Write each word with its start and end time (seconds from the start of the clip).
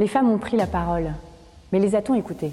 Les 0.00 0.08
femmes 0.08 0.28
ont 0.28 0.38
pris 0.38 0.56
la 0.56 0.66
parole, 0.66 1.12
mais 1.70 1.78
les 1.78 1.94
a-t-on 1.94 2.16
écoutées? 2.16 2.50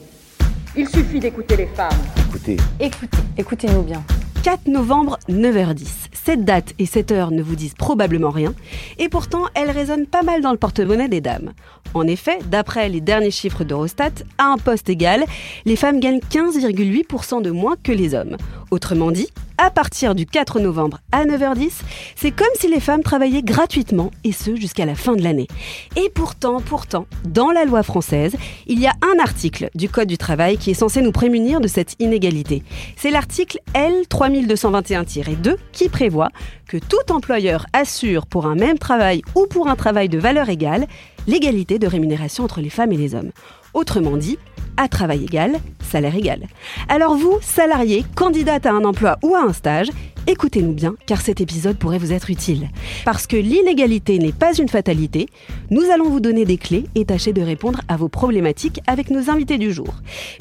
Il 0.77 0.87
suffit 0.87 1.19
d'écouter 1.19 1.57
les 1.57 1.65
femmes. 1.65 1.89
Écoutez, 2.29 2.57
Écoutez, 2.79 3.17
écoutez-nous 3.35 3.81
bien. 3.81 4.03
4 4.43 4.67
novembre, 4.67 5.17
9h10. 5.27 5.87
Cette 6.13 6.45
date 6.45 6.73
et 6.77 6.85
cette 6.85 7.11
heure 7.11 7.31
ne 7.31 7.41
vous 7.41 7.55
disent 7.55 7.73
probablement 7.73 8.29
rien, 8.29 8.53
et 8.99 9.09
pourtant 9.09 9.45
elles 9.55 9.71
résonnent 9.71 10.05
pas 10.05 10.21
mal 10.21 10.41
dans 10.43 10.51
le 10.51 10.59
porte-monnaie 10.59 11.09
des 11.09 11.19
dames. 11.19 11.53
En 11.95 12.05
effet, 12.05 12.37
d'après 12.45 12.89
les 12.89 13.01
derniers 13.01 13.31
chiffres 13.31 13.63
d'Eurostat, 13.63 14.11
à 14.37 14.45
un 14.45 14.57
poste 14.57 14.87
égal, 14.87 15.25
les 15.65 15.75
femmes 15.75 15.99
gagnent 15.99 16.19
15,8% 16.19 17.41
de 17.41 17.49
moins 17.49 17.75
que 17.81 17.91
les 17.91 18.13
hommes. 18.13 18.37
Autrement 18.69 19.09
dit, 19.09 19.29
à 19.61 19.69
partir 19.69 20.15
du 20.15 20.25
4 20.25 20.59
novembre 20.59 21.01
à 21.11 21.23
9h10, 21.23 21.69
c'est 22.15 22.31
comme 22.31 22.47
si 22.55 22.67
les 22.67 22.79
femmes 22.79 23.03
travaillaient 23.03 23.43
gratuitement, 23.43 24.09
et 24.23 24.31
ce 24.31 24.55
jusqu'à 24.55 24.87
la 24.87 24.95
fin 24.95 25.15
de 25.15 25.21
l'année. 25.21 25.47
Et 25.95 26.09
pourtant, 26.09 26.61
pourtant, 26.61 27.05
dans 27.25 27.51
la 27.51 27.65
loi 27.65 27.83
française, 27.83 28.35
il 28.65 28.79
y 28.79 28.87
a 28.87 28.93
un 29.03 29.19
article 29.21 29.69
du 29.75 29.87
Code 29.87 30.07
du 30.07 30.17
travail 30.17 30.57
qui 30.57 30.71
est 30.71 30.73
censé 30.73 31.03
nous 31.03 31.11
prémunir 31.11 31.61
de 31.61 31.67
cette 31.67 31.95
inégalité. 31.99 32.63
C'est 32.95 33.11
l'article 33.11 33.59
L 33.75 33.93
3221-2 34.09 35.55
qui 35.71 35.89
prévoit 35.89 36.29
que 36.67 36.77
tout 36.77 37.11
employeur 37.11 37.67
assure 37.73 38.25
pour 38.25 38.47
un 38.47 38.55
même 38.55 38.79
travail 38.79 39.21
ou 39.35 39.45
pour 39.45 39.67
un 39.67 39.75
travail 39.75 40.09
de 40.09 40.17
valeur 40.17 40.49
égale 40.49 40.87
l'égalité 41.27 41.77
de 41.77 41.85
rémunération 41.85 42.43
entre 42.43 42.61
les 42.61 42.71
femmes 42.71 42.93
et 42.93 42.97
les 42.97 43.13
hommes. 43.13 43.31
Autrement 43.73 44.17
dit, 44.17 44.37
à 44.77 44.87
travail 44.87 45.23
égal, 45.23 45.59
salaire 45.83 46.15
égal. 46.15 46.47
Alors 46.89 47.15
vous, 47.15 47.37
salariés, 47.41 48.05
candidate 48.15 48.65
à 48.65 48.71
un 48.71 48.83
emploi 48.83 49.17
ou 49.23 49.35
à 49.35 49.41
un 49.41 49.53
stage, 49.53 49.89
écoutez-nous 50.27 50.73
bien 50.73 50.95
car 51.05 51.21
cet 51.21 51.41
épisode 51.41 51.77
pourrait 51.77 51.97
vous 51.97 52.13
être 52.13 52.29
utile. 52.29 52.69
Parce 53.05 53.27
que 53.27 53.35
l'inégalité 53.35 54.17
n'est 54.19 54.31
pas 54.31 54.53
une 54.57 54.69
fatalité, 54.69 55.27
nous 55.69 55.83
allons 55.93 56.09
vous 56.09 56.19
donner 56.19 56.45
des 56.45 56.57
clés 56.57 56.85
et 56.95 57.05
tâcher 57.05 57.33
de 57.33 57.41
répondre 57.41 57.81
à 57.87 57.97
vos 57.97 58.09
problématiques 58.09 58.81
avec 58.87 59.09
nos 59.09 59.29
invités 59.29 59.57
du 59.57 59.71
jour. 59.71 59.93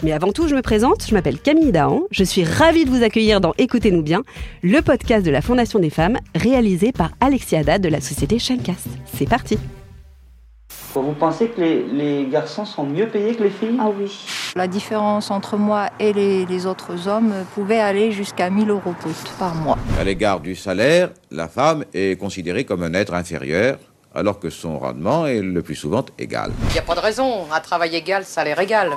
Mais 0.03 0.13
avant 0.13 0.33
tout, 0.33 0.49
je 0.49 0.55
me 0.55 0.63
présente, 0.63 1.07
je 1.07 1.15
m'appelle 1.15 1.39
Camille 1.39 1.73
Dahan, 1.73 2.03
je 2.11 2.25
suis 2.25 2.45
ravie 2.45 2.85
de 2.85 2.91
vous 2.91 3.03
accueillir 3.03 3.41
dans 3.41 3.55
Écoutez-nous 3.59 4.03
bien, 4.03 4.23
le 4.63 4.81
podcast 4.81 5.25
de 5.25 5.31
la 5.31 5.43
Fondation 5.43 5.79
des 5.79 5.91
femmes 5.91 6.19
réalisé 6.35 6.93
par 6.93 7.11
Alexia 7.21 7.61
Haddad 7.61 7.83
de 7.83 7.89
la 7.89 8.01
société 8.01 8.39
Shencast. 8.39 8.89
C'est 9.15 9.29
parti 9.29 9.59
Vous 10.95 11.13
pensez 11.13 11.49
que 11.49 11.61
les, 11.61 11.85
les 11.85 12.27
garçons 12.29 12.65
sont 12.65 12.85
mieux 12.85 13.07
payés 13.09 13.35
que 13.37 13.45
les 13.45 13.51
filles? 13.51 13.79
Ah 13.81 13.89
oui. 13.97 14.11
La 14.57 14.67
différence 14.67 15.31
entre 15.31 15.57
moi 15.57 15.89
et 16.01 16.13
les, 16.13 16.45
les 16.47 16.67
autres 16.67 17.07
hommes 17.07 17.33
pouvait 17.55 17.79
aller 17.81 18.11
jusqu'à 18.11 18.51
1000 18.51 18.71
euros 18.71 18.95
brut 19.01 19.17
par 19.39 19.55
mois. 19.55 19.79
à 19.99 20.05
l'égard 20.05 20.41
du 20.41 20.57
salaire, 20.57 21.11
la 21.31 21.49
femme 21.49 21.85
est 21.95 22.19
considérée 22.19 22.65
comme 22.65 22.83
un 22.83 22.95
être 22.95 23.15
inférieur, 23.15 23.79
alors 24.15 24.41
que 24.41 24.51
son 24.51 24.79
rendement 24.81 25.27
est 25.27 25.41
le 25.41 25.63
plus 25.63 25.77
souvent 25.77 26.05
égal. 26.19 26.51
Il 26.71 26.73
n'y 26.73 26.79
a 26.81 26.83
pas 26.83 26.97
de 26.97 27.01
raison. 27.01 27.45
Un 27.53 27.61
travail 27.61 27.95
égal, 27.95 28.25
salaire 28.25 28.59
égal. 28.59 28.91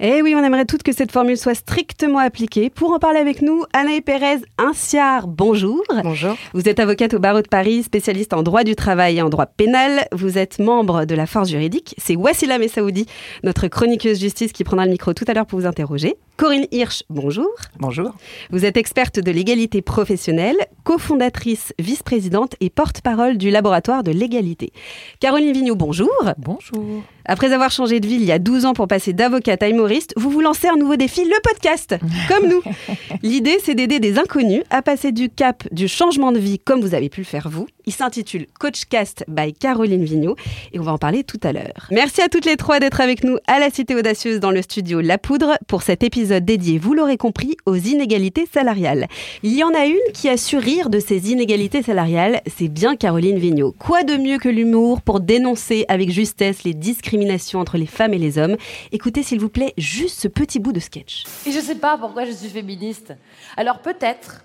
Eh 0.00 0.22
oui, 0.22 0.36
on 0.36 0.44
aimerait 0.44 0.64
toutes 0.64 0.84
que 0.84 0.92
cette 0.92 1.10
formule 1.10 1.36
soit 1.36 1.56
strictement 1.56 2.20
appliquée. 2.20 2.70
Pour 2.70 2.92
en 2.92 3.00
parler 3.00 3.18
avec 3.18 3.42
nous, 3.42 3.64
Anaï 3.72 4.00
Pérez 4.00 4.36
Inciard, 4.56 5.26
bonjour. 5.26 5.82
Bonjour. 6.04 6.36
Vous 6.54 6.68
êtes 6.68 6.78
avocate 6.78 7.14
au 7.14 7.18
barreau 7.18 7.42
de 7.42 7.48
Paris, 7.48 7.82
spécialiste 7.82 8.32
en 8.32 8.44
droit 8.44 8.62
du 8.62 8.76
travail 8.76 9.18
et 9.18 9.22
en 9.22 9.28
droit 9.28 9.46
pénal. 9.46 10.06
Vous 10.12 10.38
êtes 10.38 10.60
membre 10.60 11.04
de 11.04 11.16
la 11.16 11.26
force 11.26 11.48
juridique. 11.48 11.96
C'est 11.98 12.14
Wassila 12.14 12.58
Messaoudi, 12.58 13.06
notre 13.42 13.66
chroniqueuse 13.66 14.20
justice, 14.20 14.52
qui 14.52 14.62
prendra 14.62 14.84
le 14.84 14.92
micro 14.92 15.14
tout 15.14 15.24
à 15.26 15.34
l'heure 15.34 15.46
pour 15.46 15.58
vous 15.58 15.66
interroger. 15.66 16.16
Corinne 16.38 16.66
Hirsch, 16.70 17.02
bonjour. 17.10 17.50
Bonjour. 17.80 18.14
Vous 18.50 18.64
êtes 18.64 18.76
experte 18.76 19.18
de 19.18 19.32
l'égalité 19.32 19.82
professionnelle, 19.82 20.54
cofondatrice, 20.84 21.74
vice-présidente 21.80 22.54
et 22.60 22.70
porte-parole 22.70 23.38
du 23.38 23.50
laboratoire 23.50 24.04
de 24.04 24.12
l'égalité. 24.12 24.72
Caroline 25.18 25.52
Vigneault, 25.52 25.74
bonjour. 25.74 26.08
Bonjour. 26.38 27.02
Après 27.24 27.52
avoir 27.52 27.72
changé 27.72 27.98
de 27.98 28.06
vie 28.06 28.14
il 28.14 28.24
y 28.24 28.30
a 28.30 28.38
12 28.38 28.66
ans 28.66 28.72
pour 28.72 28.86
passer 28.86 29.12
d'avocate 29.12 29.64
à 29.64 29.68
humoriste, 29.68 30.14
vous 30.16 30.30
vous 30.30 30.40
lancez 30.40 30.68
un 30.68 30.76
nouveau 30.76 30.94
défi, 30.94 31.24
le 31.24 31.42
podcast, 31.42 31.96
comme 32.28 32.48
nous. 32.48 32.62
L'idée, 33.24 33.58
c'est 33.60 33.74
d'aider 33.74 33.98
des 33.98 34.16
inconnus 34.16 34.62
à 34.70 34.80
passer 34.80 35.10
du 35.10 35.30
cap 35.30 35.64
du 35.72 35.88
changement 35.88 36.30
de 36.30 36.38
vie 36.38 36.60
comme 36.60 36.80
vous 36.80 36.94
avez 36.94 37.08
pu 37.08 37.22
le 37.22 37.26
faire 37.26 37.48
vous. 37.48 37.66
Il 37.88 37.92
s'intitule 37.92 38.48
Coachcast 38.60 39.24
by 39.28 39.54
Caroline 39.54 40.04
Vigneault 40.04 40.36
et 40.74 40.78
on 40.78 40.82
va 40.82 40.92
en 40.92 40.98
parler 40.98 41.24
tout 41.24 41.40
à 41.42 41.54
l'heure. 41.54 41.88
Merci 41.90 42.20
à 42.20 42.28
toutes 42.28 42.44
les 42.44 42.58
trois 42.58 42.80
d'être 42.80 43.00
avec 43.00 43.24
nous 43.24 43.38
à 43.46 43.58
la 43.58 43.70
Cité 43.70 43.94
Audacieuse 43.94 44.40
dans 44.40 44.50
le 44.50 44.60
studio 44.60 45.00
La 45.00 45.16
Poudre 45.16 45.56
pour 45.68 45.80
cet 45.80 46.02
épisode 46.02 46.44
dédié, 46.44 46.76
vous 46.76 46.92
l'aurez 46.92 47.16
compris, 47.16 47.56
aux 47.64 47.76
inégalités 47.76 48.46
salariales. 48.52 49.06
Il 49.42 49.56
y 49.56 49.64
en 49.64 49.72
a 49.72 49.86
une 49.86 49.96
qui 50.12 50.28
a 50.28 50.36
su 50.36 50.58
rire 50.58 50.90
de 50.90 51.00
ces 51.00 51.30
inégalités 51.30 51.82
salariales, 51.82 52.42
c'est 52.46 52.68
bien 52.68 52.94
Caroline 52.94 53.38
Vigneault. 53.38 53.74
Quoi 53.78 54.02
de 54.02 54.18
mieux 54.18 54.36
que 54.36 54.50
l'humour 54.50 55.00
pour 55.00 55.20
dénoncer 55.20 55.86
avec 55.88 56.10
justesse 56.10 56.64
les 56.64 56.74
discriminations 56.74 57.58
entre 57.58 57.78
les 57.78 57.86
femmes 57.86 58.12
et 58.12 58.18
les 58.18 58.36
hommes? 58.36 58.58
Écoutez 58.92 59.22
s'il 59.22 59.40
vous 59.40 59.48
plaît 59.48 59.72
juste 59.78 60.20
ce 60.20 60.28
petit 60.28 60.58
bout 60.58 60.72
de 60.72 60.80
sketch. 60.80 61.24
Et 61.46 61.52
je 61.52 61.58
sais 61.58 61.76
pas 61.76 61.96
pourquoi 61.96 62.26
je 62.26 62.32
suis 62.32 62.50
féministe. 62.50 63.14
Alors 63.56 63.78
peut-être, 63.78 64.44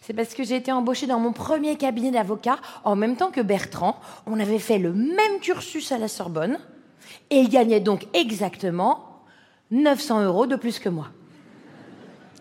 c'est 0.00 0.12
parce 0.12 0.34
que 0.34 0.44
j'ai 0.44 0.56
été 0.56 0.72
embauchée 0.72 1.06
dans 1.06 1.18
mon 1.18 1.32
premier 1.32 1.76
cabinet 1.76 2.10
d'avocat 2.10 2.58
en 2.84 2.96
même 2.96 3.16
temps 3.16 3.30
que 3.30 3.40
Bertrand. 3.40 3.96
On 4.26 4.38
avait 4.38 4.58
fait 4.58 4.78
le 4.78 4.92
même 4.92 5.40
cursus 5.40 5.92
à 5.92 5.98
la 5.98 6.08
Sorbonne 6.08 6.58
et 7.30 7.36
il 7.36 7.48
gagnait 7.48 7.80
donc 7.80 8.06
exactement 8.14 9.22
900 9.70 10.24
euros 10.24 10.46
de 10.46 10.56
plus 10.56 10.78
que 10.78 10.88
moi. 10.88 11.08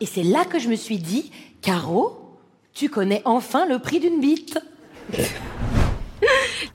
Et 0.02 0.06
c'est 0.06 0.24
là 0.24 0.46
que 0.46 0.60
je 0.60 0.68
me 0.68 0.76
suis 0.76 0.98
dit, 0.98 1.32
Caro, 1.62 2.38
tu 2.74 2.90
connais 2.90 3.22
enfin 3.26 3.66
le 3.66 3.80
prix 3.80 4.00
d'une 4.00 4.20
bite. 4.20 4.60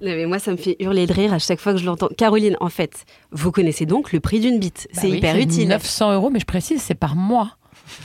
Non, 0.02 0.08
mais 0.08 0.26
moi, 0.26 0.38
ça 0.38 0.50
me 0.50 0.56
fait 0.56 0.76
hurler 0.78 1.06
de 1.06 1.12
rire 1.12 1.32
à 1.32 1.38
chaque 1.38 1.60
fois 1.60 1.72
que 1.72 1.78
je 1.78 1.86
l'entends. 1.86 2.08
Caroline, 2.08 2.56
en 2.60 2.68
fait, 2.68 3.06
vous 3.30 3.50
connaissez 3.50 3.86
donc 3.86 4.12
le 4.12 4.20
prix 4.20 4.40
d'une 4.40 4.58
bite. 4.58 4.88
Bah 4.92 5.00
c'est 5.00 5.10
oui, 5.10 5.18
hyper 5.18 5.36
utile. 5.36 5.68
900 5.68 6.12
euros, 6.14 6.28
mais 6.28 6.40
je 6.40 6.44
précise, 6.44 6.82
c'est 6.82 6.94
par 6.94 7.16
mois. 7.16 7.56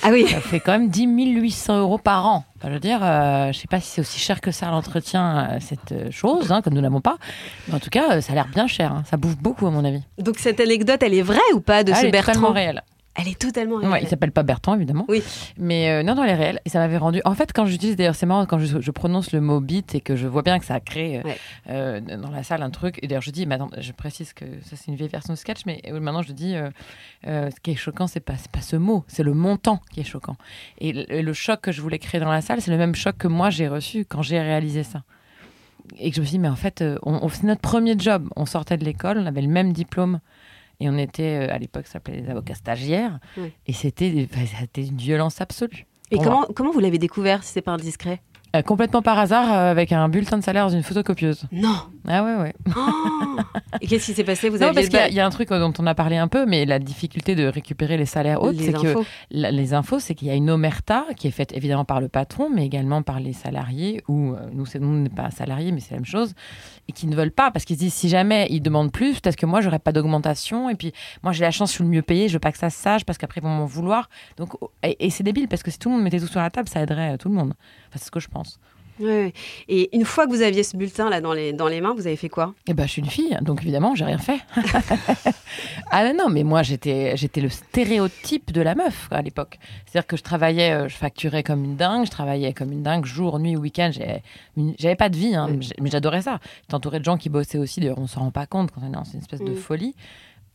Ah 0.04 0.10
oui. 0.12 0.28
Ça 0.28 0.40
fait 0.42 0.60
quand 0.60 0.72
même 0.74 0.90
10 0.90 1.06
800 1.08 1.80
euros 1.80 1.98
par 1.98 2.26
an. 2.26 2.44
Enfin, 2.58 2.70
je 2.70 2.74
veux 2.74 2.80
dire, 2.80 3.00
euh, 3.02 3.52
je 3.52 3.58
sais 3.60 3.68
pas 3.68 3.80
si 3.80 3.88
c'est 3.90 4.02
aussi 4.02 4.20
cher 4.20 4.40
que 4.42 4.52
ça 4.52 4.68
l'entretien, 4.70 5.50
euh, 5.54 5.58
cette 5.60 5.92
euh, 5.92 6.12
chose, 6.12 6.52
hein, 6.52 6.62
comme 6.62 6.74
nous 6.76 6.82
l'avons 6.82 7.02
pas. 7.02 7.18
Mais 7.68 7.74
en 7.76 7.80
tout 7.80 7.90
cas, 7.90 8.14
euh, 8.18 8.22
ça 8.22 8.34
a 8.34 8.36
l'air 8.36 8.48
bien 8.48 8.68
cher. 8.68 8.92
hein. 8.92 9.04
Ça 9.10 9.18
bouffe 9.18 9.38
beaucoup, 9.38 9.66
à 9.68 9.72
mon 9.72 9.84
avis. 9.84 10.02
Donc 10.20 10.38
cette 10.38 10.60
anecdote, 10.60 11.02
elle 11.02 11.14
est 11.16 11.22
vraie 11.24 11.40
ou 11.54 11.60
pas 11.60 11.84
de 11.84 11.92
Ah, 11.92 11.96
ce 11.96 12.02
elle 12.02 12.08
est 12.08 12.12
Bertrand? 12.12 12.34
totalement 12.34 12.54
réelle. 12.54 12.84
Elle 13.16 13.28
est 13.28 13.38
totalement 13.38 13.76
Ouais, 13.76 13.88
réelle. 13.88 14.04
il 14.04 14.08
s'appelle 14.08 14.32
pas 14.32 14.42
Bertrand, 14.44 14.74
évidemment. 14.76 15.04
Oui. 15.10 15.22
Mais 15.58 15.90
euh, 15.92 16.02
non, 16.02 16.16
non, 16.16 16.24
elle 16.24 16.30
est 16.30 16.36
réelle. 16.36 16.62
Et 16.64 16.70
ça 16.70 16.80
m'avait 16.80 16.96
rendu. 16.98 17.22
En 17.26 17.36
fait, 17.36 17.52
quand 17.54 17.66
j'utilise, 17.66 17.98
d'ailleurs, 17.98 18.16
c'est 18.16 18.26
marrant, 18.26 18.46
quand 18.46 18.58
je, 18.60 18.80
je 18.80 18.92
prononce 18.92 19.34
le 19.34 19.42
mot 19.42 19.60
bite 19.60 19.96
et 19.96 20.00
que 20.02 20.16
je 20.16 20.28
vois 20.28 20.44
bien 20.44 20.60
que 20.60 20.66
ça 20.66 20.80
crée 20.80 21.18
euh, 21.20 21.24
Ouais. 21.24 21.38
euh, 21.70 22.00
dans 22.00 22.32
la 22.32 22.44
salle 22.44 22.64
un 22.64 22.70
truc. 22.70 23.00
Et 23.02 23.08
d'ailleurs, 23.08 23.22
je 23.22 23.32
dis, 23.32 23.46
mais 23.46 23.56
attends, 23.56 23.70
je 23.78 23.92
précise 23.92 24.32
que 24.32 24.46
ça, 24.64 24.78
c'est 24.78 24.88
une 24.88 24.96
vieille 24.96 25.10
version 25.10 25.34
de 25.34 25.38
sketch, 25.38 25.66
mais 25.66 25.82
euh, 25.90 26.00
maintenant, 26.00 26.22
je 26.22 26.32
dis, 26.32 26.56
ce 27.26 27.60
qui 27.62 27.72
est 27.72 27.76
choquant, 27.76 28.08
c'est 28.08 28.22
pas, 28.22 28.36
pas 28.52 28.62
ce 28.62 28.78
mot, 28.78 29.04
c'est 29.08 29.24
le 29.24 29.34
montant 29.34 29.82
qui 29.92 30.00
est 30.00 30.06
choquant. 30.06 30.38
Et 30.80 30.94
le, 30.94 31.22
le 31.22 31.34
choc 31.34 31.60
que 31.62 31.74
je 31.74 31.82
voulais 31.82 32.00
créer 32.00 32.22
dans 32.22 32.32
la 32.32 32.42
salle, 32.42 32.62
c'est 32.62 32.72
le 32.72 32.78
même 32.78 32.96
choc 32.96 33.18
que 33.18 33.28
moi, 33.28 33.50
j'ai 33.50 33.68
reçu 33.68 34.06
quand 34.06 34.22
j'ai 34.22 34.40
réalisé 34.40 34.84
ça. 34.84 35.04
Et 36.00 36.12
que 36.12 36.16
je 36.16 36.22
me 36.22 36.26
suis 36.26 36.34
dit, 36.38 36.40
mais 36.40 36.48
en 36.48 36.56
fait, 36.56 36.82
on, 37.04 37.14
on- 37.26 37.28
c'est 37.30 37.44
notre 37.44 37.60
premier 37.60 37.96
job. 38.00 38.30
On 38.38 38.46
sortait 38.46 38.78
de 38.78 38.86
l'école, 38.86 39.18
on 39.18 39.26
avait 39.26 39.42
le 39.42 39.50
même 39.50 39.74
diplôme. 39.74 40.20
Et 40.82 40.90
on 40.90 40.98
était, 40.98 41.48
euh, 41.48 41.54
à 41.54 41.60
l'époque, 41.60 41.86
ça 41.86 41.94
s'appelait 41.94 42.22
les 42.22 42.30
avocats 42.30 42.56
stagiaires. 42.56 43.20
Et 43.68 43.74
c'était 43.74 44.10
une 44.10 44.98
violence 44.98 45.40
absolue. 45.40 45.86
Et 46.10 46.18
comment 46.18 46.72
vous 46.74 46.80
l'avez 46.80 46.98
découvert 46.98 47.44
si 47.44 47.54
c'est 47.54 47.62
pas 47.62 47.72
indiscret? 47.72 48.22
Euh, 48.54 48.62
complètement 48.64 49.02
par 49.02 49.18
hasard, 49.18 49.50
euh, 49.54 49.72
avec 49.72 49.94
un 49.94 50.10
bulletin 50.10 50.38
de 50.38 50.44
salaire 50.44 50.66
dans 50.66 50.74
une 50.76 50.84
photocopieuse. 50.84 51.44
Non. 51.54 51.74
Ah 52.06 52.22
ouais, 52.22 52.36
ouais. 52.36 52.54
Oh 52.76 52.82
Et 53.80 53.88
qu'est-ce 53.88 54.08
qui 54.08 54.14
s'est 54.14 54.26
passé? 54.26 54.50
Vous 54.50 54.58
non, 54.58 54.68
aviez 54.68 54.74
parce 54.76 54.88
qu'il 54.88 54.96
y, 54.98 55.00
a- 55.00 55.04
ba- 55.04 55.10
il 55.10 55.16
y 55.16 55.20
a 55.22 55.26
un 55.26 55.30
truc 55.30 55.50
euh, 55.54 55.60
dont 55.60 55.72
on 55.80 55.88
a 55.88 55.96
parlé 55.96 56.18
un 56.18 56.28
peu, 56.28 56.46
mais 56.46 56.66
la 56.66 56.78
difficulté 56.80 57.36
de 57.36 57.46
récupérer 57.46 57.96
les 57.96 58.06
salaires 58.06 58.44
hautes, 58.44 58.58
c'est 58.60 58.74
que 58.74 58.94
la- 59.32 59.52
les 59.52 59.74
infos, 59.74 60.00
c'est 60.00 60.16
qu'il 60.16 60.28
y 60.28 60.32
a 60.32 60.36
une 60.36 60.50
omerta 60.50 61.06
qui 61.16 61.28
est 61.28 61.32
faite 61.32 61.56
évidemment 61.56 61.86
par 61.86 62.02
le 62.02 62.10
patron, 62.10 62.50
mais 62.54 62.66
également 62.66 63.04
par 63.04 63.22
les 63.22 63.32
salariés, 63.32 64.04
ou 64.10 64.34
euh, 64.34 64.50
nous, 64.52 64.66
nous, 64.82 64.88
on 64.88 64.92
n'est 65.04 65.10
pas 65.10 65.32
salariés, 65.32 65.72
mais 65.72 65.80
c'est 65.80 65.92
la 65.92 65.98
même 65.98 66.06
chose, 66.06 66.34
et 66.90 66.92
qui 66.92 67.08
ne 67.08 67.16
veulent 67.16 67.32
pas, 67.32 67.52
parce 67.52 67.64
qu'ils 67.64 67.78
se 67.78 67.82
disent 67.82 67.94
si 67.94 68.10
jamais 68.10 68.48
ils 68.50 68.62
demandent 68.62 68.92
plus, 68.92 69.22
peut-être 69.22 69.38
que 69.38 69.46
moi, 69.46 69.62
j'aurais 69.62 69.80
pas 69.80 69.94
d'augmentation, 69.94 70.70
et 70.70 70.76
puis 70.76 70.92
moi, 71.24 71.32
j'ai 71.32 71.46
la 71.46 71.52
chance, 71.52 71.70
je 71.70 71.76
suis 71.76 71.84
le 71.86 71.90
mieux 71.90 72.02
payé, 72.02 72.28
je 72.28 72.34
veux 72.34 72.40
pas 72.40 72.52
que 72.52 72.58
ça 72.58 72.70
se 72.70 72.78
sache, 72.78 73.06
parce 73.06 73.18
qu'après, 73.18 73.40
ils 73.40 73.44
vont 73.44 73.50
m'en 73.56 73.66
vouloir. 73.66 74.10
Donc, 74.36 74.56
oh, 74.62 74.72
et, 74.84 75.06
et 75.06 75.10
c'est 75.10 75.24
débile, 75.24 75.48
parce 75.48 75.64
que 75.64 75.72
si 75.72 75.80
tout 75.80 75.88
le 75.90 75.96
monde 75.96 76.04
mettait 76.04 76.20
tout 76.20 76.28
sur 76.28 76.42
la 76.42 76.50
table, 76.50 76.68
ça 76.68 76.82
aiderait 76.82 77.18
tout 77.18 77.30
le 77.30 77.36
monde. 77.36 77.54
Enfin, 77.92 77.98
c'est 78.00 78.06
ce 78.06 78.12
que 78.12 78.20
je 78.22 78.30
pense. 78.30 78.60
Et 79.68 79.96
une 79.96 80.06
fois 80.06 80.28
que 80.28 80.32
vous 80.32 80.42
aviez 80.44 80.62
ce 80.62 80.78
bulletin 80.78 81.10
là 81.10 81.22
dans 81.22 81.34
les, 81.34 81.54
dans 81.54 81.68
les 81.68 81.82
mains, 81.82 81.94
vous 81.96 82.06
avez 82.08 82.16
fait 82.16 82.30
quoi? 82.30 82.54
Eh 82.68 82.74
ben, 82.74 82.86
je 82.86 82.92
suis 82.92 83.02
une 83.02 83.10
fille, 83.10 83.36
donc 83.42 83.62
évidemment, 83.64 83.96
j'ai 83.96 84.06
rien 84.06 84.20
fait. 84.20 84.40
ah 85.92 86.06
non, 86.06 86.14
non, 86.26 86.30
mais 86.30 86.44
moi, 86.44 86.62
j'étais, 86.64 87.16
j'étais 87.18 87.42
le 87.42 87.50
stéréotype 87.50 88.52
de 88.52 88.62
la 88.62 88.76
meuf 88.76 89.08
à 89.12 89.22
l'époque. 89.22 89.58
C'est-à-dire 89.86 90.08
que 90.08 90.18
je 90.18 90.24
travaillais, 90.24 90.72
euh, 90.74 90.88
je 90.88 90.96
facturais 90.96 91.44
comme 91.44 91.64
une 91.64 91.76
dingue, 91.76 92.06
je 92.06 92.12
travaillais 92.12 92.54
comme 92.54 92.72
une 92.72 92.84
dingue, 92.84 93.06
jour, 93.06 93.40
nuit, 93.40 93.56
week-end. 93.56 93.92
J'avais, 94.78 94.96
pas 94.96 95.10
de 95.10 95.18
vie, 95.18 95.36
hein, 95.36 95.50
mais 95.80 95.90
j'adorais 95.90 96.22
ça. 96.22 96.40
J'étais 96.64 96.76
entourée 96.76 97.00
de 97.00 97.06
gens 97.06 97.18
qui 97.18 97.30
bossaient 97.30 97.58
aussi. 97.58 97.80
D'ailleurs, 97.80 98.00
on 98.00 98.08
s'en 98.08 98.22
rend 98.22 98.32
pas 98.32 98.46
compte 98.46 98.72
quand 98.72 98.82
on 98.84 98.88
est 98.88 98.92
dans 98.92 99.04
une 99.04 99.20
espèce 99.20 99.40
de 99.42 99.52
Mm. 99.52 99.56
folie. 99.56 99.96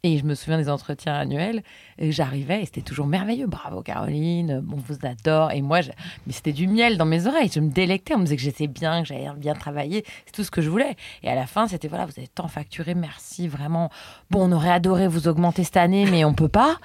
Et 0.07 0.19
je 0.19 0.25
me 0.25 0.35
souviens 0.37 0.57
des 0.59 0.69
entretiens 0.71 1.15
annuels. 1.15 1.63
Et 1.99 2.13
j'arrivais 2.13 2.63
et 2.63 2.65
c'était 2.67 2.83
toujours 2.83 3.07
merveilleux. 3.07 3.47
Bravo 3.47 3.83
Caroline, 3.83 4.63
on 4.73 4.77
vous 4.77 4.99
adore. 5.05 5.51
Et 5.53 5.63
moi, 5.63 5.81
je- 5.81 5.91
mais 6.27 6.33
c'était 6.33 6.53
du 6.53 6.69
miel 6.69 6.97
dans 6.99 7.07
mes 7.07 7.27
oreilles. 7.27 7.51
Je 7.53 7.59
me 7.61 7.71
délectais. 7.71 8.15
On 8.15 8.19
me 8.19 8.25
disait 8.25 8.37
que 8.37 8.43
j'étais 8.43 8.67
bien, 8.67 9.03
que 9.03 9.09
j'avais 9.09 9.27
bien 9.37 9.55
travaillé. 9.55 10.05
C'est 10.27 10.33
tout 10.33 10.45
ce 10.45 10.51
que 10.51 10.61
je 10.63 10.69
voulais. 10.71 10.95
Et 11.23 11.29
à 11.31 11.35
la 11.35 11.47
fin, 11.47 11.67
c'était 11.67 11.89
voilà, 11.89 12.05
vous 12.07 12.13
avez 12.19 12.29
tant 12.29 12.47
facturé, 12.49 12.95
merci 12.95 13.49
vraiment. 13.49 13.91
Bon, 14.31 14.49
on 14.49 14.53
aurait 14.53 14.71
adoré 14.71 15.09
vous 15.09 15.27
augmenter 15.27 15.65
cette 15.65 15.77
année, 15.79 16.07
mais 16.09 16.25
on 16.25 16.35
peut 16.35 16.49
pas. 16.49 16.77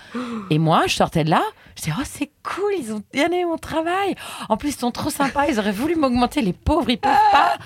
Et 0.50 0.58
moi, 0.58 0.84
je 0.88 0.96
sortais 0.96 1.24
de 1.24 1.30
là. 1.30 1.42
Je 1.76 1.84
disais, 1.84 1.96
oh, 1.98 2.04
c'est 2.06 2.30
cool, 2.44 2.72
ils 2.80 2.92
ont 2.94 3.02
bien 3.14 3.28
aimé 3.28 3.46
mon 3.46 3.58
travail. 3.58 4.16
En 4.50 4.58
plus, 4.58 4.70
ils 4.70 4.78
sont 4.80 4.92
trop 4.92 5.10
sympas, 5.10 5.46
ils 5.48 5.58
auraient 5.60 5.72
voulu 5.72 5.96
m'augmenter, 5.96 6.42
les 6.42 6.52
pauvres, 6.54 6.90
ils 6.90 6.98
peuvent 6.98 7.12
pas. 7.32 7.58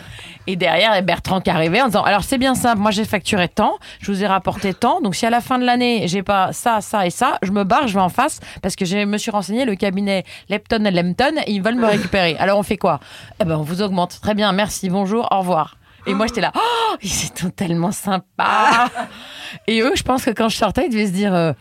Et 0.47 0.55
derrière, 0.55 1.01
Bertrand 1.01 1.41
qui 1.41 1.49
arrivait 1.49 1.81
en 1.81 1.87
disant, 1.87 2.03
alors 2.03 2.23
c'est 2.23 2.37
bien 2.37 2.53
simple, 2.53 2.79
moi 2.81 2.91
j'ai 2.91 3.03
facturé 3.05 3.47
tant, 3.49 3.77
je 3.99 4.11
vous 4.11 4.23
ai 4.23 4.27
rapporté 4.27 4.75
tant, 4.75 5.01
donc 5.01 5.15
si 5.15 5.25
à 5.25 5.31
la 5.31 5.41
fin 5.45 5.59
de 5.59 5.65
l'année, 5.65 6.07
j'ai 6.07 6.23
pas 6.23 6.51
ça, 6.51 6.81
ça 6.81 7.05
et 7.05 7.09
ça, 7.09 7.37
je 7.41 7.51
me 7.51 7.63
barre, 7.63 7.87
je 7.87 7.93
vais 7.93 8.01
en 8.01 8.09
face, 8.09 8.39
parce 8.61 8.75
que 8.75 8.85
je 8.85 9.05
me 9.05 9.17
suis 9.17 9.31
renseigné, 9.31 9.65
le 9.65 9.75
cabinet 9.75 10.25
Lepton 10.49 10.83
et 10.85 10.91
Lempton, 10.91 11.35
ils 11.47 11.61
veulent 11.61 11.75
me 11.75 11.85
récupérer. 11.95 12.35
Alors 12.37 12.59
on 12.59 12.63
fait 12.63 12.77
quoi? 12.77 12.99
Eh 13.39 13.45
ben, 13.45 13.57
on 13.57 13.63
vous 13.63 13.81
augmente. 13.81 14.19
Très 14.21 14.33
bien, 14.33 14.51
merci, 14.51 14.89
bonjour, 14.89 15.27
au 15.31 15.39
revoir. 15.39 15.77
Et 16.07 16.13
moi, 16.13 16.27
j'étais 16.27 16.41
là, 16.41 16.51
oh, 16.55 16.95
ils 17.01 17.09
sont 17.09 17.49
tellement 17.49 17.91
sympas. 17.91 18.89
Et 19.67 19.81
eux, 19.81 19.93
je 19.95 20.03
pense 20.03 20.25
que 20.25 20.31
quand 20.31 20.49
je 20.49 20.57
sortais, 20.57 20.85
ils 20.85 20.91
devaient 20.91 21.07
se 21.07 21.13
dire, 21.13 21.33
euh, 21.33 21.53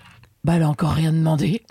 bah, 0.45 0.55
elle 0.57 0.63
a 0.63 0.69
encore 0.69 0.93
rien 0.93 1.13
demandé. 1.13 1.63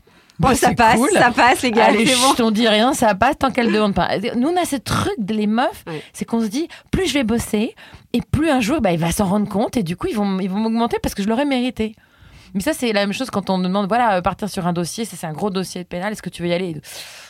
Bon, 0.43 0.49
Bah, 0.49 0.55
ça 0.55 0.73
passe, 0.73 0.95
cool. 0.97 1.09
ça 1.13 1.31
passe, 1.31 1.61
les 1.61 1.71
gars, 1.71 1.85
Allez, 1.85 2.05
c'est 2.05 2.15
bon. 2.15 2.29
chut, 2.35 2.41
on 2.41 2.51
dit 2.51 2.67
rien, 2.67 2.93
ça 2.93 3.15
passe 3.15 3.37
tant 3.39 3.49
qu'elle 3.51 3.71
demande 3.71 3.93
pas. 3.95 4.09
Nous, 4.35 4.47
on 4.49 4.61
a 4.61 4.65
ce 4.65 4.75
truc 4.75 5.13
les 5.27 5.47
meufs, 5.47 5.85
c'est 6.13 6.25
qu'on 6.25 6.41
se 6.41 6.47
dit, 6.47 6.67
plus 6.91 7.07
je 7.07 7.13
vais 7.13 7.23
bosser, 7.23 7.75
et 8.13 8.21
plus 8.21 8.49
un 8.49 8.59
jour, 8.59 8.81
bah, 8.81 8.91
il 8.91 8.99
va 8.99 9.11
s'en 9.11 9.25
rendre 9.25 9.47
compte, 9.49 9.77
et 9.77 9.83
du 9.83 9.95
coup, 9.97 10.07
ils 10.07 10.15
vont, 10.15 10.39
ils 10.39 10.49
vont 10.49 10.59
m'augmenter 10.59 10.97
parce 11.01 11.15
que 11.15 11.23
je 11.23 11.29
l'aurais 11.29 11.45
mérité. 11.45 11.95
Mais 12.55 12.61
ça, 12.61 12.73
c'est 12.73 12.93
la 12.93 12.99
même 12.99 13.13
chose 13.13 13.31
quand 13.31 13.49
on 13.49 13.57
demande, 13.57 13.87
voilà, 13.87 14.17
euh, 14.17 14.21
partir 14.21 14.47
sur 14.47 14.67
un 14.67 14.73
dossier, 14.73 15.05
ça 15.05 15.17
c'est 15.17 15.25
un 15.25 15.33
gros 15.33 15.49
dossier 15.49 15.81
de 15.81 15.87
pénal, 15.87 16.11
est-ce 16.11 16.21
que 16.21 16.29
tu 16.29 16.43
veux 16.43 16.49
y 16.49 16.53
aller? 16.53 16.75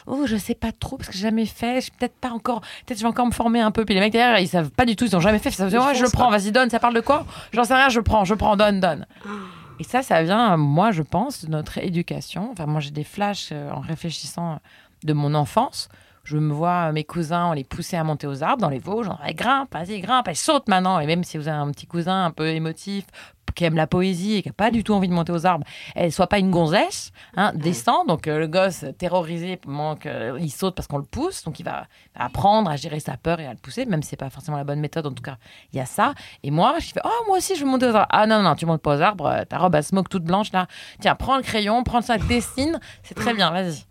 Oh, 0.06 0.24
je 0.26 0.36
sais 0.36 0.54
pas 0.56 0.74
trop, 0.78 0.98
parce 0.98 1.08
que 1.08 1.16
j'ai 1.16 1.22
jamais 1.22 1.46
fait, 1.46 1.80
je 1.80 1.92
peut-être 1.98 2.16
pas 2.20 2.32
encore, 2.32 2.60
peut-être 2.86 2.98
je 2.98 3.04
vais 3.04 3.10
encore 3.10 3.26
me 3.28 3.32
former 3.32 3.62
un 3.62 3.72
peu. 3.72 3.86
Puis 3.86 3.94
les 3.96 4.02
mecs 4.02 4.12
derrière, 4.12 4.38
ils 4.40 4.50
savent 4.50 4.70
pas 4.72 4.84
du 4.84 4.98
tout, 4.98 5.06
ils 5.06 5.16
ont 5.16 5.22
jamais 5.22 5.40
fait. 5.40 5.48
Ils 5.48 5.54
savent, 5.54 5.74
ouais, 5.74 5.96
je 5.96 6.04
le 6.04 6.10
prends, 6.10 6.30
vas-y, 6.30 6.52
donne, 6.52 6.70
ça 6.70 6.80
parle 6.80 6.94
de 6.94 7.00
quoi? 7.00 7.26
J'en 7.54 7.64
sais 7.64 7.74
rien, 7.74 7.88
je 7.88 8.02
prends, 8.02 8.26
je 8.26 8.34
prends, 8.34 8.58
donne, 8.58 8.82
donne. 8.82 9.06
Et 9.80 9.84
ça, 9.84 10.04
ça 10.04 10.22
vient, 10.24 10.56
moi, 10.58 10.92
je 10.92 11.02
pense, 11.02 11.46
de 11.46 11.50
notre 11.50 11.78
éducation. 11.80 12.52
Enfin, 12.52 12.66
moi, 12.66 12.80
j'ai 12.80 12.92
des 12.92 13.04
flashs 13.04 13.50
euh, 13.52 13.72
en 13.72 13.80
réfléchissant 13.80 14.60
de 15.04 15.14
mon 15.14 15.34
enfance. 15.34 15.90
Je 16.24 16.38
me 16.38 16.54
vois 16.54 16.90
euh, 16.90 16.92
mes 16.94 17.04
cousins, 17.04 17.48
on 17.48 17.54
les 17.54 17.64
poussait 17.64 17.98
à 17.98 18.04
monter 18.04 18.28
aux 18.28 18.44
arbres 18.44 18.62
dans 18.62 18.70
les 18.70 18.80
Vosges. 18.80 19.10
On 19.10 19.16
disait, 19.22 19.34
grimpe, 19.34 19.74
vas-y, 19.74 20.00
grimpe, 20.00 20.28
elle 20.28 20.36
saute 20.36 20.68
maintenant. 20.70 21.00
Et 21.00 21.06
même 21.06 21.24
si 21.24 21.38
vous 21.38 21.48
avez 21.48 21.58
un 21.58 21.72
petit 21.72 21.88
cousin 21.88 22.26
un 22.26 22.32
peu 22.32 22.48
émotif, 22.48 23.06
qui 23.56 23.66
aime 23.66 23.76
la 23.76 23.88
poésie 23.88 24.36
et 24.36 24.42
qui 24.42 24.50
n'a 24.50 24.54
pas 24.54 24.72
du 24.72 24.84
tout 24.84 24.94
envie 24.94 25.08
de 25.08 25.14
monter 25.14 25.32
aux 25.32 25.46
arbres, 25.46 25.66
elle 25.96 26.12
soit 26.12 26.28
pas 26.28 26.40
une 26.40 26.50
gonzesse, 26.50 27.12
hein, 27.36 27.52
descend. 27.56 28.08
Donc 28.08 28.28
euh, 28.28 28.40
le 28.40 28.48
gosse 28.48 28.86
terrorisé 28.98 29.58
pendant 29.58 29.96
qu'il 29.96 30.52
saute 30.52 30.76
parce 30.76 30.88
qu'on 30.88 30.98
le 30.98 31.04
pousse. 31.04 31.44
Donc 31.44 31.60
il 31.60 31.64
va 31.64 31.86
apprendre 32.16 32.70
à 32.72 32.76
gérer 32.76 33.00
sa 33.00 33.16
peur 33.18 33.40
et 33.40 33.46
à 33.46 33.52
le 33.52 33.60
pousser, 33.60 33.86
même 33.86 34.02
si 34.02 34.10
c'est 34.10 34.18
pas 34.18 34.30
forcément 34.30 34.58
la 34.58 34.64
bonne 34.64 34.80
méthode. 34.80 35.06
En 35.06 35.12
tout 35.12 35.22
cas, 35.24 35.38
il 35.72 35.78
y 35.78 35.80
a 35.80 35.86
ça. 35.86 36.14
Et 36.42 36.52
moi, 36.52 36.76
je 36.80 36.88
fais, 36.88 37.02
oh, 37.04 37.24
moi 37.28 37.38
aussi, 37.38 37.56
je 37.56 37.64
veux 37.64 37.70
monter 37.70 37.86
aux 37.88 37.96
arbres. 37.96 38.08
Ah 38.10 38.26
non, 38.26 38.42
non, 38.42 38.56
tu 38.56 38.66
montes 38.66 38.82
pas 38.82 38.98
aux 38.98 39.02
arbres. 39.02 39.26
euh, 39.28 39.46
Ta 39.46 39.58
robe 39.60 39.76
à 39.76 39.82
smoke 39.82 40.10
toute 40.10 40.24
blanche 40.24 40.52
là. 40.52 40.68
Tiens, 41.00 41.16
prends 41.16 41.38
le 41.38 41.44
crayon, 41.44 41.84
prends 41.84 42.02
ça, 42.02 42.18
dessine. 42.18 42.80
C'est 43.04 43.16
très 43.16 43.34
bien, 43.34 43.52
vas-y. 43.52 43.84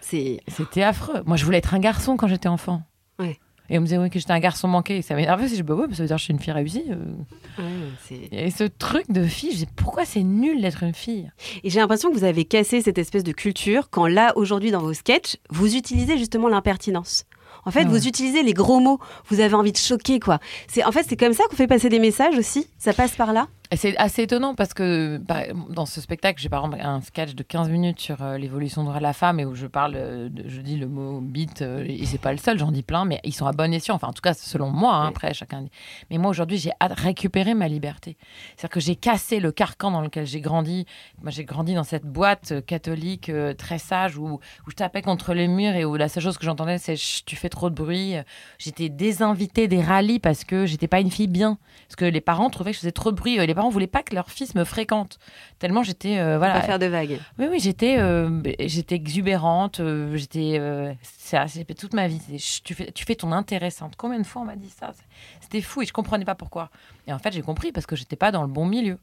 C'était 0.00 0.82
affreux. 0.82 1.22
Moi, 1.26 1.36
je 1.36 1.44
voulais 1.44 1.58
être 1.58 1.74
un 1.74 1.78
garçon 1.78 2.16
quand 2.16 2.28
j'étais 2.28 2.48
enfant. 2.48 2.82
Ouais. 3.18 3.38
Et 3.70 3.78
on 3.78 3.80
me 3.80 3.86
disait 3.86 3.98
oui, 3.98 4.10
que 4.10 4.18
j'étais 4.18 4.32
un 4.32 4.40
garçon 4.40 4.68
manqué. 4.68 5.00
Ça 5.00 5.14
m'énervait. 5.14 5.48
Je 5.48 5.54
dis, 5.54 5.62
bah 5.62 5.74
ouais, 5.74 5.86
ça 5.92 6.02
veut 6.02 6.06
dire 6.06 6.16
que 6.16 6.20
je 6.20 6.24
suis 6.24 6.32
une 6.32 6.38
fille 6.38 6.52
réussie. 6.52 6.84
euh. 6.90 8.28
Et 8.30 8.50
ce 8.50 8.64
truc 8.64 9.10
de 9.10 9.24
fille, 9.24 9.52
je 9.52 9.56
dis, 9.58 9.68
pourquoi 9.74 10.04
c'est 10.04 10.22
nul 10.22 10.60
d'être 10.60 10.82
une 10.82 10.94
fille? 10.94 11.30
Et 11.62 11.70
j'ai 11.70 11.80
l'impression 11.80 12.10
que 12.10 12.14
vous 12.16 12.24
avez 12.24 12.44
cassé 12.44 12.82
cette 12.82 12.98
espèce 12.98 13.24
de 13.24 13.32
culture 13.32 13.88
quand 13.90 14.06
là, 14.06 14.32
aujourd'hui, 14.36 14.70
dans 14.70 14.80
vos 14.80 14.92
sketchs, 14.92 15.36
vous 15.50 15.76
utilisez 15.76 16.18
justement 16.18 16.48
l'impertinence. 16.48 17.24
En 17.66 17.70
fait, 17.70 17.84
vous 17.84 18.06
utilisez 18.06 18.42
les 18.42 18.52
gros 18.52 18.78
mots. 18.78 18.98
Vous 19.28 19.40
avez 19.40 19.54
envie 19.54 19.72
de 19.72 19.78
choquer, 19.78 20.20
quoi. 20.20 20.38
C'est 20.68 20.84
en 20.84 20.92
fait, 20.92 21.06
c'est 21.08 21.16
comme 21.16 21.32
ça 21.32 21.44
qu'on 21.48 21.56
fait 21.56 21.66
passer 21.66 21.88
des 21.88 21.98
messages 21.98 22.36
aussi? 22.36 22.66
Ça 22.76 22.92
passe 22.92 23.12
par 23.12 23.32
là? 23.32 23.48
C'est 23.72 23.96
assez 23.96 24.22
étonnant 24.22 24.54
parce 24.54 24.74
que 24.74 25.16
par- 25.18 25.42
dans 25.70 25.86
ce 25.86 26.00
spectacle, 26.00 26.40
j'ai 26.40 26.48
par 26.50 26.64
exemple 26.64 26.82
un 26.84 27.00
sketch 27.00 27.34
de 27.34 27.42
15 27.42 27.70
minutes 27.70 27.98
sur 27.98 28.22
euh, 28.22 28.36
l'évolution 28.36 28.84
de 28.84 28.98
la 29.00 29.12
femme 29.14 29.40
et 29.40 29.44
où 29.46 29.54
je 29.54 29.66
parle, 29.66 29.94
euh, 29.96 30.28
je 30.46 30.60
dis 30.60 30.76
le 30.76 30.86
mot 30.86 31.20
bite, 31.20 31.62
euh, 31.62 31.84
et 31.88 32.04
c'est 32.04 32.20
pas 32.20 32.30
le 32.30 32.38
seul, 32.38 32.58
j'en 32.58 32.70
dis 32.70 32.82
plein, 32.82 33.04
mais 33.04 33.20
ils 33.24 33.32
sont 33.34 33.46
à 33.46 33.52
bon 33.52 33.72
escient. 33.72 33.94
Enfin, 33.94 34.08
en 34.08 34.12
tout 34.12 34.20
cas, 34.20 34.34
selon 34.34 34.70
moi, 34.70 34.94
hein, 34.94 35.08
après, 35.08 35.32
chacun 35.34 35.62
dit. 35.62 35.70
Mais 36.10 36.18
moi, 36.18 36.30
aujourd'hui, 36.30 36.58
j'ai 36.58 36.70
récupérer 36.80 37.54
ma 37.54 37.66
liberté. 37.66 38.16
C'est-à-dire 38.56 38.68
que 38.74 38.80
j'ai 38.80 38.96
cassé 38.96 39.40
le 39.40 39.50
carcan 39.50 39.90
dans 39.90 40.02
lequel 40.02 40.26
j'ai 40.26 40.40
grandi. 40.42 40.86
Moi, 41.22 41.30
j'ai 41.30 41.44
grandi 41.44 41.74
dans 41.74 41.84
cette 41.84 42.04
boîte 42.04 42.64
catholique 42.66 43.32
très 43.58 43.78
sage 43.78 44.18
où, 44.18 44.26
où 44.34 44.70
je 44.70 44.76
tapais 44.76 45.02
contre 45.02 45.32
les 45.32 45.48
murs 45.48 45.74
et 45.74 45.84
où 45.86 45.96
la 45.96 46.08
seule 46.08 46.22
chose 46.22 46.36
que 46.38 46.44
j'entendais, 46.44 46.78
c'est 46.78 46.96
tu 47.24 47.34
fais 47.34 47.48
trop 47.48 47.70
de 47.70 47.74
bruit. 47.74 48.14
J'étais 48.58 48.90
désinvitée 48.90 49.68
des 49.68 49.82
rallyes 49.82 50.20
parce 50.20 50.44
que 50.44 50.66
j'étais 50.66 50.86
pas 50.86 51.00
une 51.00 51.10
fille 51.10 51.28
bien. 51.28 51.58
Parce 51.88 51.96
que 51.96 52.04
les 52.04 52.20
parents 52.20 52.50
trouvaient 52.50 52.70
que 52.70 52.76
je 52.76 52.80
faisais 52.80 52.92
trop 52.92 53.10
de 53.10 53.16
bruit. 53.16 53.38
Les 53.54 53.56
parents 53.56 53.70
voulaient 53.70 53.86
pas 53.86 54.02
que 54.02 54.14
leur 54.14 54.30
fils 54.30 54.54
me 54.56 54.64
fréquente. 54.64 55.18
Tellement 55.60 55.84
j'étais. 55.84 56.18
euh, 56.18 56.38
Voilà. 56.38 56.54
Pas 56.54 56.62
faire 56.62 56.78
de 56.80 56.86
vagues. 56.86 57.20
Oui, 57.38 57.46
oui, 57.48 57.60
j'étais, 57.60 57.98
euh, 57.98 58.42
j'étais 58.58 58.96
exubérante. 58.96 59.78
euh, 59.78 60.16
j'étais, 60.16 60.56
euh, 60.58 60.92
ça, 61.02 61.46
j'ai 61.46 61.62
fait 61.64 61.74
toute 61.74 61.94
ma 61.94 62.08
vie. 62.08 62.20
Tu 62.64 62.74
fais, 62.74 62.90
tu 62.90 63.04
fais 63.04 63.14
ton 63.14 63.30
intéressante. 63.30 63.94
Combien 63.96 64.18
de 64.18 64.26
fois 64.26 64.42
on 64.42 64.44
m'a 64.44 64.56
dit 64.56 64.70
ça? 64.70 64.92
C'était 65.40 65.60
fou 65.60 65.82
et 65.82 65.86
je 65.86 65.92
comprenais 65.92 66.24
pas 66.24 66.34
pourquoi. 66.34 66.70
Et 67.06 67.12
en 67.12 67.18
fait, 67.20 67.32
j'ai 67.32 67.42
compris 67.42 67.70
parce 67.70 67.86
que 67.86 67.94
j'étais 67.94 68.16
pas 68.16 68.32
dans 68.32 68.42
le 68.42 68.48
bon 68.48 68.66
milieu. 68.66 68.98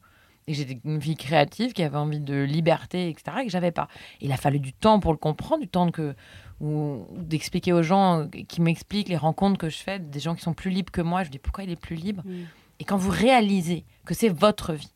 Et 0.48 0.54
j'étais 0.56 0.80
une 0.84 1.00
fille 1.00 1.16
créative 1.16 1.72
qui 1.72 1.84
avait 1.84 1.98
envie 1.98 2.20
de 2.20 2.34
liberté, 2.44 3.10
etc. 3.10 3.38
Et 3.42 3.46
que 3.46 3.52
j'avais 3.52 3.72
pas. 3.72 3.88
Il 4.22 4.32
a 4.32 4.38
fallu 4.38 4.60
du 4.60 4.74
temps 4.74 5.00
pour 5.00 5.12
le 5.14 5.18
comprendre, 5.20 5.62
du 5.62 5.68
temps 5.68 5.92
que 5.92 6.16
ou 6.60 7.06
d'expliquer 7.16 7.74
aux 7.74 7.84
gens 7.84 8.28
qui 8.48 8.62
m'expliquent 8.62 9.10
les 9.10 9.18
rencontres 9.18 9.58
que 9.60 9.70
je 9.70 9.78
fais, 9.78 9.98
des 10.00 10.20
gens 10.20 10.36
qui 10.36 10.42
sont 10.42 10.54
plus 10.54 10.70
libres 10.72 10.92
que 10.92 11.02
moi. 11.02 11.24
Je 11.24 11.30
dis 11.30 11.40
pourquoi 11.40 11.64
il 11.64 11.70
est 11.72 11.76
plus 11.80 11.96
libre? 11.96 12.24
Et 12.82 12.84
quand 12.84 12.98
vous 12.98 13.12
réalisez 13.12 13.86
que 14.08 14.16
c'est 14.16 14.28
votre 14.28 14.74
vie, 14.74 14.92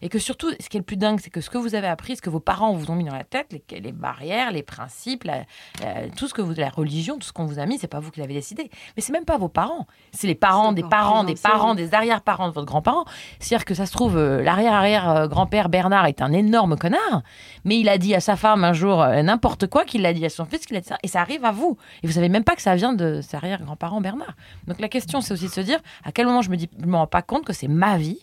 et 0.00 0.08
que 0.08 0.18
surtout, 0.18 0.50
ce 0.60 0.68
qui 0.68 0.76
est 0.76 0.80
le 0.80 0.84
plus 0.84 0.96
dingue, 0.96 1.20
c'est 1.20 1.30
que 1.30 1.40
ce 1.40 1.50
que 1.50 1.58
vous 1.58 1.74
avez 1.74 1.86
appris, 1.88 2.16
ce 2.16 2.22
que 2.22 2.30
vos 2.30 2.40
parents 2.40 2.72
vous 2.72 2.90
ont 2.90 2.94
mis 2.94 3.04
dans 3.04 3.14
la 3.14 3.24
tête, 3.24 3.52
les, 3.52 3.80
les 3.80 3.92
barrières, 3.92 4.50
les 4.52 4.62
principes, 4.62 5.24
la- 5.24 5.42
la- 5.82 6.08
tout 6.16 6.26
ce 6.28 6.34
que 6.34 6.40
vous, 6.42 6.54
la 6.54 6.70
religion, 6.70 7.16
tout 7.18 7.26
ce 7.26 7.32
qu'on 7.32 7.44
vous 7.44 7.58
a 7.58 7.66
mis, 7.66 7.78
c'est 7.78 7.86
pas 7.88 8.00
vous 8.00 8.10
qui 8.10 8.20
l'avez 8.20 8.34
décidé. 8.34 8.70
Mais 8.96 9.02
c'est 9.02 9.12
même 9.12 9.24
pas 9.24 9.36
vos 9.38 9.48
parents. 9.48 9.86
C'est 10.12 10.26
les 10.26 10.34
parents, 10.34 10.72
des 10.72 10.82
parents, 10.82 11.24
des 11.24 11.34
parents, 11.34 11.74
des 11.74 11.94
arrière-parents 11.94 12.48
de 12.48 12.54
votre 12.54 12.66
grand-parent. 12.66 13.04
C'est-à-dire 13.40 13.64
que 13.64 13.74
ça 13.74 13.86
se 13.86 13.92
trouve, 13.92 14.16
euh, 14.16 14.42
l'arrière-arrière-grand-père 14.42 15.68
Bernard 15.68 16.06
est 16.06 16.22
un 16.22 16.32
énorme 16.32 16.76
connard, 16.76 17.22
mais 17.64 17.78
il 17.78 17.88
a 17.88 17.98
dit 17.98 18.14
à 18.14 18.20
sa 18.20 18.36
femme 18.36 18.64
un 18.64 18.72
jour 18.72 19.02
euh, 19.02 19.22
n'importe 19.22 19.66
quoi, 19.66 19.84
qu'il 19.84 20.02
l'a 20.02 20.12
dit 20.12 20.24
à 20.24 20.28
son 20.30 20.44
fils, 20.44 20.66
qu'il 20.66 20.76
a 20.76 20.80
dit 20.80 20.88
ça, 20.88 20.98
et 21.02 21.08
ça 21.08 21.20
arrive 21.20 21.44
à 21.44 21.52
vous. 21.52 21.76
Et 22.02 22.06
vous 22.06 22.12
savez 22.12 22.28
même 22.28 22.44
pas 22.44 22.54
que 22.56 22.62
ça 22.62 22.74
vient 22.74 22.92
de 22.92 23.20
ses 23.20 23.36
arrière-grands-parents 23.36 24.00
Bernard. 24.00 24.34
Donc 24.66 24.80
la 24.80 24.88
question, 24.88 25.20
c'est 25.20 25.34
aussi 25.34 25.46
de 25.46 25.50
se 25.52 25.60
dire 25.60 25.78
à 26.04 26.12
quel 26.12 26.26
moment 26.26 26.42
je 26.42 26.50
me 26.50 26.56
dis, 26.56 26.68
je 26.80 26.86
me 26.86 26.96
rends 26.96 27.06
pas 27.06 27.22
compte 27.22 27.44
que 27.44 27.52
c'est 27.52 27.68
ma 27.68 27.96
vie 27.98 28.18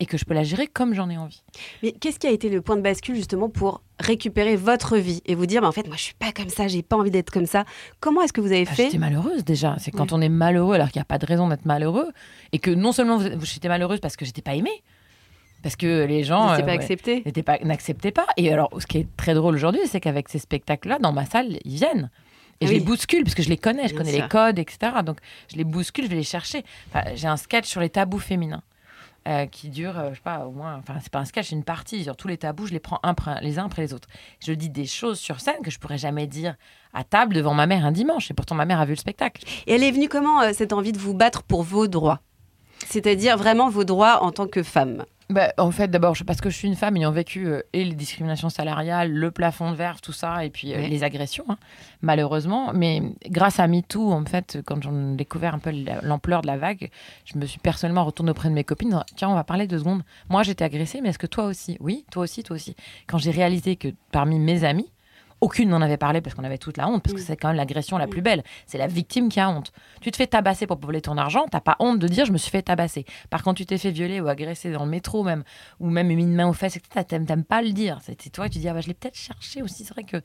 et 0.00 0.06
que 0.06 0.18
je 0.18 0.24
peux 0.24 0.34
la 0.34 0.42
gérer 0.42 0.66
comme 0.66 0.92
j'en 0.94 1.08
ai 1.08 1.16
envie. 1.16 1.42
Mais 1.82 1.92
qu'est-ce 1.92 2.18
qui 2.18 2.26
a 2.26 2.30
été 2.30 2.48
le 2.48 2.60
point 2.60 2.76
de 2.76 2.80
bascule 2.82 3.14
justement 3.14 3.48
pour 3.48 3.80
récupérer 4.00 4.56
votre 4.56 4.96
vie 4.96 5.22
et 5.24 5.34
vous 5.34 5.46
dire, 5.46 5.62
bah, 5.62 5.68
en 5.68 5.72
fait, 5.72 5.86
moi, 5.86 5.96
je 5.96 6.02
suis 6.02 6.14
pas 6.14 6.32
comme 6.32 6.48
ça, 6.48 6.66
j'ai 6.66 6.82
pas 6.82 6.96
envie 6.96 7.10
d'être 7.12 7.30
comme 7.30 7.46
ça. 7.46 7.64
Comment 8.00 8.22
est-ce 8.22 8.32
que 8.32 8.40
vous 8.40 8.52
avez 8.52 8.66
Ah, 8.68 8.74
fait 8.74 8.84
J'étais 8.86 8.98
malheureuse 8.98 9.44
déjà. 9.44 9.76
C'est 9.78 9.90
quand 9.92 10.10
Ouais. 10.12 10.18
on 10.18 10.20
est 10.20 10.28
malheureux 10.28 10.74
alors 10.74 10.90
qu'il 10.90 10.98
n'y 10.98 11.02
a 11.02 11.06
pas 11.06 11.18
de 11.18 11.26
raison 11.26 11.48
d'être 11.48 11.64
malheureux 11.64 12.08
et 12.52 12.58
que 12.58 12.70
non 12.72 12.90
seulement 12.92 13.20
j'étais 13.42 13.68
malheureuse 13.68 14.00
parce 14.00 14.16
que 14.16 14.24
j'étais 14.24 14.42
pas 14.42 14.54
aimée, 14.56 14.82
parce 15.62 15.76
que 15.76 16.04
les 16.04 16.24
gens 16.24 16.50
euh, 16.52 16.58
pas 16.58 16.64
ouais, 16.66 16.72
accepté 16.72 17.22
n'étaient 17.24 17.42
pas- 17.44 17.58
n'acceptaient 17.62 18.10
pas. 18.12 18.26
Et 18.36 18.52
alors, 18.52 18.70
ce 18.78 18.86
qui 18.86 18.98
est 18.98 19.06
très 19.16 19.32
drôle 19.34 19.54
aujourd'hui, 19.54 19.80
c'est 19.86 20.00
qu'avec 20.00 20.28
ces 20.28 20.38
spectacles-là, 20.40 20.98
dans 20.98 21.12
ma 21.12 21.24
salle, 21.24 21.58
ils 21.64 21.76
viennent. 21.76 22.10
Et 22.60 22.66
je 22.66 22.72
Oui. 22.72 22.78
les 22.80 22.84
bouscule 22.84 23.22
parce 23.24 23.34
que 23.34 23.42
je 23.42 23.48
les 23.48 23.56
connais, 23.56 23.84
je 23.84 23.88
Bien 23.88 23.98
connais 23.98 24.12
sûr. 24.12 24.22
les 24.24 24.28
codes, 24.28 24.58
etc. 24.58 24.92
Donc 25.04 25.18
je 25.50 25.56
les 25.56 25.64
bouscule, 25.64 26.04
je 26.04 26.10
vais 26.10 26.16
les 26.16 26.22
chercher. 26.22 26.64
Enfin, 26.88 27.04
J'ai 27.14 27.26
un 27.28 27.36
sketch 27.36 27.66
sur 27.66 27.80
les 27.80 27.90
tabous 27.90 28.18
féminins. 28.18 28.62
Euh, 29.26 29.46
qui 29.46 29.70
dure, 29.70 29.98
euh, 29.98 30.10
je 30.10 30.16
sais 30.16 30.22
pas, 30.22 30.46
au 30.46 30.50
moins, 30.50 30.76
enfin, 30.76 30.98
c'est 31.00 31.10
pas 31.10 31.20
un 31.20 31.24
sketch, 31.24 31.48
c'est 31.48 31.54
une 31.54 31.64
partie. 31.64 32.04
Sur 32.04 32.16
tous 32.16 32.28
les 32.28 32.36
tabous, 32.36 32.66
je 32.66 32.72
les 32.72 32.80
prends 32.80 33.00
un 33.02 33.14
les 33.40 33.58
uns 33.58 33.66
après 33.66 33.82
les 33.82 33.94
autres. 33.94 34.08
Je 34.40 34.52
dis 34.52 34.68
des 34.68 34.86
choses 34.86 35.18
sur 35.18 35.40
scène 35.40 35.62
que 35.62 35.70
je 35.70 35.78
pourrais 35.78 35.98
jamais 35.98 36.26
dire 36.26 36.56
à 36.92 37.04
table 37.04 37.34
devant 37.34 37.54
ma 37.54 37.66
mère 37.66 37.86
un 37.86 37.92
dimanche. 37.92 38.30
Et 38.30 38.34
pourtant, 38.34 38.54
ma 38.54 38.66
mère 38.66 38.80
a 38.80 38.84
vu 38.84 38.92
le 38.92 38.98
spectacle. 38.98 39.42
Et 39.66 39.74
elle 39.74 39.82
est 39.82 39.92
venue 39.92 40.08
comment, 40.08 40.42
euh, 40.42 40.52
cette 40.52 40.72
envie 40.72 40.92
de 40.92 40.98
vous 40.98 41.14
battre 41.14 41.42
pour 41.42 41.62
vos 41.62 41.86
droits? 41.86 42.20
C'est-à-dire 42.86 43.36
vraiment 43.36 43.68
vos 43.68 43.84
droits 43.84 44.22
en 44.22 44.30
tant 44.32 44.46
que 44.46 44.62
femme 44.62 45.04
Bah, 45.30 45.52
en 45.58 45.70
fait, 45.70 45.88
d'abord, 45.88 46.14
parce 46.26 46.40
que 46.40 46.50
je 46.50 46.56
suis 46.56 46.68
une 46.68 46.76
femme 46.76 46.96
ayant 46.96 47.10
vécu 47.10 47.46
euh, 47.46 47.62
et 47.72 47.84
les 47.84 47.94
discriminations 47.94 48.50
salariales, 48.50 49.10
le 49.10 49.30
plafond 49.30 49.70
de 49.70 49.76
verre, 49.76 50.00
tout 50.00 50.12
ça, 50.12 50.44
et 50.44 50.50
puis 50.50 50.74
euh, 50.74 50.86
les 50.86 51.02
agressions, 51.02 51.44
hein, 51.48 51.56
malheureusement. 52.02 52.72
Mais 52.74 53.00
grâce 53.30 53.58
à 53.58 53.66
MeToo, 53.66 54.12
en 54.12 54.24
fait, 54.26 54.58
quand 54.66 54.82
j'ai 54.82 54.90
découvert 55.16 55.54
un 55.54 55.58
peu 55.58 55.70
la- 55.70 56.00
l'ampleur 56.02 56.42
de 56.42 56.46
la 56.46 56.56
vague, 56.58 56.90
je 57.24 57.38
me 57.38 57.46
suis 57.46 57.58
personnellement 57.58 58.04
retournée 58.04 58.30
auprès 58.32 58.48
de 58.50 58.54
mes 58.54 58.64
copines. 58.64 59.02
Tiens, 59.16 59.30
on 59.30 59.34
va 59.34 59.44
parler 59.44 59.66
deux 59.66 59.78
secondes. 59.78 60.02
Moi, 60.28 60.42
j'étais 60.42 60.64
agressée, 60.64 61.00
mais 61.00 61.08
est-ce 61.08 61.18
que 61.18 61.26
toi 61.26 61.44
aussi? 61.46 61.76
Oui, 61.80 62.04
toi 62.10 62.24
aussi, 62.24 62.42
toi 62.42 62.56
aussi. 62.56 62.76
Quand 63.06 63.18
j'ai 63.18 63.30
réalisé 63.30 63.76
que 63.76 63.88
parmi 64.12 64.38
mes 64.38 64.64
amis, 64.64 64.90
aucune 65.44 65.68
n'en 65.68 65.82
avait 65.82 65.96
parlé 65.98 66.20
parce 66.20 66.34
qu'on 66.34 66.42
avait 66.44 66.58
toute 66.58 66.76
la 66.78 66.88
honte, 66.88 67.02
parce 67.02 67.14
que 67.14 67.20
c'est 67.20 67.36
quand 67.36 67.48
même 67.48 67.56
l'agression 67.56 67.98
la 67.98 68.06
plus 68.06 68.22
belle. 68.22 68.42
C'est 68.66 68.78
la 68.78 68.86
victime 68.86 69.28
qui 69.28 69.40
a 69.40 69.50
honte. 69.50 69.72
Tu 70.00 70.10
te 70.10 70.16
fais 70.16 70.26
tabasser 70.26 70.66
pour 70.66 70.78
voler 70.78 71.00
ton 71.02 71.16
argent, 71.18 71.44
t'as 71.50 71.60
pas 71.60 71.76
honte 71.80 71.98
de 71.98 72.08
dire 72.08 72.24
je 72.24 72.32
me 72.32 72.38
suis 72.38 72.50
fait 72.50 72.62
tabasser. 72.62 73.04
Par 73.30 73.42
contre, 73.42 73.58
tu 73.58 73.66
t'es 73.66 73.78
fait 73.78 73.90
violer 73.90 74.20
ou 74.20 74.28
agresser 74.28 74.72
dans 74.72 74.84
le 74.84 74.90
métro 74.90 75.22
même, 75.22 75.44
ou 75.80 75.90
même 75.90 76.06
mis 76.08 76.14
une 76.22 76.34
main 76.34 76.48
aux 76.48 76.52
fesses, 76.54 76.76
etc. 76.76 77.04
T'aimes 77.06 77.26
t'aimes 77.26 77.44
pas 77.44 77.60
le 77.62 77.72
dire. 77.72 77.98
C'est 78.02 78.20
c'est 78.20 78.30
toi, 78.30 78.48
tu 78.48 78.58
dis 78.58 78.68
ah 78.68 78.74
bah, 78.74 78.80
je 78.80 78.88
l'ai 78.88 78.94
peut-être 78.94 79.16
cherché 79.16 79.60
aussi. 79.62 79.84
C'est 79.84 79.92
vrai 79.92 80.04
que 80.04 80.16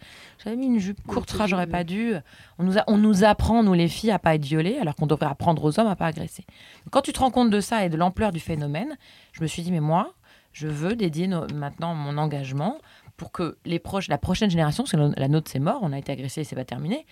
j'avais 0.43 0.55
mis 0.55 0.67
une 0.67 0.79
jupe 0.79 1.05
courte, 1.05 1.35
j'aurais 1.47 1.67
pas 1.67 1.83
dû. 1.83 2.13
On 2.57 2.63
nous, 2.63 2.77
a- 2.77 2.83
on 2.88 2.97
nous 2.97 3.23
apprend, 3.23 3.61
nous 3.63 3.73
les 3.73 3.88
filles, 3.89 4.11
à 4.11 4.19
pas 4.19 4.35
être 4.35 4.45
violées, 4.45 4.77
alors 4.79 4.95
qu'on 4.95 5.07
devrait 5.07 5.25
apprendre 5.27 5.63
aux 5.63 5.79
hommes 5.79 5.88
à 5.88 5.95
pas 5.95 6.05
agresser. 6.07 6.45
Quand 6.91 7.01
tu 7.01 7.11
te 7.13 7.19
rends 7.19 7.31
compte 7.31 7.49
de 7.49 7.59
ça 7.59 7.83
et 7.85 7.89
de 7.89 7.97
l'ampleur 7.97 8.31
du 8.31 8.39
phénomène, 8.39 8.97
je 9.33 9.41
me 9.41 9.47
suis 9.47 9.61
dit 9.63 9.71
mais 9.71 9.79
moi, 9.81 10.13
je 10.53 10.67
veux 10.67 10.95
dédier 10.95 11.27
no- 11.27 11.45
maintenant 11.53 11.93
mon 11.93 12.17
engagement 12.17 12.77
pour 13.19 13.31
que 13.33 13.57
les 13.65 13.77
proches, 13.79 14.07
la 14.07 14.17
prochaine 14.17 14.49
génération, 14.49 14.83
parce 14.83 14.93
que 14.93 15.19
la- 15.19 15.27
nôtre 15.27 15.51
c'est 15.51 15.59
mort, 15.59 15.79
on 15.83 15.91
a 15.91 15.99
été 15.99 16.11
agressé, 16.11 16.43
c'est 16.45 16.55
pas 16.55 16.63
terminé, 16.65 17.05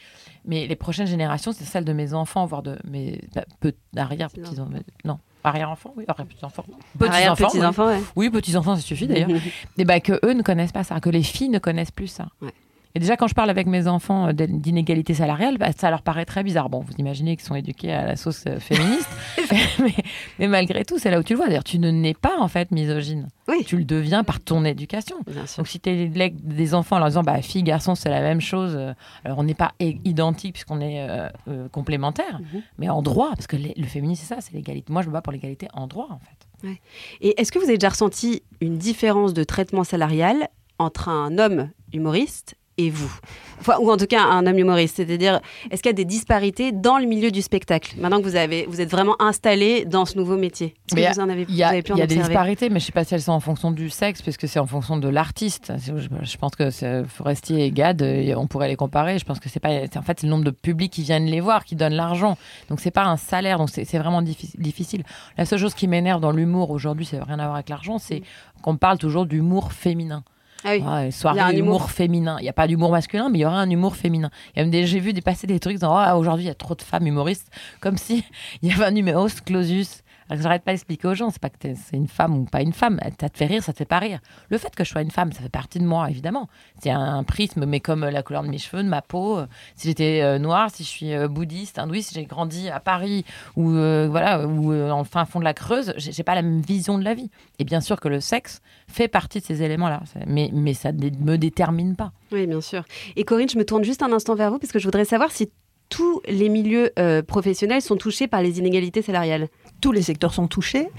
mais 0.45 0.65
les 0.65 0.75
prochaines 0.77 1.05
générations, 1.05 1.51
c'est 1.51 1.65
celle 1.65 1.83
de 1.85 1.91
mes 1.93 2.13
enfants, 2.13 2.45
voire 2.45 2.63
de 2.63 2.77
mes 2.85 3.21
bah, 3.35 3.43
pe- 3.59 3.73
arrière 3.95 4.29
petits 4.31 4.59
enfants, 4.59 4.69
non, 5.03 5.19
arrière 5.43 5.69
enfants, 5.69 5.93
oui, 5.97 6.05
arrière 6.07 6.25
petits 6.25 6.45
enfants, 6.45 6.63
Arrière 7.01 7.35
petits 7.35 7.63
enfants, 7.63 7.87
ouais. 7.87 8.01
oui, 8.15 8.29
petits 8.31 8.55
enfants, 8.55 8.75
ça 8.77 8.81
suffit 8.81 9.05
d'ailleurs. 9.07 9.29
et 9.77 9.83
bah, 9.85 9.99
que 9.99 10.17
eux 10.25 10.33
ne 10.33 10.41
connaissent 10.41 10.71
pas 10.71 10.83
ça, 10.85 10.99
que 11.01 11.09
les 11.09 11.23
filles 11.23 11.49
ne 11.49 11.59
connaissent 11.59 11.91
plus 11.91 12.07
ça. 12.07 12.29
Ouais. 12.41 12.51
Et 12.97 12.99
déjà, 12.99 13.15
quand 13.15 13.27
je 13.27 13.35
parle 13.35 13.51
avec 13.51 13.67
mes 13.67 13.87
enfants 13.87 14.29
euh, 14.29 14.33
d'in- 14.33 14.47
d'inégalité 14.47 15.13
salariale, 15.13 15.59
bah, 15.59 15.69
ça 15.77 15.91
leur 15.91 16.01
paraît 16.01 16.25
très 16.25 16.41
bizarre. 16.41 16.67
Bon, 16.67 16.79
vous 16.79 16.93
imaginez 16.97 17.35
qu'ils 17.37 17.45
sont 17.45 17.53
éduqués 17.53 17.93
à 17.93 18.07
la 18.07 18.15
sauce 18.15 18.43
euh, 18.47 18.59
féministe, 18.59 19.07
mais, 19.79 19.93
mais 20.39 20.47
malgré 20.47 20.83
tout, 20.83 20.97
c'est 20.97 21.11
là 21.11 21.19
où 21.19 21.23
tu 21.23 21.33
le 21.33 21.37
vois. 21.37 21.45
D'ailleurs, 21.47 21.63
tu 21.63 21.77
ne 21.77 21.91
nais 21.91 22.15
pas 22.15 22.39
en 22.39 22.47
fait 22.47 22.71
misogyne. 22.71 23.27
Oui. 23.47 23.63
Tu 23.67 23.77
le 23.77 23.83
deviens 23.85 24.23
par 24.23 24.39
ton 24.39 24.65
éducation. 24.65 25.17
Bien 25.27 25.45
sûr. 25.45 25.57
Donc, 25.57 25.67
si 25.67 25.79
tu 25.79 25.89
élèves 25.91 26.33
des 26.41 26.73
enfants 26.73 26.95
en 26.95 26.99
leur 26.99 27.09
disant, 27.09 27.21
bah, 27.21 27.39
fille, 27.43 27.61
garçon, 27.61 27.93
c'est 27.93 28.09
la 28.09 28.21
même 28.21 28.41
chose, 28.41 28.73
euh, 28.75 28.93
alors 29.23 29.37
on 29.37 29.43
n'est 29.43 29.53
pas 29.53 29.73
identique 29.79 30.53
puisqu'on 30.53 30.81
est 30.81 31.07
euh, 31.07 31.29
euh, 31.49 31.67
complémentaires, 31.69 32.39
Mhm. 32.39 32.61
mais 32.79 32.89
en 32.89 33.03
droit, 33.03 33.29
parce 33.35 33.45
que 33.45 33.57
les- 33.57 33.75
le 33.77 33.85
féminisme, 33.85 34.23
c'est 34.27 34.33
ça, 34.33 34.41
c'est 34.41 34.53
l'égalité. 34.53 34.91
Moi, 34.91 35.03
je 35.03 35.07
me 35.09 35.13
bats 35.13 35.21
pour 35.21 35.33
l'égalité 35.33 35.67
en 35.73 35.85
droit, 35.85 36.07
en 36.09 36.17
fait. 36.19 36.77
Et 37.21 37.39
est-ce 37.39 37.51
que 37.51 37.59
vous 37.59 37.65
avez 37.65 37.77
déjà 37.77 37.89
ressenti 37.89 38.41
une 38.59 38.79
différence 38.79 39.35
de 39.35 39.43
traitement 39.43 39.83
salarial 39.83 40.47
entre 40.79 41.09
un 41.09 41.37
homme 41.37 41.69
humoriste 41.93 42.55
et 42.77 42.89
vous 42.89 43.11
Enfin, 43.59 43.77
Ou 43.79 43.89
en 43.91 43.97
tout 43.97 44.05
cas 44.05 44.21
un 44.21 44.45
homme 44.45 44.59
humoriste 44.59 44.97
C'est-à-dire, 44.97 45.41
est-ce 45.71 45.81
qu'il 45.81 45.89
y 45.89 45.93
a 45.93 45.93
des 45.95 46.05
disparités 46.05 46.71
dans 46.71 46.99
le 46.99 47.05
milieu 47.07 47.31
du 47.31 47.41
spectacle 47.41 47.95
Maintenant 47.99 48.19
que 48.19 48.23
vous, 48.23 48.35
avez, 48.35 48.67
vous 48.69 48.81
êtes 48.81 48.91
vraiment 48.91 49.19
installé 49.19 49.83
dans 49.83 50.05
ce 50.05 50.15
nouveau 50.15 50.37
métier? 50.37 50.75
Est-ce 50.95 50.95
que 51.09 51.13
vous 51.15 51.19
en 51.21 51.29
avez, 51.29 51.47
y 51.49 51.63
a, 51.63 51.67
vous 51.69 51.73
avez 51.73 51.81
pu 51.81 51.91
en 51.93 51.95
il 51.95 51.99
y 51.99 52.01
a 52.03 52.07
des 52.07 52.17
disparités, 52.17 52.69
mais 52.69 52.79
je 52.79 52.83
ne 52.83 52.85
sais 52.85 52.91
pas 52.91 53.03
si 53.03 53.15
elles 53.15 53.21
sont 53.23 53.31
en 53.31 53.39
fonction 53.39 53.71
du 53.71 53.89
sexe, 53.89 54.21
puisque 54.21 54.47
c'est 54.47 54.59
en 54.59 54.67
fonction 54.67 54.97
de 54.97 55.09
l'artiste. 55.09 55.73
Je, 55.83 56.37
pense 56.37 56.55
que 56.55 56.69
c'est- 56.69 57.03
Forestier 57.05 57.65
et 57.65 57.71
Gad, 57.71 57.99
euh, 58.03 58.35
on 58.37 58.45
pourrait 58.45 58.67
les 58.67 58.75
comparer. 58.75 59.17
Je 59.17 59.25
pense 59.25 59.39
que 59.39 59.49
c'est 59.49 59.59
pas. 59.59 59.69
c'est- 59.69 59.97
En 59.97 60.03
fait, 60.03 60.19
c'est 60.19 60.27
le 60.27 60.31
nombre 60.31 60.45
de 60.45 60.51
publics 60.51 60.93
qui 60.93 61.01
viennent 61.01 61.25
les 61.25 61.39
voir, 61.39 61.65
qui 61.65 61.75
donnent 61.75 61.95
l'argent. 61.95 62.37
Donc 62.69 62.79
c'est 62.79 62.91
pas 62.91 63.05
un 63.05 63.17
salaire. 63.17 63.57
Donc 63.57 63.71
c'est 63.71 63.85
c'est 63.85 63.97
vraiment 63.97 64.21
diffi- 64.21 64.55
difficile. 64.59 65.01
La 65.35 65.45
seule 65.45 65.57
chose 65.59 65.73
qui 65.73 65.87
m'énerve 65.87 66.21
dans 66.21 66.31
l'humour 66.31 66.69
aujourd'hui, 66.69 67.07
ça 67.07 67.17
n'a 67.17 67.23
rien 67.23 67.39
à 67.39 67.45
voir 67.45 67.55
avec 67.55 67.69
l'argent, 67.69 67.97
c'est 67.97 68.21
qu'on 68.61 68.77
parle 68.77 68.99
toujours 68.99 69.25
d'humour 69.25 69.71
féminin. 69.73 70.23
Ah 70.63 70.71
oui. 70.71 70.81
Ouais, 70.81 71.05
Il 71.05 71.09
y 71.09 71.11
soirée 71.11 71.39
a 71.39 71.45
un 71.45 71.51
humour, 71.51 71.75
humour. 71.77 71.91
féminin. 71.91 72.37
Il 72.39 72.43
n'y 72.43 72.49
a 72.49 72.53
pas 72.53 72.67
d'humour 72.67 72.91
masculin, 72.91 73.29
mais 73.29 73.37
il 73.39 73.41
y 73.41 73.45
aura 73.45 73.59
un 73.59 73.69
humour 73.69 73.95
féminin. 73.95 74.29
J'ai 74.55 74.99
vu 74.99 75.13
dépasser 75.13 75.47
des 75.47 75.59
trucs 75.59 75.77
dans 75.79 75.95
Ah, 75.95 76.17
aujourd'hui 76.17 76.45
il 76.45 76.47
y 76.47 76.51
a 76.51 76.55
trop 76.55 76.75
de 76.75 76.81
femmes 76.81 77.05
humoristes, 77.07 77.49
comme 77.79 77.97
si 77.97 78.23
il 78.61 78.69
y 78.69 78.73
avait 78.73 78.85
un 78.85 78.91
numéro 78.91 79.27
clausus. 79.45 80.01
Alors 80.29 80.41
j'arrête 80.43 80.63
pas 80.63 80.71
d'expliquer 80.71 81.07
aux 81.07 81.13
gens, 81.13 81.29
c'est 81.29 81.41
pas 81.41 81.49
que 81.49 81.55
c'est 81.61 81.95
une 81.95 82.07
femme 82.07 82.37
ou 82.37 82.43
pas 82.45 82.61
une 82.61 82.73
femme. 82.73 82.99
Ça 83.19 83.29
te 83.29 83.37
fait 83.37 83.45
rire, 83.45 83.63
ça 83.63 83.71
te 83.73 83.77
fait 83.77 83.85
pas 83.85 83.99
rire. 83.99 84.19
Le 84.49 84.57
fait 84.57 84.75
que 84.75 84.83
je 84.83 84.89
sois 84.89 85.01
une 85.01 85.11
femme, 85.11 85.31
ça 85.31 85.41
fait 85.41 85.49
partie 85.49 85.79
de 85.79 85.85
moi, 85.85 86.09
évidemment. 86.09 86.49
C'est 86.81 86.89
un 86.89 87.23
prisme, 87.23 87.65
mais 87.65 87.79
comme 87.79 88.03
la 88.05 88.23
couleur 88.23 88.43
de 88.43 88.49
mes 88.49 88.57
cheveux, 88.57 88.83
de 88.83 88.89
ma 88.89 89.01
peau. 89.01 89.37
euh, 89.37 89.47
Si 89.75 89.87
j'étais 89.87 90.21
euh, 90.21 90.37
noire, 90.39 90.69
si 90.69 90.83
je 90.83 90.89
suis 90.89 91.13
euh, 91.13 91.27
bouddhiste, 91.27 91.79
hindouiste, 91.79 92.09
si 92.09 92.15
j'ai 92.15 92.25
grandi 92.25 92.69
à 92.69 92.79
Paris 92.79 93.23
ou 93.55 93.71
euh, 93.71 94.07
voilà, 94.09 94.45
ou 94.47 94.73
en 94.73 95.03
fin 95.03 95.25
fond 95.25 95.39
de 95.39 95.45
la 95.45 95.53
Creuse, 95.53 95.93
j'ai 95.97 96.23
pas 96.23 96.35
la 96.35 96.41
même 96.41 96.61
vision 96.61 96.97
de 96.97 97.03
la 97.03 97.13
vie. 97.13 97.29
Et 97.59 97.63
bien 97.63 97.79
sûr 97.81 97.99
que 97.99 98.07
le 98.09 98.19
sexe 98.19 98.61
fait 98.87 99.07
partie 99.07 99.39
de 99.39 99.45
ces 99.45 99.61
éléments-là, 99.63 100.01
mais 100.25 100.73
ça 100.73 100.91
ne 100.91 101.09
me 101.09 101.37
détermine 101.37 101.95
pas. 101.95 102.11
Oui, 102.31 102.47
bien 102.47 102.61
sûr. 102.61 102.83
Et 103.15 103.23
Corinne, 103.23 103.49
je 103.49 103.57
me 103.57 103.65
tourne 103.65 103.83
juste 103.83 104.03
un 104.03 104.11
instant 104.11 104.35
vers 104.35 104.51
vous 104.51 104.59
parce 104.59 104.71
que 104.71 104.79
je 104.79 104.85
voudrais 104.85 105.05
savoir 105.05 105.31
si 105.31 105.49
tous 105.89 106.21
les 106.27 106.49
milieux 106.49 106.91
professionnels 107.27 107.81
sont 107.81 107.95
touchés 107.95 108.27
par 108.27 108.41
les 108.41 108.59
inégalités 108.59 109.01
salariales. 109.01 109.47
Tous 109.81 109.91
les 109.91 110.01
secteurs 110.01 110.33
sont 110.33 110.47
touchés. 110.47 110.89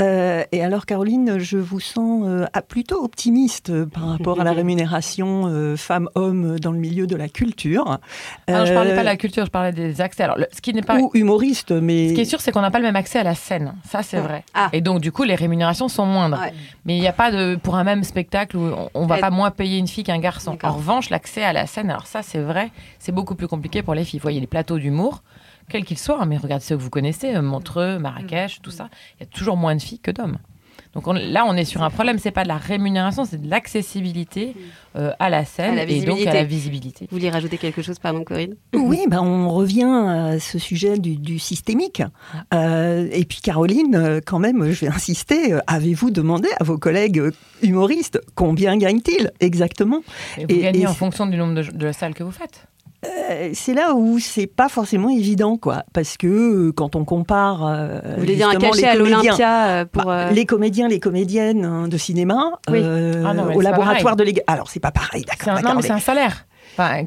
Euh, 0.00 0.44
et 0.52 0.62
alors, 0.62 0.86
Caroline, 0.86 1.38
je 1.38 1.58
vous 1.58 1.80
sens 1.80 2.22
euh, 2.26 2.46
ah, 2.52 2.62
plutôt 2.62 3.02
optimiste 3.02 3.70
euh, 3.70 3.86
par 3.86 4.06
rapport 4.08 4.40
à 4.40 4.44
la 4.44 4.52
rémunération 4.58 5.74
femmes-hommes 5.76 6.58
dans 6.60 6.72
le 6.72 6.78
milieu 6.78 7.06
de 7.06 7.16
la 7.16 7.28
culture. 7.28 7.98
Alors, 8.46 8.66
je 8.66 8.72
parlais 8.72 8.92
Euh, 8.92 8.94
pas 8.94 9.00
de 9.00 9.06
la 9.06 9.16
culture, 9.16 9.44
je 9.44 9.50
parlais 9.50 9.72
des 9.72 10.00
accès. 10.00 10.22
Alors, 10.22 10.38
le- 10.38 10.46
ce 10.52 10.60
qui 10.60 10.72
n'est 10.72 10.82
pas. 10.82 10.98
Ou 10.98 11.10
humoriste, 11.14 11.72
mais... 11.72 12.10
Ce 12.10 12.14
qui 12.14 12.20
est 12.20 12.24
sûr, 12.24 12.40
c'est 12.40 12.52
qu'on 12.52 12.60
n'a 12.60 12.70
pas 12.70 12.78
le 12.78 12.84
même 12.84 12.96
accès 12.96 13.18
à 13.18 13.22
la 13.24 13.34
scène. 13.34 13.74
Ça, 13.88 14.02
c'est 14.02 14.20
vrai. 14.20 14.44
Ah. 14.54 14.68
Et 14.72 14.80
donc, 14.80 15.00
du 15.00 15.12
coup, 15.12 15.24
les 15.24 15.34
rémunérations 15.34 15.88
sont 15.88 16.06
moindres. 16.06 16.40
Ouais. 16.40 16.52
Mais 16.84 16.96
il 16.96 17.00
n'y 17.00 17.08
a 17.08 17.12
pas 17.12 17.30
de. 17.30 17.56
Pour 17.56 17.76
un 17.76 17.84
même 17.84 18.04
spectacle 18.04 18.56
où 18.56 18.60
on, 18.62 18.90
on 18.94 19.06
va 19.06 19.18
pas 19.18 19.30
moins 19.30 19.50
payer 19.50 19.78
une 19.78 19.88
fille 19.88 20.04
qu'un 20.04 20.18
garçon. 20.18 20.56
En 20.62 20.72
revanche, 20.72 21.10
l'accès 21.10 21.42
à 21.42 21.52
la 21.52 21.66
scène, 21.66 21.90
alors 21.90 22.06
ça, 22.06 22.22
c'est 22.22 22.40
vrai, 22.40 22.70
c'est 22.98 23.12
beaucoup 23.12 23.34
plus 23.34 23.48
compliqué 23.48 23.82
pour 23.82 23.94
les 23.94 24.04
filles. 24.04 24.18
Vous 24.20 24.22
voyez, 24.22 24.40
les 24.40 24.46
plateaux 24.46 24.78
d'humour, 24.78 25.22
quels 25.68 25.84
qu'ils 25.84 25.98
soient, 25.98 26.20
hein, 26.22 26.26
mais 26.26 26.36
regardez 26.36 26.64
ceux 26.64 26.76
que 26.76 26.82
vous 26.82 26.90
connaissez, 26.90 27.34
euh, 27.34 27.42
Montreux, 27.42 27.98
Marrakech, 27.98 28.60
tout 28.62 28.70
ça, 28.70 28.88
il 29.18 29.20
y 29.20 29.22
a 29.24 29.26
toujours 29.26 29.56
moins 29.56 29.74
de 29.76 29.82
filles 29.82 30.00
que 30.00 30.10
d'hommes. 30.10 30.38
Donc 30.94 31.06
on- 31.06 31.12
là, 31.12 31.44
on 31.46 31.54
est 31.54 31.64
sur 31.66 31.82
un 31.82 31.90
problème, 31.90 32.18
c'est 32.18 32.30
pas 32.30 32.44
de 32.44 32.48
la 32.48 32.56
rémunération, 32.56 33.24
c'est 33.26 33.40
de 33.42 33.48
l'accessibilité 33.50 34.54
euh, 34.96 35.12
à 35.18 35.28
la 35.28 35.44
scène 35.44 35.72
À 35.72 35.76
la 35.76 35.82
et 35.82 35.86
donc 36.00 36.08
à 36.08 36.14
visibilité. 36.14 36.32
la 36.32 36.44
visibilité. 36.44 37.08
Vous 37.10 37.16
vouliez 37.18 37.30
rajouter 37.30 37.58
quelque 37.58 37.82
chose, 37.82 37.98
pardon, 37.98 38.24
Corinne? 38.24 38.54
Oui, 38.74 39.00
ben 39.08 39.20
on 39.20 39.50
revient 39.50 39.84
à 39.84 40.40
ce 40.40 40.58
sujet 40.58 40.98
du, 40.98 41.16
du 41.16 41.38
systémique. 41.38 42.02
Euh, 42.54 43.08
et 43.12 43.24
puis 43.26 43.40
Caroline, 43.42 44.20
quand 44.24 44.38
même, 44.38 44.70
je 44.70 44.80
vais 44.86 44.88
insister, 44.92 45.58
avez-vous 45.66 46.10
demandé 46.10 46.48
à 46.58 46.64
vos 46.64 46.78
collègues 46.78 47.22
humoristes 47.62 48.20
combien 48.34 48.76
gagnent-ils 48.76 49.30
exactement? 49.40 50.00
Et 50.38 50.46
vous 50.46 50.54
Et- 50.54 50.62
gagnez 50.62 50.80
et 50.82 50.86
en 50.86 50.94
fonction 50.94 51.26
du 51.26 51.36
nombre 51.36 51.54
de, 51.54 51.70
de 51.70 51.92
salles 51.92 52.14
que 52.14 52.22
vous 52.24 52.32
faites. 52.32 52.66
Euh, 53.06 53.50
C'est 53.54 53.74
là 53.74 53.94
où 53.94 54.18
c'est 54.18 54.46
pas 54.48 54.68
forcément 54.68 55.08
évident, 55.08 55.56
quoi, 55.56 55.84
parce 55.92 56.16
que 56.16 56.26
euh, 56.68 56.72
quand 56.72 56.96
on 56.96 57.04
compare, 57.04 57.64
euh, 57.64 58.00
Vous 58.14 58.20
voulez 58.22 58.34
dire 58.36 58.48
un 58.48 58.52
justement, 58.52 58.70
cachet 58.72 58.82
les 58.82 58.88
à 58.88 58.96
comédiens- 58.96 59.20
l'Olympia 59.22 59.66
euh, 59.68 59.84
pour. 59.84 60.04
Bah, 60.04 60.28
euh, 60.28 60.30
Les 60.30 60.46
comédiens, 60.46 60.88
les 60.88 60.98
comédiennes 61.00 61.64
hein, 61.64 61.86
de 61.88 61.96
cinéma, 61.96 62.52
Oui. 62.68 62.80
euh, 62.82 63.22
Ah 63.26 63.34
non, 63.34 63.54
au 63.54 63.60
laboratoire 63.60 64.16
de 64.16 64.24
l'égalité. 64.24 64.50
Alors, 64.52 64.68
c'est 64.68 64.80
pas 64.80 64.90
pareil, 64.90 65.24
d'accord. 65.24 65.62
non, 65.62 65.74
mais 65.76 65.82
c'est 65.82 65.92
un 65.92 65.98
salaire. 66.00 66.46
Enfin, 66.76 67.04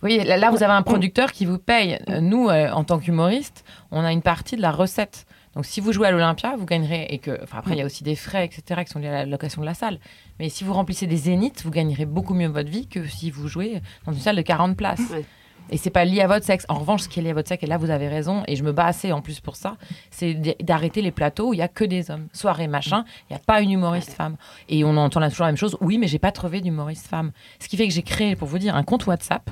voyez, 0.00 0.24
là, 0.24 0.36
là, 0.36 0.50
vous 0.50 0.62
avez 0.64 0.72
un 0.72 0.82
producteur 0.82 1.30
qui 1.32 1.44
vous 1.46 1.58
paye. 1.58 1.98
Nous, 2.20 2.48
euh, 2.48 2.70
en 2.70 2.82
tant 2.84 2.98
qu'humoristes, 2.98 3.64
on 3.92 4.02
a 4.04 4.10
une 4.12 4.22
partie 4.22 4.56
de 4.56 4.62
la 4.62 4.72
recette. 4.72 5.26
Donc, 5.60 5.66
si 5.66 5.82
vous 5.82 5.92
jouez 5.92 6.08
à 6.08 6.10
l'Olympia, 6.10 6.56
vous 6.56 6.64
gagnerez. 6.64 7.08
Et 7.10 7.18
que, 7.18 7.38
enfin, 7.42 7.58
après, 7.58 7.74
il 7.74 7.78
y 7.78 7.82
a 7.82 7.84
aussi 7.84 8.02
des 8.02 8.16
frais, 8.16 8.46
etc., 8.46 8.82
qui 8.82 8.90
sont 8.90 8.98
liés 8.98 9.08
à 9.08 9.12
la 9.12 9.26
location 9.26 9.60
de 9.60 9.66
la 9.66 9.74
salle. 9.74 9.98
Mais 10.38 10.48
si 10.48 10.64
vous 10.64 10.72
remplissez 10.72 11.06
des 11.06 11.18
zéniths, 11.18 11.62
vous 11.64 11.70
gagnerez 11.70 12.06
beaucoup 12.06 12.32
mieux 12.32 12.48
votre 12.48 12.70
vie 12.70 12.86
que 12.86 13.06
si 13.06 13.30
vous 13.30 13.46
jouez 13.46 13.82
dans 14.06 14.12
une 14.14 14.20
salle 14.20 14.36
de 14.36 14.40
40 14.40 14.74
places. 14.74 15.02
Ouais. 15.10 15.22
Et 15.68 15.76
c'est 15.76 15.90
pas 15.90 16.06
lié 16.06 16.22
à 16.22 16.28
votre 16.28 16.46
sexe. 16.46 16.64
En 16.70 16.76
revanche, 16.78 17.02
ce 17.02 17.08
qui 17.10 17.20
est 17.20 17.22
lié 17.22 17.32
à 17.32 17.34
votre 17.34 17.48
sexe, 17.48 17.62
et 17.62 17.66
là 17.66 17.76
vous 17.76 17.90
avez 17.90 18.08
raison, 18.08 18.42
et 18.48 18.56
je 18.56 18.64
me 18.64 18.72
bats 18.72 18.86
assez 18.86 19.12
en 19.12 19.20
plus 19.20 19.40
pour 19.40 19.54
ça, 19.54 19.76
c'est 20.10 20.32
d'arrêter 20.62 21.02
les 21.02 21.10
plateaux 21.10 21.50
où 21.50 21.52
il 21.52 21.58
y 21.58 21.62
a 21.62 21.68
que 21.68 21.84
des 21.84 22.10
hommes. 22.10 22.28
Soirée 22.32 22.66
machin, 22.66 23.04
il 23.28 23.34
n'y 23.34 23.36
a 23.36 23.44
pas 23.44 23.60
une 23.60 23.70
humoriste 23.70 24.14
femme. 24.14 24.38
Et 24.70 24.82
on 24.82 24.96
entend 24.96 25.20
là 25.20 25.28
toujours 25.28 25.44
la 25.44 25.52
même 25.52 25.58
chose. 25.58 25.76
Oui, 25.82 25.98
mais 25.98 26.08
j'ai 26.08 26.18
pas 26.18 26.32
trouvé 26.32 26.62
d'humoriste 26.62 27.06
femme. 27.06 27.32
Ce 27.58 27.68
qui 27.68 27.76
fait 27.76 27.86
que 27.86 27.92
j'ai 27.92 28.02
créé, 28.02 28.34
pour 28.34 28.48
vous 28.48 28.58
dire, 28.58 28.76
un 28.76 28.82
compte 28.82 29.06
WhatsApp 29.06 29.50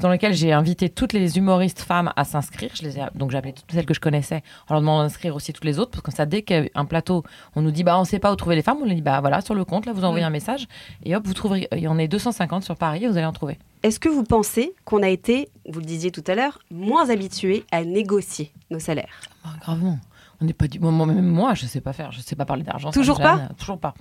dans 0.00 0.10
lequel 0.10 0.34
j'ai 0.34 0.52
invité 0.52 0.88
toutes 0.88 1.12
les 1.12 1.38
humoristes 1.38 1.80
femmes 1.80 2.12
à 2.16 2.24
s'inscrire. 2.24 2.70
Je 2.74 2.82
les 2.82 2.98
ai, 2.98 3.02
donc 3.14 3.30
j'ai 3.30 3.38
appelé 3.38 3.52
toutes 3.52 3.70
celles 3.72 3.86
que 3.86 3.94
je 3.94 4.00
connaissais 4.00 4.42
en 4.68 4.74
leur 4.74 4.80
demandant 4.80 5.02
d'inscrire 5.02 5.34
aussi 5.34 5.52
toutes 5.52 5.64
les 5.64 5.78
autres. 5.78 5.90
Parce 5.90 6.02
que 6.02 6.12
ça, 6.12 6.26
dès 6.26 6.42
qu'il 6.42 6.64
y 6.64 6.66
a 6.66 6.68
un 6.74 6.84
plateau, 6.84 7.24
on 7.56 7.62
nous 7.62 7.70
dit 7.70 7.84
bah 7.84 7.98
on 7.98 8.04
sait 8.04 8.18
pas 8.18 8.32
où 8.32 8.36
trouver 8.36 8.56
les 8.56 8.62
femmes, 8.62 8.78
on 8.80 8.84
leur 8.84 8.94
dit 8.94 9.02
bah 9.02 9.20
voilà 9.20 9.40
sur 9.40 9.54
le 9.54 9.64
compte 9.64 9.86
là 9.86 9.92
vous 9.92 10.04
envoyez 10.04 10.24
un 10.24 10.30
message 10.30 10.66
et 11.04 11.14
hop 11.16 11.26
vous 11.26 11.34
trouverez. 11.34 11.68
Il 11.72 11.80
y 11.80 11.88
en 11.88 11.98
a 11.98 12.06
250 12.06 12.64
sur 12.64 12.76
Paris 12.76 13.04
et 13.04 13.08
vous 13.08 13.16
allez 13.16 13.26
en 13.26 13.32
trouver. 13.32 13.58
Est-ce 13.82 14.00
que 14.00 14.08
vous 14.08 14.24
pensez 14.24 14.72
qu'on 14.84 15.02
a 15.02 15.08
été, 15.08 15.48
vous 15.68 15.78
le 15.78 15.86
disiez 15.86 16.10
tout 16.10 16.24
à 16.26 16.34
l'heure, 16.34 16.58
moins 16.70 17.10
habitués 17.10 17.64
à 17.70 17.84
négocier 17.84 18.52
nos 18.70 18.80
salaires? 18.80 19.20
Ah, 19.44 19.50
gravement. 19.60 19.98
On 20.40 20.44
n'est 20.44 20.52
pas 20.52 20.68
du. 20.68 20.78
Moi, 20.78 21.06
même 21.06 21.26
moi, 21.26 21.54
je 21.54 21.66
sais 21.66 21.80
pas 21.80 21.92
faire. 21.92 22.12
Je 22.12 22.20
sais 22.20 22.36
pas 22.36 22.44
parler 22.44 22.62
d'argent. 22.62 22.90
Toujours 22.90 23.18
pas? 23.18 23.48
Toujours 23.58 23.78
pas. 23.78 23.94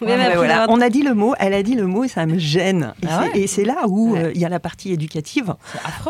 Même 0.00 0.32
voilà. 0.36 0.66
On 0.68 0.80
a 0.80 0.88
dit 0.88 1.02
le 1.02 1.14
mot, 1.14 1.34
elle 1.38 1.52
a 1.54 1.62
dit 1.62 1.74
le 1.74 1.86
mot 1.86 2.04
et 2.04 2.08
ça 2.08 2.24
me 2.26 2.38
gêne. 2.38 2.94
Et 3.02 3.06
Ah 3.08 3.24
c'est- 3.46 3.60
ouais 3.62 3.66
là 3.66 3.86
où 3.88 4.12
Ouais. 4.12 4.24
euh, 4.24 4.32
il 4.34 4.40
y 4.40 4.44
a 4.44 4.48
la 4.48 4.60
partie 4.60 4.92
éducative. 4.92 5.54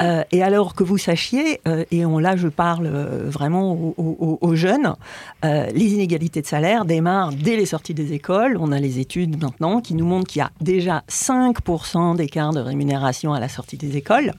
Euh, 0.02 0.22
et 0.30 0.42
alors 0.42 0.74
que 0.74 0.84
vous 0.84 0.98
sachiez, 0.98 1.60
euh, 1.66 1.84
et 1.90 2.04
on, 2.06 2.18
là 2.18 2.36
je 2.36 2.48
parle 2.48 2.86
vraiment 2.88 3.72
aux, 3.72 3.94
aux- 3.98 4.38
aux 4.40 4.54
jeunes, 4.54 4.94
les 5.42 5.94
inégalités 5.94 6.40
de 6.42 6.46
salaire 6.46 6.84
démarrent 6.84 7.32
dès 7.32 7.56
les 7.56 7.66
sorties 7.66 7.94
des 7.94 8.12
écoles. 8.12 8.56
On 8.60 8.72
a 8.72 8.78
les 8.78 8.98
études 8.98 9.40
maintenant 9.42 9.80
qui 9.80 9.94
nous 9.94 10.06
montrent 10.06 10.26
qu'il 10.28 10.40
y 10.40 10.42
a 10.42 10.50
déjà 10.60 11.02
5% 11.08 12.14
d'écart 12.14 12.52
de 12.52 12.60
rémunération 12.60 13.32
à 13.32 13.40
la 13.40 13.48
sortie 13.48 13.76
des 13.76 13.96
écoles. 13.96 14.32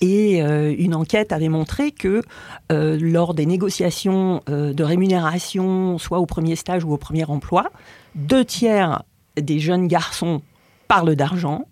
Et 0.00 0.38
une 0.40 0.94
enquête 0.94 1.32
avait 1.32 1.48
montré 1.48 1.90
que 1.92 2.22
lors 2.70 3.34
des 3.34 3.46
négociations 3.46 4.40
de 4.48 4.82
rémunération, 4.84 5.98
soit 5.98 6.18
au 6.18 6.26
premier 6.26 6.56
stage 6.56 6.84
ou 6.84 6.92
au 6.92 6.96
premier 6.98 7.24
emploi, 7.24 7.70
deux 8.16 8.44
tiers 8.44 9.02
des 9.36 9.60
jeunes 9.60 9.86
garçons 9.86 10.42
parlent 10.88 11.14
d'argent 11.14 11.66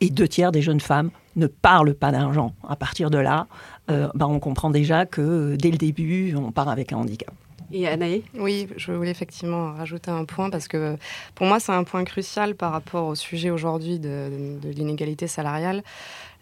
et 0.00 0.10
deux 0.10 0.26
tiers 0.26 0.50
des 0.50 0.62
jeunes 0.62 0.80
femmes 0.80 1.10
ne 1.36 1.46
parlent 1.46 1.94
pas 1.94 2.10
d'argent. 2.10 2.54
À 2.66 2.76
partir 2.76 3.10
de 3.10 3.18
là, 3.18 3.46
euh, 3.90 4.08
bah, 4.14 4.26
on 4.26 4.40
comprend 4.40 4.70
déjà 4.70 5.06
que 5.06 5.20
euh, 5.20 5.56
dès 5.56 5.70
le 5.70 5.76
début, 5.76 6.34
on 6.34 6.50
part 6.50 6.68
avec 6.68 6.92
un 6.92 6.96
handicap. 6.96 7.32
Et 7.72 7.86
Anaï? 7.88 8.22
Oui, 8.38 8.68
je 8.76 8.92
voulais 8.92 9.10
effectivement 9.10 9.72
rajouter 9.72 10.10
un 10.10 10.24
point 10.24 10.50
parce 10.50 10.68
que 10.68 10.96
pour 11.34 11.46
moi, 11.46 11.58
c'est 11.58 11.72
un 11.72 11.84
point 11.84 12.04
crucial 12.04 12.54
par 12.54 12.72
rapport 12.72 13.08
au 13.08 13.14
sujet 13.14 13.50
aujourd'hui 13.50 13.98
de, 13.98 14.58
de 14.62 14.68
l'inégalité 14.70 15.26
salariale. 15.26 15.82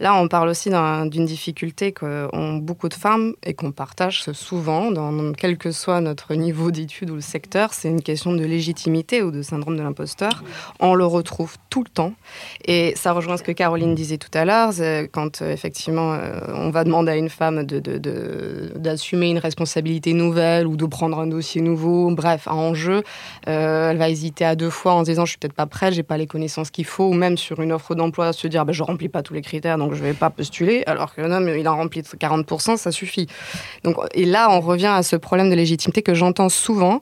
Là, 0.01 0.15
on 0.15 0.29
parle 0.29 0.49
aussi 0.49 0.71
d'une 0.71 1.25
difficulté 1.25 1.93
qu'ont 1.93 2.57
beaucoup 2.57 2.89
de 2.89 2.95
femmes 2.95 3.35
et 3.43 3.55
qu'on 3.55 3.73
partage 3.73 4.23
souvent, 4.33 4.91
dans, 4.91 5.33
quel 5.33 5.57
que 5.57 5.71
soit 5.71 6.01
notre 6.01 6.35
niveau 6.35 6.71
d'études 6.71 7.11
ou 7.11 7.15
le 7.15 7.21
secteur, 7.21 7.73
c'est 7.73 7.89
une 7.89 8.03
question 8.03 8.33
de 8.33 8.45
légitimité 8.45 9.23
ou 9.23 9.31
de 9.31 9.43
syndrome 9.43 9.77
de 9.77 9.83
l'imposteur. 9.83 10.43
On 10.81 10.95
le 10.95 11.07
retrouve 11.07 11.57
tout 11.71 11.83
le 11.83 11.89
temps. 11.89 12.13
Et 12.65 12.93
ça 12.97 13.13
rejoint 13.13 13.37
ce 13.37 13.43
que 13.43 13.53
Caroline 13.53 13.95
disait 13.95 14.19
tout 14.19 14.31
à 14.35 14.45
l'heure, 14.45 14.73
quand 15.13 15.43
euh, 15.43 15.53
effectivement 15.53 16.15
euh, 16.15 16.41
on 16.55 16.71
va 16.71 16.85
demander 16.85 17.13
à 17.13 17.17
une 17.17 17.29
femme 17.29 17.65
d'assumer 17.65 19.31
une 19.31 19.39
responsabilité 19.39 20.13
nouvelle 20.13 20.67
ou 20.67 20.77
de 20.77 20.87
prendre 20.87 21.19
un 21.19 21.27
dossier 21.27 21.61
nouveau, 21.61 22.11
bref, 22.11 22.49
un 22.49 22.55
enjeu, 22.55 23.03
euh, 23.49 23.91
elle 23.91 23.97
va 23.97 24.09
hésiter 24.09 24.45
à 24.45 24.57
deux 24.57 24.71
fois 24.71 24.95
en 24.95 25.05
se 25.05 25.11
disant 25.11 25.25
je 25.25 25.31
suis 25.31 25.39
peut-être 25.39 25.55
pas 25.55 25.67
prête, 25.67 25.95
j'ai 25.95 26.03
pas 26.03 26.17
les 26.17 26.27
connaissances 26.27 26.71
qu'il 26.71 26.85
faut, 26.85 27.09
ou 27.09 27.15
même 27.15 27.37
sur 27.37 27.61
une 27.61 27.73
offre 27.73 27.95
d'emploi 27.95 28.33
se 28.33 28.47
dire 28.49 28.65
ben, 28.65 28.73
je 28.73 28.83
remplis 28.83 29.09
pas 29.09 29.23
tous 29.23 29.35
les 29.35 29.43
critères 29.43 29.79
je 29.93 30.03
vais 30.03 30.15
pas 30.15 30.31
postuler, 30.31 30.83
alors 30.87 31.15
qu'un 31.15 31.31
homme, 31.31 31.49
il 31.49 31.69
en 31.69 31.77
remplit 31.77 32.01
40%, 32.01 32.77
ça 32.77 32.91
suffit. 32.91 33.27
Donc, 33.83 33.97
et 34.15 34.25
là, 34.25 34.49
on 34.51 34.61
revient 34.61 34.87
à 34.87 35.03
ce 35.03 35.17
problème 35.17 35.51
de 35.51 35.55
légitimité 35.55 36.01
que 36.03 36.15
j'entends 36.15 36.49
souvent 36.49 37.01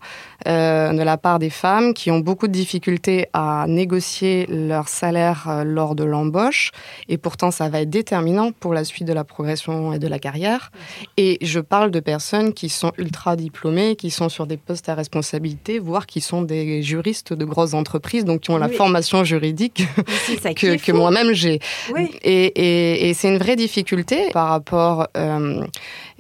euh, 0.49 0.93
de 0.93 1.03
la 1.03 1.17
part 1.19 1.39
des 1.39 1.51
femmes 1.51 1.95
qui 1.95 2.11
ont 2.11 2.19
beaucoup 2.19 2.49
de 2.49 2.53
difficultés 2.53 3.27
à 3.33 3.67
négocier 3.69 4.47
leur 4.49 4.89
salaire 4.89 5.47
euh, 5.49 5.65
lors 5.65 5.95
de 5.95 6.03
l'embauche, 6.03 6.73
et 7.09 7.19
pourtant 7.19 7.51
ça 7.51 7.69
va 7.69 7.83
être 7.83 7.91
déterminant 7.91 8.51
pour 8.51 8.75
la 8.75 8.85
suite 8.85 9.07
de 9.07 9.13
la 9.13 9.25
progression 9.25 9.93
et 9.93 9.99
de 9.99 10.09
la 10.09 10.19
carrière. 10.19 10.73
Et 11.17 11.39
je 11.43 11.61
parle 11.61 11.91
de 11.91 12.01
personnes 12.01 12.55
qui 12.55 12.69
sont 12.69 12.93
ultra 12.99 13.37
diplômées, 13.37 13.95
qui 13.95 14.11
sont 14.11 14.29
sur 14.29 14.47
des 14.47 14.57
postes 14.57 14.89
à 14.89 14.95
responsabilité, 14.95 15.79
voire 15.79 16.07
qui 16.07 16.21
sont 16.21 16.43
des 16.43 16.83
juristes 16.83 17.33
de 17.33 17.45
grosses 17.45 17.75
entreprises, 17.75 18.25
donc 18.25 18.43
qui 18.43 18.51
ont 18.51 18.59
la 18.59 18.69
formation 18.69 19.25
juridique 19.25 19.85
que, 20.57 20.77
que 20.77 20.93
moi-même 20.93 21.33
j'ai. 21.33 21.61
Oui. 21.95 22.11
Et, 22.23 22.72
et, 22.72 22.72
et 22.73 23.15
c'est 23.15 23.29
une 23.29 23.39
vraie 23.39 23.57
difficulté 23.57 24.31
par 24.33 24.49
rapport 24.49 25.09
euh, 25.17 25.65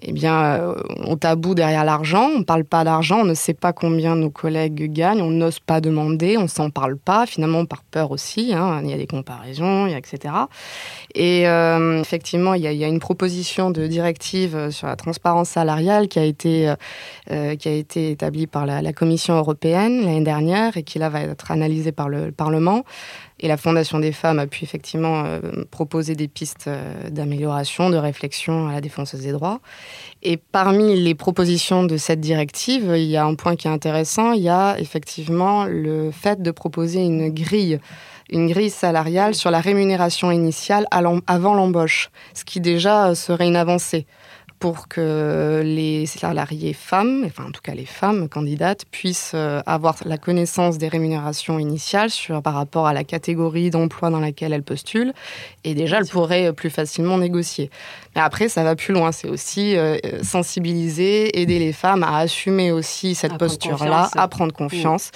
eh 0.03 0.13
bien, 0.13 0.43
euh, 0.43 0.75
au 1.07 1.17
tabou 1.17 1.55
derrière 1.55 1.85
l'argent. 1.85 2.31
On 2.35 2.41
ne 2.41 2.45
parle 2.45 2.65
pas 2.65 2.85
d'argent, 2.85 3.21
on 3.21 3.25
ne 3.25 3.35
sait 3.35 3.55
pas 3.55 3.73
combien 3.73 4.17
nos 4.17 4.31
collègues 4.31 4.93
gagnent, 4.93 5.23
on 5.23 5.31
n'ose 5.31 5.61
pas 5.61 5.81
demander, 5.81 6.37
on 6.37 6.49
s'en 6.49 6.71
parle 6.71 6.97
pas, 6.97 7.27
finalement 7.27 7.65
par 7.65 7.83
peur 7.85 8.11
aussi. 8.11 8.53
Hein. 8.55 8.81
il 8.83 8.91
y 8.91 8.93
a 8.93 8.97
des 8.97 9.07
comparaisons, 9.07 9.87
etc. 9.87 10.35
Et 11.15 11.49
euh, 11.49 12.01
effectivement, 12.01 12.55
il 12.55 12.63
y, 12.63 12.67
a, 12.67 12.73
il 12.73 12.79
y, 12.79 12.85
a, 12.85 12.89
une 12.89 13.01
proposition 13.01 13.71
de 13.71 13.87
directive 13.87 14.71
sur 14.71 14.87
la 14.87 14.97
transparence 14.97 15.51
salariale 15.51 16.09
qui 16.09 16.19
a 16.19 16.25
été, 16.25 16.73
qui 17.29 17.69
a 17.69 17.73
été 17.73 18.11
établie 18.11 18.47
par 18.47 18.67
la, 18.67 18.83
la 18.83 18.93
Commission 18.93 19.35
européenne 19.35 20.01
l'année 20.05 20.23
dernière 20.23 20.77
et 20.77 20.83
qui 20.83 20.99
là 20.99 21.09
va 21.09 21.21
être 21.23 21.51
analysée 21.51 21.93
par 21.93 22.09
le 22.09 22.33
Parlement. 22.33 22.85
Et 23.43 23.49
la 23.49 23.57
Fondation 23.57 23.99
des 23.99 24.13
femmes 24.13 24.39
a 24.39 24.47
pu 24.47 24.65
effectivement 24.65 25.25
euh, 25.27 25.41
proposer 25.71 26.15
des 26.15 26.29
pistes 26.29 26.69
euh, 26.69 27.11
d'amélioration, 27.11 27.91
de 27.91 27.97
réflexion 27.97 28.69
à 28.69 28.73
la 28.73 28.81
défense 28.81 29.17
des 29.17 29.33
droits. 29.33 29.61
Et 30.23 30.37
parmi 30.37 30.99
les 30.99 31.17
propositions 31.17 31.83
de 31.83 31.97
cette 31.97 32.21
directive, 32.21 32.93
il 32.97 33.05
y 33.05 33.17
a 33.17 33.25
un 33.25 33.35
point 33.35 33.57
qui 33.57 33.67
est 33.67 33.71
intéressant, 33.71 34.33
il 34.33 34.43
y 34.43 34.49
a 34.49 34.77
effectivement 34.79 35.65
le 35.65 36.13
fait 36.13 36.41
de 36.41 36.51
proposer 36.53 37.07
grille 37.31 37.81
une 38.31 38.49
grille 38.49 38.71
salariale 38.71 39.35
sur 39.35 39.51
la 39.51 39.61
rémunération 39.61 40.31
initiale 40.31 40.87
avant 40.91 41.55
l'embauche, 41.55 42.11
ce 42.33 42.45
qui 42.45 42.61
déjà 42.61 43.15
serait 43.15 43.47
une 43.47 43.57
avancée 43.57 44.07
pour 44.62 44.87
que 44.87 45.61
les 45.64 46.07
salariés 46.07 46.73
femmes, 46.73 47.25
enfin 47.26 47.47
en 47.49 47.50
tout 47.50 47.61
cas 47.61 47.75
les 47.75 47.85
femmes 47.85 48.28
candidates, 48.28 48.85
puissent 48.92 49.33
euh, 49.35 49.61
avoir 49.66 49.97
la 50.04 50.19
connaissance 50.19 50.78
des 50.78 50.87
rémunérations 50.87 51.59
initiales 51.59 52.11
sur, 52.11 52.40
par 52.42 52.54
rapport 52.54 52.87
à 52.87 52.92
la 52.92 53.02
catégorie 53.02 53.71
d'emploi 53.71 54.11
dans 54.11 54.21
laquelle 54.21 54.52
elles 54.52 54.62
postulent. 54.62 55.14
Et 55.64 55.75
déjà, 55.75 55.99
elles 55.99 56.07
pourraient 56.07 56.52
plus 56.52 56.71
facilement 56.71 57.19
négocier. 57.19 57.71
Mais 58.14 58.21
après, 58.21 58.49
ça 58.49 58.62
va 58.62 58.76
plus 58.76 58.95
loin. 58.95 59.11
C'est 59.11 59.28
aussi 59.28 59.76
euh, 59.76 59.99
sensibiliser, 60.23 61.40
aider 61.40 61.59
les 61.59 61.73
femmes 61.73 62.04
à 62.04 62.19
assumer 62.19 62.71
aussi 62.71 63.16
cette 63.16 63.38
posture-là, 63.38 64.11
à 64.14 64.28
prendre 64.28 64.52
confiance. 64.52 65.11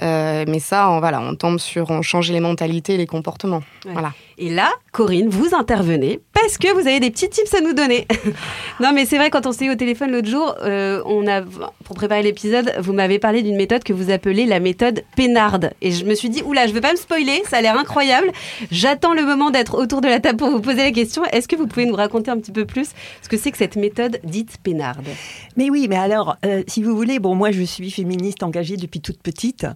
Euh, 0.00 0.46
mais 0.48 0.60
ça, 0.60 0.88
on, 0.88 1.00
voilà, 1.00 1.20
on 1.20 1.34
tombe 1.34 1.58
sur, 1.58 1.90
on 1.90 2.00
change 2.00 2.30
les 2.30 2.40
mentalités 2.40 2.94
et 2.94 2.96
les 2.96 3.06
comportements. 3.06 3.62
Voilà. 3.84 4.14
Et 4.40 4.50
là, 4.50 4.70
Corinne, 4.92 5.28
vous 5.28 5.52
intervenez 5.52 6.20
parce 6.32 6.58
que 6.58 6.72
vous 6.72 6.86
avez 6.86 7.00
des 7.00 7.10
petits 7.10 7.28
tips 7.28 7.52
à 7.54 7.60
nous 7.60 7.72
donner. 7.72 8.06
non, 8.80 8.92
mais 8.94 9.04
c'est 9.04 9.16
vrai, 9.16 9.30
quand 9.30 9.46
on 9.46 9.52
s'est 9.52 9.64
eu 9.64 9.70
au 9.70 9.74
téléphone 9.74 10.12
l'autre 10.12 10.28
jour, 10.28 10.54
euh, 10.62 11.02
on 11.06 11.26
a, 11.26 11.42
pour 11.42 11.96
préparer 11.96 12.22
l'épisode, 12.22 12.72
vous 12.78 12.92
m'avez 12.92 13.18
parlé 13.18 13.42
d'une 13.42 13.56
méthode 13.56 13.82
que 13.82 13.92
vous 13.92 14.12
appelez 14.12 14.46
la 14.46 14.60
méthode 14.60 15.02
Pénarde. 15.16 15.72
Et 15.82 15.90
je 15.90 16.04
me 16.04 16.14
suis 16.14 16.28
dit, 16.28 16.42
oula, 16.44 16.68
je 16.68 16.72
veux 16.72 16.80
pas 16.80 16.92
me 16.92 16.96
spoiler, 16.96 17.42
ça 17.50 17.56
a 17.56 17.62
l'air 17.62 17.76
incroyable. 17.76 18.30
J'attends 18.70 19.12
le 19.12 19.24
moment 19.24 19.50
d'être 19.50 19.76
autour 19.76 20.00
de 20.00 20.06
la 20.06 20.20
table 20.20 20.38
pour 20.38 20.50
vous 20.50 20.60
poser 20.60 20.84
la 20.84 20.92
question. 20.92 21.24
Est-ce 21.32 21.48
que 21.48 21.56
vous 21.56 21.66
pouvez 21.66 21.86
nous 21.86 21.96
raconter 21.96 22.30
un 22.30 22.38
petit 22.38 22.52
peu 22.52 22.64
plus 22.64 22.90
ce 23.22 23.28
que 23.28 23.36
c'est 23.36 23.50
que 23.50 23.58
cette 23.58 23.74
méthode 23.74 24.20
dite 24.22 24.58
Pénarde? 24.62 25.08
Mais 25.56 25.70
oui, 25.70 25.86
mais 25.90 25.96
alors, 25.96 26.36
euh, 26.46 26.62
si 26.68 26.84
vous 26.84 26.96
voulez, 26.96 27.18
bon, 27.18 27.34
moi 27.34 27.50
je 27.50 27.62
suis 27.62 27.90
féministe 27.90 28.44
engagée 28.44 28.76
depuis 28.76 29.00
toute 29.00 29.20
petite. 29.20 29.66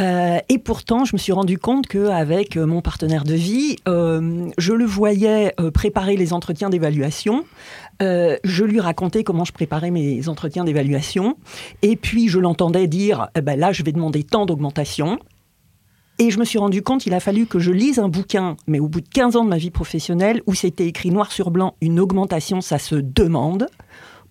Euh, 0.00 0.38
et 0.48 0.58
pourtant, 0.58 1.04
je 1.04 1.14
me 1.14 1.18
suis 1.18 1.32
rendu 1.32 1.58
compte 1.58 1.86
qu'avec 1.86 2.56
mon 2.56 2.80
partenaire 2.80 3.22
de 3.22 3.34
vie, 3.34 3.76
je 4.58 4.72
le 4.72 4.84
voyais 4.84 5.54
euh, 5.60 5.70
préparer 5.70 6.16
les 6.16 6.32
entretiens 6.32 6.70
d'évaluation. 6.70 7.44
Euh, 8.02 8.36
je 8.44 8.64
lui 8.64 8.80
racontais 8.80 9.24
comment 9.24 9.44
je 9.44 9.52
préparais 9.52 9.90
mes 9.90 10.28
entretiens 10.28 10.64
d'évaluation. 10.64 11.36
Et 11.82 11.96
puis, 11.96 12.28
je 12.28 12.38
l'entendais 12.38 12.86
dire, 12.86 13.28
eh 13.36 13.40
ben 13.40 13.58
là, 13.58 13.72
je 13.72 13.82
vais 13.82 13.92
demander 13.92 14.22
tant 14.22 14.46
d'augmentation. 14.46 15.18
Et 16.20 16.30
je 16.30 16.38
me 16.38 16.44
suis 16.44 16.58
rendu 16.58 16.82
compte 16.82 17.02
qu'il 17.02 17.14
a 17.14 17.20
fallu 17.20 17.46
que 17.46 17.60
je 17.60 17.70
lise 17.70 18.00
un 18.00 18.08
bouquin, 18.08 18.56
mais 18.66 18.80
au 18.80 18.88
bout 18.88 19.00
de 19.00 19.08
15 19.08 19.36
ans 19.36 19.44
de 19.44 19.50
ma 19.50 19.58
vie 19.58 19.70
professionnelle, 19.70 20.42
où 20.46 20.54
c'était 20.54 20.86
écrit 20.86 21.10
noir 21.10 21.30
sur 21.30 21.50
blanc, 21.52 21.74
une 21.80 22.00
augmentation, 22.00 22.60
ça 22.60 22.78
se 22.78 22.96
demande, 22.96 23.68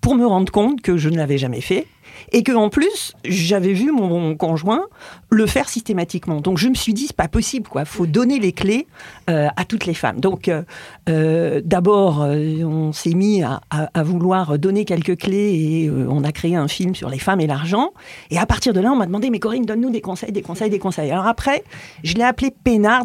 pour 0.01 0.15
me 0.15 0.25
rendre 0.25 0.51
compte 0.51 0.81
que 0.81 0.97
je 0.97 1.09
ne 1.09 1.15
l'avais 1.15 1.37
jamais 1.37 1.61
fait 1.61 1.87
et 2.31 2.43
que 2.43 2.51
en 2.51 2.69
plus 2.69 3.13
j'avais 3.25 3.73
vu 3.73 3.91
mon 3.91 4.35
conjoint 4.35 4.85
le 5.29 5.45
faire 5.45 5.69
systématiquement. 5.69 6.41
Donc 6.41 6.57
je 6.57 6.69
me 6.69 6.75
suis 6.75 6.93
dit 6.93 7.07
c'est 7.07 7.15
pas 7.15 7.27
possible 7.27 7.67
quoi, 7.67 7.85
faut 7.85 8.05
donner 8.05 8.39
les 8.39 8.51
clés 8.51 8.87
euh, 9.29 9.47
à 9.55 9.65
toutes 9.65 9.85
les 9.85 9.93
femmes. 9.93 10.19
Donc 10.19 10.47
euh, 10.47 10.63
euh, 11.09 11.61
d'abord 11.63 12.19
on 12.19 12.93
s'est 12.93 13.13
mis 13.13 13.43
à, 13.43 13.61
à, 13.69 14.03
vouloir 14.03 14.57
donner 14.57 14.85
quelques 14.85 15.17
clés 15.17 15.83
et 15.83 15.91
on 15.91 16.23
a 16.23 16.31
créé 16.31 16.55
un 16.55 16.67
film 16.67 16.95
sur 16.95 17.09
les 17.09 17.19
femmes 17.19 17.41
et 17.41 17.47
l'argent. 17.47 17.91
Et 18.31 18.37
à 18.37 18.45
partir 18.45 18.73
de 18.73 18.79
là 18.79 18.91
on 18.91 18.95
m'a 18.95 19.05
demandé 19.05 19.29
mais 19.29 19.39
Corinne 19.39 19.65
donne-nous 19.65 19.89
des 19.89 20.01
conseils, 20.01 20.31
des 20.31 20.41
conseils, 20.41 20.69
des 20.69 20.79
conseils. 20.79 21.11
Alors 21.11 21.27
après 21.27 21.63
je 22.03 22.13
l'ai 22.15 22.23
appelé 22.23 22.51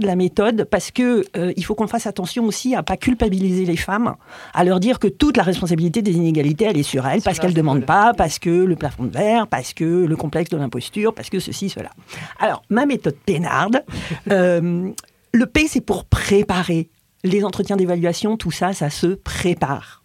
de 0.01 0.07
la 0.07 0.17
méthode 0.17 0.65
parce 0.65 0.91
que 0.91 1.25
il 1.57 1.65
faut 1.65 1.75
qu'on 1.75 1.87
fasse 1.87 2.07
attention 2.07 2.45
aussi 2.45 2.75
à 2.75 2.83
pas 2.83 2.97
culpabiliser 2.97 3.65
les 3.65 3.77
femmes, 3.77 4.15
à 4.55 4.65
leur 4.65 4.81
dire 4.81 4.99
que 4.99 5.09
toute 5.09 5.37
la 5.37 5.43
responsabilité 5.43 6.03
des 6.03 6.13
inégalités 6.13 6.67
elle 6.67 6.79
est 6.79 6.83
sur 6.83 7.07
elles 7.07 7.23
parce 7.23 7.39
qu'elles 7.39 7.55
demandent 7.55 7.87
pas, 7.87 8.13
parce 8.15 8.39
que 8.39 8.51
le 8.51 8.77
plafond 8.77 9.02
de 9.03 9.11
verre, 9.11 9.47
parce 9.47 9.73
que 9.75 9.85
le 9.85 10.17
complexe 10.17 10.51
de 10.51 10.57
l'imposture, 10.57 11.15
parce 11.15 11.31
que 11.31 11.41
ceci, 11.41 11.69
cela. 11.69 11.91
Alors, 12.39 12.63
ma 12.71 12.87
méthode 12.87 13.17
peinarde, 13.17 13.85
euh, 14.31 14.91
le 15.33 15.47
P, 15.47 15.67
c'est 15.69 15.81
pour 15.81 16.05
préparer. 16.05 16.89
Les 17.25 17.45
entretiens 17.45 17.77
d'évaluation, 17.77 18.37
tout 18.37 18.51
ça, 18.51 18.73
ça 18.73 18.91
se 18.91 19.07
prépare. 19.07 20.03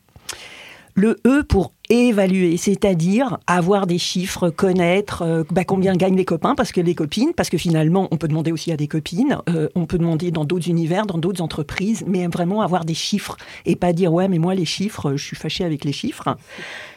Le 0.94 1.20
E 1.26 1.44
pour 1.44 1.74
évaluer, 1.90 2.58
c'est-à-dire 2.58 3.38
avoir 3.48 3.88
des 3.88 3.98
chiffres, 3.98 4.50
connaître 4.50 5.22
euh, 5.22 5.44
bah, 5.52 5.64
combien 5.64 5.96
gagnent 5.96 6.16
les 6.18 6.26
copains, 6.26 6.56
parce 6.56 6.72
que 6.72 6.82
les 6.82 6.96
copines, 6.96 7.34
parce 7.34 7.50
que 7.50 7.58
finalement, 7.58 8.08
on 8.12 8.18
peut 8.18 8.28
demander 8.28 8.52
aussi 8.52 8.72
à 8.72 8.78
des 8.78 8.88
copines, 8.88 9.38
euh, 9.50 9.70
on 9.76 9.86
peut 9.86 9.98
demander 9.98 10.32
dans 10.32 10.46
d'autres 10.46 10.68
univers, 10.68 11.06
dans 11.06 11.18
d'autres 11.18 11.42
entreprises, 11.42 12.04
mais 12.08 12.28
vraiment 12.28 12.62
avoir 12.62 12.86
des 12.86 12.94
chiffres 12.94 13.38
et 13.66 13.76
pas 13.76 13.94
dire 13.94 14.14
ouais, 14.14 14.28
mais 14.28 14.40
moi 14.40 14.56
les 14.56 14.66
chiffres, 14.66 15.16
je 15.16 15.24
suis 15.24 15.36
fâché 15.36 15.64
avec 15.64 15.86
les 15.86 15.94
chiffres. 15.94 16.38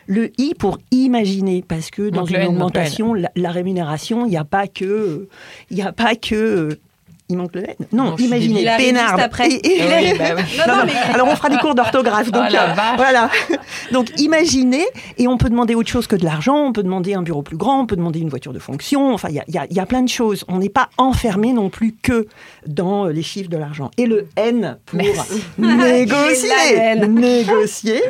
Le 0.07 0.33
I 0.39 0.55
pour 0.59 0.79
imaginer, 0.91 1.63
parce 1.67 1.91
que 1.91 2.11
dans 2.11 2.25
une 2.25 2.45
augmentation, 2.45 3.15
la, 3.15 3.31
la, 3.37 3.51
rémunération, 3.51 4.27
il 4.27 4.31
n'y 4.31 4.37
a 4.37 4.45
pas 4.45 4.67
que, 4.67 5.29
il 5.71 5.77
n'y 5.77 5.83
a 5.83 5.93
pas 5.93 6.17
que 6.17 6.79
il 7.31 7.37
manque 7.37 7.55
le 7.55 7.69
N. 7.69 7.77
Non, 7.93 8.17
imaginez, 8.17 8.67
Pénard. 8.77 9.19
Après. 9.19 9.49
Et, 9.51 10.15
bah 10.19 10.43
Alors 11.13 11.29
on 11.29 11.37
fera 11.37 11.49
des 11.49 11.59
cours 11.59 11.75
d'orthographe. 11.75 12.31
Donc, 12.31 12.45
oh 12.51 12.55
euh, 12.55 12.75
voilà. 12.97 13.31
donc 13.93 14.09
imaginez, 14.19 14.85
et 15.19 15.29
on 15.29 15.39
peut 15.39 15.49
demander 15.49 15.75
autre 15.75 15.89
chose 15.89 16.07
que 16.07 16.17
de 16.17 16.25
l'argent, 16.25 16.57
on 16.57 16.73
peut 16.73 16.83
demander 16.83 17.15
un 17.15 17.23
bureau 17.23 17.43
plus 17.43 17.57
grand, 17.57 17.81
on 17.81 17.87
peut 17.87 17.97
demander 17.97 18.21
une 18.21 18.29
voiture 18.29 18.53
de 18.53 18.59
fonction, 18.59 19.15
enfin 19.15 19.29
il 19.31 19.37
y 19.37 19.59
a, 19.59 19.67
y 19.71 19.81
a, 19.81 19.87
plein 19.87 20.03
de 20.03 20.09
choses. 20.09 20.45
On 20.49 20.59
n'est 20.59 20.69
pas 20.69 20.91
enfermé 20.99 21.53
non 21.53 21.71
plus 21.71 21.95
que 21.95 22.27
dans 22.67 23.07
les 23.07 23.23
chiffres 23.23 23.51
de 23.51 23.57
l'argent. 23.57 23.91
Et 23.97 24.07
le 24.07 24.29
N 24.37 24.79
pour 24.87 24.99
négocier. 25.59 26.51
négocier. 27.09 28.03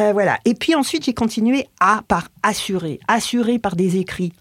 Euh, 0.00 0.12
voilà. 0.12 0.38
Et 0.44 0.54
puis 0.54 0.74
ensuite, 0.74 1.04
j'ai 1.04 1.14
continué 1.14 1.68
à 1.80 2.02
par 2.08 2.28
assurer, 2.42 3.00
assurer 3.08 3.58
par 3.58 3.76
des 3.76 3.96
écrits, 3.98 4.32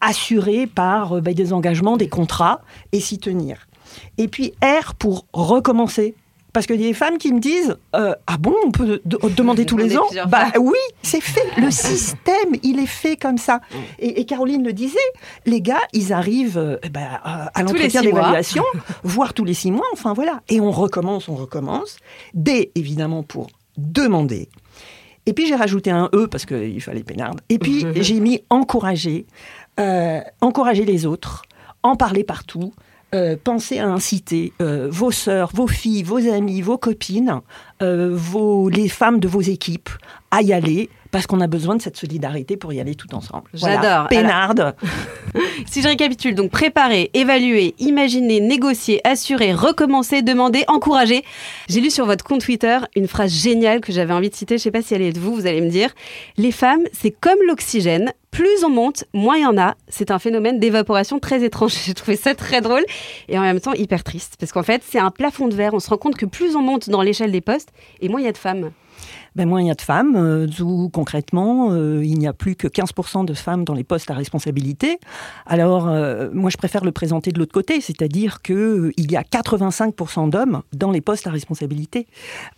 assurer 0.00 0.66
par 0.66 1.16
euh, 1.16 1.20
bah, 1.20 1.32
des 1.32 1.52
engagements, 1.52 1.96
des 1.96 2.08
contrats, 2.08 2.60
et 2.92 3.00
s'y 3.00 3.18
tenir. 3.18 3.66
Et 4.18 4.28
puis 4.28 4.52
R 4.62 4.94
pour 4.94 5.26
recommencer. 5.32 6.14
Parce 6.52 6.66
qu'il 6.66 6.78
y 6.82 6.84
a 6.84 6.88
des 6.88 6.92
femmes 6.92 7.16
qui 7.16 7.32
me 7.32 7.40
disent 7.40 7.76
euh, 7.96 8.14
Ah 8.26 8.36
bon, 8.36 8.54
on 8.66 8.70
peut 8.72 9.00
de- 9.06 9.18
demander 9.34 9.64
tous 9.64 9.78
les 9.78 9.96
ans 9.96 10.04
Bah 10.28 10.48
oui, 10.60 10.76
c'est 11.02 11.22
fait. 11.22 11.40
Le 11.58 11.70
système, 11.70 12.54
il 12.62 12.78
est 12.78 12.84
fait 12.86 13.16
comme 13.16 13.38
ça. 13.38 13.62
Et, 13.98 14.20
et 14.20 14.26
Caroline 14.26 14.62
le 14.62 14.74
disait 14.74 14.98
les 15.46 15.62
gars, 15.62 15.80
ils 15.94 16.12
arrivent 16.12 16.58
euh, 16.58 16.76
bah, 16.92 17.00
à 17.24 17.62
l'entretien 17.62 18.02
d'évaluation, 18.02 18.64
voire 19.02 19.32
tous 19.32 19.46
les 19.46 19.54
six 19.54 19.70
mois, 19.70 19.86
enfin 19.94 20.12
voilà. 20.12 20.42
Et 20.50 20.60
on 20.60 20.70
recommence, 20.72 21.26
on 21.30 21.36
recommence. 21.36 21.96
D, 22.34 22.70
évidemment, 22.74 23.22
pour 23.22 23.46
demander. 23.78 24.50
Et 25.24 25.32
puis 25.32 25.46
j'ai 25.46 25.54
rajouté 25.54 25.90
un 25.90 26.10
E 26.14 26.26
parce 26.26 26.44
qu'il 26.44 26.82
fallait 26.82 27.02
peinarde. 27.02 27.40
Et 27.48 27.58
puis 27.58 27.86
j'ai 27.96 28.20
mis 28.20 28.42
encourager, 28.50 29.24
euh, 29.80 30.20
encourager 30.42 30.84
les 30.84 31.06
autres, 31.06 31.44
en 31.82 31.96
parler 31.96 32.24
partout. 32.24 32.74
Euh, 33.14 33.36
penser 33.42 33.78
à 33.78 33.88
inciter 33.88 34.54
euh, 34.62 34.88
vos 34.90 35.10
sœurs, 35.10 35.50
vos 35.52 35.66
filles, 35.66 36.02
vos 36.02 36.26
amis, 36.32 36.62
vos 36.62 36.78
copines, 36.78 37.40
euh, 37.82 38.10
vos, 38.10 38.70
les 38.70 38.88
femmes 38.88 39.20
de 39.20 39.28
vos 39.28 39.42
équipes 39.42 39.90
à 40.30 40.40
y 40.40 40.54
aller 40.54 40.88
parce 41.10 41.26
qu'on 41.26 41.42
a 41.42 41.46
besoin 41.46 41.76
de 41.76 41.82
cette 41.82 41.98
solidarité 41.98 42.56
pour 42.56 42.72
y 42.72 42.80
aller 42.80 42.94
tout 42.94 43.14
ensemble. 43.14 43.50
Voilà. 43.52 43.82
J'adore. 43.82 44.08
Pénarde. 44.08 44.74
Si 45.66 45.82
je 45.82 45.88
récapitule, 45.88 46.34
donc 46.34 46.50
préparer, 46.50 47.10
évaluer, 47.14 47.74
imaginer, 47.78 48.40
négocier, 48.40 49.00
assurer, 49.06 49.52
recommencer, 49.52 50.22
demander, 50.22 50.64
encourager. 50.68 51.24
J'ai 51.68 51.80
lu 51.80 51.90
sur 51.90 52.06
votre 52.06 52.24
compte 52.24 52.42
Twitter 52.42 52.78
une 52.96 53.08
phrase 53.08 53.32
géniale 53.32 53.80
que 53.80 53.92
j'avais 53.92 54.12
envie 54.12 54.30
de 54.30 54.34
citer, 54.34 54.58
je 54.58 54.62
sais 54.62 54.70
pas 54.70 54.82
si 54.82 54.94
elle 54.94 55.02
est 55.02 55.12
de 55.12 55.20
vous, 55.20 55.34
vous 55.34 55.46
allez 55.46 55.60
me 55.60 55.70
dire. 55.70 55.90
Les 56.36 56.52
femmes, 56.52 56.82
c'est 56.92 57.10
comme 57.10 57.38
l'oxygène, 57.46 58.12
plus 58.30 58.64
on 58.64 58.70
monte, 58.70 59.04
moins 59.12 59.36
il 59.36 59.42
y 59.42 59.46
en 59.46 59.58
a. 59.58 59.74
C'est 59.88 60.10
un 60.10 60.18
phénomène 60.18 60.58
d'évaporation 60.58 61.18
très 61.18 61.44
étrange. 61.44 61.74
J'ai 61.84 61.94
trouvé 61.94 62.16
ça 62.16 62.34
très 62.34 62.60
drôle 62.60 62.84
et 63.28 63.38
en 63.38 63.42
même 63.42 63.60
temps 63.60 63.74
hyper 63.74 64.02
triste. 64.04 64.36
Parce 64.40 64.52
qu'en 64.52 64.62
fait, 64.62 64.82
c'est 64.86 64.98
un 64.98 65.10
plafond 65.10 65.48
de 65.48 65.54
verre. 65.54 65.74
On 65.74 65.80
se 65.80 65.90
rend 65.90 65.98
compte 65.98 66.16
que 66.16 66.26
plus 66.26 66.56
on 66.56 66.62
monte 66.62 66.88
dans 66.88 67.02
l'échelle 67.02 67.30
des 67.30 67.42
postes 67.42 67.68
et 68.00 68.08
moins 68.08 68.20
il 68.20 68.24
y 68.24 68.28
a 68.28 68.32
de 68.32 68.38
femmes. 68.38 68.72
Ben, 69.34 69.48
moins 69.48 69.62
il 69.62 69.68
y 69.68 69.70
a 69.70 69.74
de 69.74 69.80
femmes, 69.80 70.14
euh, 70.16 70.46
d'où 70.46 70.90
concrètement, 70.90 71.70
euh, 71.72 72.04
il 72.04 72.18
n'y 72.18 72.26
a 72.26 72.32
plus 72.32 72.54
que 72.54 72.68
15% 72.68 73.24
de 73.24 73.34
femmes 73.34 73.64
dans 73.64 73.74
les 73.74 73.84
postes 73.84 74.10
à 74.10 74.14
responsabilité. 74.14 74.98
Alors, 75.46 75.88
euh, 75.88 76.28
moi, 76.32 76.50
je 76.50 76.56
préfère 76.56 76.84
le 76.84 76.92
présenter 76.92 77.32
de 77.32 77.38
l'autre 77.38 77.52
côté, 77.52 77.80
c'est-à-dire 77.80 78.42
qu'il 78.42 78.92
y 78.96 79.16
a 79.16 79.22
85% 79.22 80.28
d'hommes 80.28 80.62
dans 80.72 80.90
les 80.90 81.00
postes 81.00 81.26
à 81.26 81.30
responsabilité. 81.30 82.06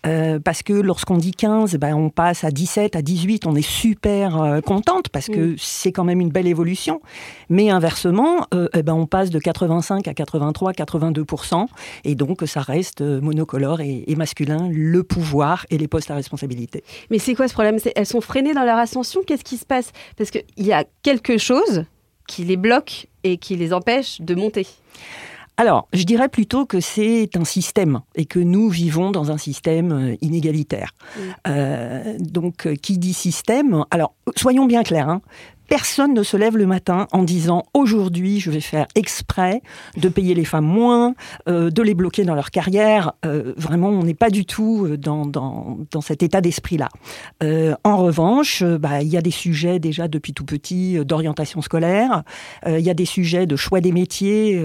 Parce 0.02 0.62
que 0.62 0.72
lorsqu'on 0.72 1.16
dit 1.16 1.32
15, 1.32 1.76
ben, 1.76 1.94
on 1.94 2.10
passe 2.10 2.44
à 2.44 2.50
17, 2.50 2.96
à 2.96 3.02
18, 3.02 3.46
on 3.46 3.54
est 3.54 3.62
super 3.62 4.60
contente 4.64 5.08
parce 5.08 5.26
que 5.26 5.54
c'est 5.58 5.92
quand 5.92 6.04
même 6.04 6.20
une 6.20 6.30
belle 6.30 6.46
évolution. 6.46 7.00
Mais 7.48 7.70
inversement, 7.70 8.46
euh, 8.54 8.68
eh 8.74 8.82
ben, 8.82 8.94
on 8.94 9.06
passe 9.06 9.30
de 9.30 9.38
85 9.38 10.08
à 10.08 10.14
83, 10.14 10.72
82%, 10.72 11.66
et 12.04 12.14
donc 12.14 12.42
ça 12.46 12.60
reste 12.60 13.00
monocolore 13.00 13.80
et, 13.80 14.04
et 14.06 14.16
masculin, 14.16 14.68
le 14.70 15.02
pouvoir 15.02 15.66
et 15.70 15.78
les 15.78 15.88
postes 15.88 16.10
à 16.10 16.14
responsabilité. 16.14 16.63
Mais 17.10 17.18
c'est 17.18 17.34
quoi 17.34 17.48
ce 17.48 17.52
problème? 17.54 17.78
C'est- 17.78 17.92
Elles 17.96 18.06
sont 18.06 18.20
freinées 18.20 18.54
dans 18.54 18.64
leur 18.64 18.78
ascension? 18.78 19.22
Qu'est-ce 19.26 19.44
qui 19.44 19.56
se 19.56 19.66
passe? 19.66 19.92
Parce 20.16 20.30
qu'il 20.30 20.42
y 20.58 20.72
a 20.72 20.84
quelque 21.02 21.38
chose 21.38 21.84
qui 22.26 22.44
les 22.44 22.56
bloque 22.56 23.06
et 23.22 23.36
qui 23.36 23.56
les 23.56 23.72
empêche 23.72 24.20
de 24.20 24.34
monter. 24.34 24.66
Alors, 25.56 25.86
je 25.92 26.02
dirais 26.02 26.28
plutôt 26.28 26.66
que 26.66 26.80
c'est 26.80 27.36
un 27.36 27.44
système 27.44 28.00
et 28.16 28.24
que 28.24 28.40
nous 28.40 28.68
vivons 28.70 29.12
dans 29.12 29.30
un 29.30 29.38
système 29.38 29.92
euh, 29.92 30.16
inégalitaire. 30.20 30.90
Euh, 31.46 32.16
donc, 32.18 32.66
euh, 32.66 32.74
qui 32.74 32.98
dit 32.98 33.12
système 33.14 33.84
Alors, 33.92 34.14
soyons 34.36 34.66
bien 34.66 34.82
clairs. 34.82 35.08
hein. 35.08 35.20
Personne 35.68 36.14
ne 36.14 36.22
se 36.22 36.36
lève 36.36 36.56
le 36.56 36.66
matin 36.66 37.06
en 37.12 37.22
disant 37.22 37.64
aujourd'hui 37.72 38.40
je 38.40 38.50
vais 38.50 38.60
faire 38.60 38.86
exprès 38.94 39.62
de 39.96 40.08
payer 40.08 40.34
les 40.34 40.44
femmes 40.44 40.66
moins, 40.66 41.14
euh, 41.48 41.70
de 41.70 41.82
les 41.82 41.94
bloquer 41.94 42.24
dans 42.24 42.34
leur 42.34 42.50
carrière. 42.50 43.12
Euh, 43.24 43.54
vraiment, 43.56 43.88
on 43.88 44.02
n'est 44.02 44.14
pas 44.14 44.30
du 44.30 44.44
tout 44.44 44.84
euh, 44.84 44.96
dans, 44.96 45.26
dans, 45.26 45.78
dans 45.90 46.00
cet 46.00 46.22
état 46.22 46.40
d'esprit-là. 46.40 46.88
Euh, 47.42 47.74
en 47.84 47.96
revanche, 47.96 48.62
bah, 48.62 49.02
il 49.02 49.08
y 49.08 49.16
a 49.16 49.22
des 49.22 49.30
sujets 49.30 49.78
déjà 49.78 50.08
depuis 50.08 50.32
tout 50.32 50.44
petit 50.44 50.98
d'orientation 51.04 51.62
scolaire. 51.62 52.22
Il 52.66 52.80
y 52.80 52.90
a 52.90 52.94
des 52.94 53.04
sujets 53.04 53.46
de 53.46 53.56
choix 53.56 53.80
des 53.80 53.92
métiers. 53.92 54.62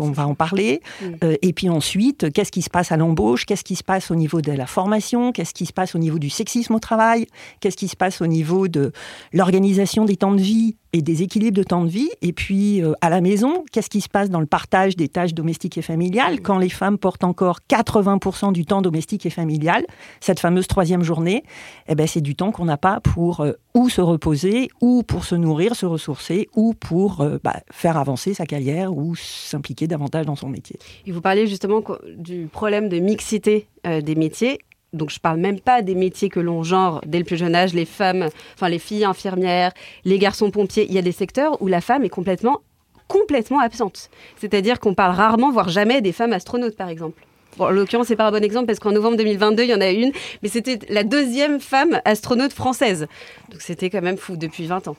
on 0.00 0.10
va 0.10 0.26
en 0.26 0.34
parler. 0.34 0.80
Et 1.22 1.52
puis 1.52 1.68
ensuite, 1.68 2.32
qu'est-ce 2.32 2.52
qui 2.52 2.62
se 2.62 2.70
passe 2.70 2.92
à 2.92 2.96
l'embauche? 2.96 3.46
Qu'est-ce 3.46 3.64
qui 3.64 3.76
se 3.76 3.84
passe 3.84 4.10
au 4.10 4.14
niveau 4.14 4.40
de 4.40 4.52
la 4.52 4.66
formation? 4.66 5.32
Qu'est-ce 5.32 5.54
qui 5.54 5.66
se 5.66 5.72
passe 5.72 5.94
au 5.94 5.98
niveau 5.98 6.18
du 6.18 6.30
sexisme 6.30 6.74
au 6.74 6.78
travail? 6.78 7.26
Qu'est-ce 7.60 7.76
qui 7.76 7.88
se 7.88 7.96
passe 7.96 8.20
au 8.20 8.26
niveau 8.26 8.68
de 8.68 8.92
l'organisation 9.32 10.04
des 10.04 10.16
temps 10.16 10.32
de 10.32 10.35
vie 10.40 10.76
et 10.92 11.02
des 11.02 11.22
équilibres 11.22 11.56
de 11.56 11.62
temps 11.62 11.84
de 11.84 11.90
vie 11.90 12.08
Et 12.22 12.32
puis 12.32 12.82
euh, 12.82 12.92
à 13.00 13.10
la 13.10 13.20
maison, 13.20 13.64
qu'est-ce 13.70 13.90
qui 13.90 14.00
se 14.00 14.08
passe 14.08 14.30
dans 14.30 14.40
le 14.40 14.46
partage 14.46 14.96
des 14.96 15.08
tâches 15.08 15.34
domestiques 15.34 15.76
et 15.76 15.82
familiales 15.82 16.40
quand 16.40 16.58
les 16.58 16.68
femmes 16.68 16.96
portent 16.96 17.24
encore 17.24 17.60
80% 17.68 18.52
du 18.52 18.64
temps 18.64 18.82
domestique 18.82 19.26
et 19.26 19.30
familial 19.30 19.84
Cette 20.20 20.40
fameuse 20.40 20.66
troisième 20.66 21.02
journée, 21.02 21.44
eh 21.88 21.94
ben, 21.94 22.06
c'est 22.06 22.20
du 22.20 22.34
temps 22.34 22.50
qu'on 22.50 22.64
n'a 22.64 22.78
pas 22.78 23.00
pour 23.00 23.40
euh, 23.40 23.52
ou 23.74 23.90
se 23.90 24.00
reposer, 24.00 24.70
ou 24.80 25.02
pour 25.02 25.24
se 25.24 25.34
nourrir, 25.34 25.76
se 25.76 25.84
ressourcer, 25.84 26.48
ou 26.54 26.72
pour 26.72 27.20
euh, 27.20 27.38
bah, 27.44 27.60
faire 27.70 27.98
avancer 27.98 28.32
sa 28.32 28.46
carrière 28.46 28.96
ou 28.96 29.14
s'impliquer 29.14 29.86
davantage 29.86 30.24
dans 30.24 30.36
son 30.36 30.48
métier. 30.48 30.78
Et 31.06 31.12
vous 31.12 31.20
parliez 31.20 31.46
justement 31.46 31.82
du 32.16 32.48
problème 32.50 32.88
de 32.88 32.98
mixité 32.98 33.68
des 33.84 34.14
métiers. 34.16 34.58
Donc 34.96 35.10
je 35.10 35.20
parle 35.20 35.38
même 35.38 35.60
pas 35.60 35.82
des 35.82 35.94
métiers 35.94 36.28
que 36.28 36.40
l'on 36.40 36.62
genre 36.62 37.00
dès 37.06 37.18
le 37.18 37.24
plus 37.24 37.36
jeune 37.36 37.54
âge, 37.54 37.74
les 37.74 37.84
femmes, 37.84 38.28
enfin 38.54 38.68
les 38.68 38.78
filles 38.78 39.04
infirmières, 39.04 39.72
les 40.04 40.18
garçons 40.18 40.50
pompiers. 40.50 40.86
Il 40.88 40.94
y 40.94 40.98
a 40.98 41.02
des 41.02 41.12
secteurs 41.12 41.60
où 41.62 41.66
la 41.66 41.80
femme 41.80 42.04
est 42.04 42.08
complètement, 42.08 42.60
complètement 43.08 43.60
absente. 43.60 44.10
C'est-à-dire 44.36 44.80
qu'on 44.80 44.94
parle 44.94 45.14
rarement, 45.14 45.52
voire 45.52 45.68
jamais, 45.68 46.00
des 46.00 46.12
femmes 46.12 46.32
astronautes, 46.32 46.76
par 46.76 46.88
exemple. 46.88 47.22
Bon, 47.56 47.66
en 47.66 47.70
l'occurrence, 47.70 48.08
c'est 48.08 48.16
pas 48.16 48.26
un 48.26 48.32
bon 48.32 48.44
exemple 48.44 48.66
parce 48.66 48.78
qu'en 48.78 48.92
novembre 48.92 49.16
2022, 49.16 49.62
il 49.62 49.70
y 49.70 49.74
en 49.74 49.80
a 49.80 49.90
une, 49.90 50.12
mais 50.42 50.48
c'était 50.48 50.78
la 50.90 51.04
deuxième 51.04 51.60
femme 51.60 52.00
astronaute 52.04 52.52
française. 52.52 53.06
Donc 53.50 53.62
c'était 53.62 53.88
quand 53.88 54.02
même 54.02 54.18
fou 54.18 54.36
depuis 54.36 54.66
20 54.66 54.88
ans. 54.88 54.96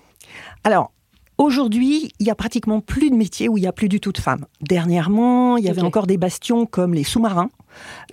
Alors, 0.63 0.91
aujourd'hui, 1.37 2.11
il 2.19 2.25
y 2.25 2.31
a 2.31 2.35
pratiquement 2.35 2.81
plus 2.81 3.11
de 3.11 3.15
métiers 3.15 3.47
où 3.47 3.57
il 3.57 3.63
y 3.63 3.67
a 3.67 3.71
plus 3.71 3.89
du 3.89 3.99
tout 3.99 4.11
de 4.11 4.17
femmes. 4.17 4.45
Dernièrement, 4.61 5.57
il 5.57 5.65
y 5.65 5.69
avait 5.69 5.83
encore 5.83 6.07
des 6.07 6.17
bastions 6.17 6.65
comme 6.65 6.95
les 6.95 7.03
sous-marins. 7.03 7.49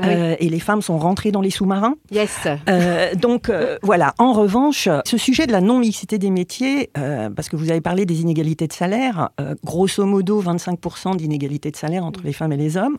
Oui. 0.01 0.07
euh, 0.09 0.37
et 0.39 0.49
les 0.49 0.61
femmes 0.61 0.83
sont 0.83 0.99
rentrées 0.99 1.31
dans 1.31 1.41
les 1.41 1.51
sous-marins. 1.51 1.95
Yes. 2.11 2.49
Euh, 2.69 3.15
donc 3.15 3.49
euh, 3.49 3.79
voilà. 3.83 4.15
En 4.19 4.33
revanche, 4.33 4.89
ce 5.05 5.17
sujet 5.19 5.47
de 5.47 5.53
la 5.53 5.61
non-mixité 5.61 6.19
des 6.19 6.31
métiers, 6.31 6.91
parce 6.95 7.49
que 7.49 7.57
vous 7.57 7.71
avez 7.71 7.81
parlé 7.81 8.07
des 8.07 8.21
inégalités 8.21 8.67
de 8.67 8.73
salaire, 8.73 9.31
grosso 9.65 10.05
modo 10.05 10.43
25% 10.43 11.17
d'inégalités 11.17 11.71
de 11.71 11.77
salaire 11.77 12.05
entre 12.05 12.23
les 12.25 12.33
femmes 12.33 12.53
et 12.53 12.57
les 12.57 12.77
hommes. 12.77 12.99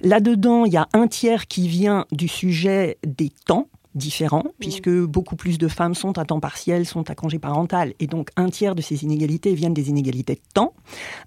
Là-dedans, 0.00 0.64
il 0.64 0.72
y 0.72 0.76
a 0.76 0.88
un 0.92 1.06
tiers 1.06 1.46
qui 1.46 1.68
vient 1.68 2.06
du 2.12 2.28
sujet 2.28 2.98
des 3.06 3.30
temps 3.46 3.68
différents, 3.96 4.44
puisque 4.58 4.90
beaucoup 4.90 5.36
plus 5.36 5.58
de 5.58 5.68
femmes 5.68 5.94
sont 5.94 6.18
à 6.18 6.24
temps 6.24 6.40
partiel, 6.40 6.86
sont 6.86 7.10
à 7.10 7.14
congé 7.14 7.38
parental, 7.38 7.94
et 7.98 8.06
donc 8.06 8.30
un 8.36 8.48
tiers 8.48 8.74
de 8.74 8.82
ces 8.82 9.04
inégalités 9.04 9.54
viennent 9.54 9.74
des 9.74 9.88
inégalités 9.88 10.34
de 10.34 10.40
temps. 10.54 10.74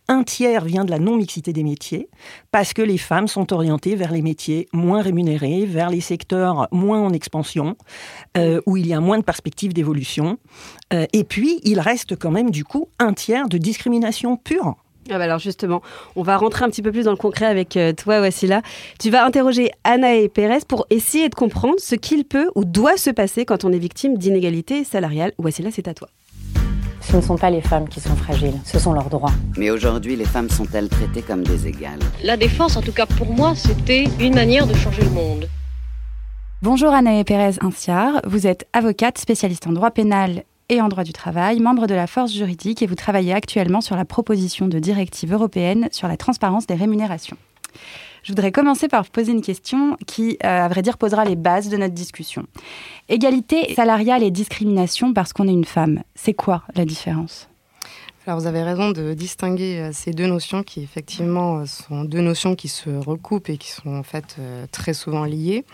Un 0.07 0.23
tiers 0.23 0.63
vient 0.63 0.85
de 0.85 0.91
la 0.91 0.99
non-mixité 0.99 1.51
des 1.51 1.63
métiers, 1.63 2.09
parce 2.51 2.73
que 2.73 2.81
les 2.81 2.97
femmes 2.97 3.27
sont 3.27 3.51
orientées 3.53 3.95
vers 3.95 4.11
les 4.11 4.21
métiers 4.21 4.67
moins 4.71 5.01
rémunérés, 5.01 5.65
vers 5.65 5.89
les 5.89 6.01
secteurs 6.01 6.67
moins 6.71 7.01
en 7.01 7.11
expansion, 7.11 7.75
euh, 8.37 8.61
où 8.65 8.77
il 8.77 8.87
y 8.87 8.93
a 8.93 8.99
moins 8.99 9.17
de 9.17 9.23
perspectives 9.23 9.73
d'évolution. 9.73 10.37
Euh, 10.93 11.05
et 11.13 11.23
puis, 11.23 11.59
il 11.63 11.79
reste 11.79 12.15
quand 12.15 12.31
même 12.31 12.51
du 12.51 12.63
coup 12.63 12.87
un 12.99 13.13
tiers 13.13 13.49
de 13.49 13.57
discrimination 13.57 14.37
pure. 14.37 14.75
Ah 15.11 15.17
bah 15.17 15.23
alors 15.23 15.39
justement, 15.39 15.81
on 16.15 16.21
va 16.21 16.37
rentrer 16.37 16.65
un 16.65 16.69
petit 16.69 16.81
peu 16.81 16.91
plus 16.91 17.05
dans 17.05 17.11
le 17.11 17.17
concret 17.17 17.45
avec 17.45 17.77
euh, 17.77 17.93
toi, 17.93 18.19
Wassila. 18.21 18.61
Tu 18.99 19.09
vas 19.09 19.25
interroger 19.25 19.71
Anna 19.83 20.15
et 20.15 20.29
Pérez 20.29 20.59
pour 20.67 20.85
essayer 20.89 21.29
de 21.29 21.35
comprendre 21.35 21.75
ce 21.79 21.95
qu'il 21.95 22.25
peut 22.25 22.49
ou 22.55 22.63
doit 22.63 22.97
se 22.97 23.09
passer 23.09 23.45
quand 23.45 23.65
on 23.65 23.71
est 23.71 23.79
victime 23.79 24.17
d'inégalités 24.17 24.83
salariales. 24.83 25.33
Wassila, 25.39 25.71
c'est 25.71 25.87
à 25.87 25.93
toi. 25.93 26.09
Ce 27.01 27.15
ne 27.15 27.21
sont 27.21 27.37
pas 27.37 27.49
les 27.49 27.61
femmes 27.61 27.89
qui 27.89 27.99
sont 27.99 28.15
fragiles, 28.15 28.59
ce 28.63 28.77
sont 28.77 28.93
leurs 28.93 29.09
droits. 29.09 29.31
Mais 29.57 29.71
aujourd'hui, 29.71 30.15
les 30.15 30.25
femmes 30.25 30.49
sont-elles 30.49 30.89
traitées 30.89 31.23
comme 31.23 31.43
des 31.43 31.65
égales? 31.65 31.99
La 32.23 32.37
défense, 32.37 32.77
en 32.77 32.81
tout 32.81 32.91
cas 32.91 33.07
pour 33.07 33.33
moi, 33.33 33.55
c'était 33.55 34.03
une 34.19 34.35
manière 34.35 34.67
de 34.67 34.75
changer 34.75 35.01
le 35.01 35.09
monde. 35.09 35.49
Bonjour 36.61 36.93
Anaë 36.93 37.23
Pérez 37.23 37.55
Inciard, 37.61 38.21
vous 38.27 38.45
êtes 38.45 38.67
avocate 38.73 39.17
spécialiste 39.17 39.65
en 39.65 39.71
droit 39.71 39.91
pénal 39.91 40.43
et 40.69 40.81
en 40.81 40.87
droit 40.87 41.03
du 41.03 41.13
travail, 41.13 41.59
membre 41.59 41.87
de 41.87 41.95
la 41.95 42.07
force 42.07 42.33
juridique 42.33 42.81
et 42.81 42.87
vous 42.87 42.95
travaillez 42.95 43.33
actuellement 43.33 43.81
sur 43.81 43.95
la 43.95 44.05
proposition 44.05 44.67
de 44.67 44.79
directive 44.79 45.33
européenne 45.33 45.89
sur 45.91 46.07
la 46.07 46.17
transparence 46.17 46.67
des 46.67 46.75
rémunérations. 46.75 47.37
Je 48.23 48.31
voudrais 48.31 48.51
commencer 48.51 48.87
par 48.87 49.03
vous 49.03 49.09
poser 49.11 49.31
une 49.31 49.41
question 49.41 49.97
qui, 50.05 50.37
euh, 50.43 50.65
à 50.65 50.67
vrai 50.67 50.81
dire, 50.81 50.97
posera 50.97 51.25
les 51.25 51.35
bases 51.35 51.69
de 51.69 51.77
notre 51.77 51.93
discussion. 51.93 52.45
Égalité 53.07 53.73
salariale 53.73 54.23
et 54.23 54.31
discrimination 54.31 55.13
parce 55.13 55.33
qu'on 55.33 55.47
est 55.47 55.53
une 55.53 55.65
femme, 55.65 56.03
c'est 56.15 56.33
quoi 56.33 56.63
la 56.75 56.85
différence? 56.85 57.49
Alors 58.29 58.39
vous 58.39 58.45
avez 58.45 58.61
raison 58.61 58.91
de 58.91 59.15
distinguer 59.15 59.79
euh, 59.79 59.89
ces 59.91 60.11
deux 60.11 60.27
notions 60.27 60.61
qui 60.61 60.83
effectivement 60.83 61.61
euh, 61.61 61.65
sont 61.65 62.03
deux 62.03 62.21
notions 62.21 62.55
qui 62.55 62.67
se 62.67 62.91
recoupent 62.91 63.49
et 63.49 63.57
qui 63.57 63.71
sont 63.71 63.95
en 63.95 64.03
fait 64.03 64.35
euh, 64.37 64.67
très 64.71 64.93
souvent 64.93 65.25
liées, 65.25 65.65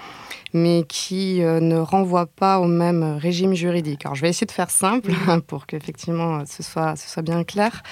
mais 0.54 0.86
qui 0.88 1.42
ne 1.42 1.78
renvoient 1.78 2.28
pas 2.28 2.60
au 2.60 2.68
même 2.68 3.04
régime 3.04 3.56
juridique. 3.56 4.06
Alors 4.06 4.16
je 4.16 4.22
vais 4.22 4.30
essayer 4.30 4.48
de 4.48 4.54
faire 4.54 4.72
simple 4.72 5.12
pour 5.48 5.66
qu'effectivement 5.66 6.46
ce 6.46 6.64
soit, 6.64 6.96
ce 6.96 7.10
soit 7.10 7.24
bien 7.24 7.44
clair. 7.44 7.84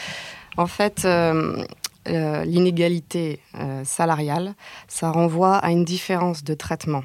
En 0.55 0.67
fait, 0.67 1.03
euh, 1.03 1.65
euh, 2.07 2.45
l'inégalité 2.45 3.39
euh, 3.55 3.83
salariale, 3.83 4.53
ça 4.87 5.11
renvoie 5.11 5.57
à 5.57 5.71
une 5.71 5.83
différence 5.83 6.43
de 6.43 6.53
traitement. 6.53 7.03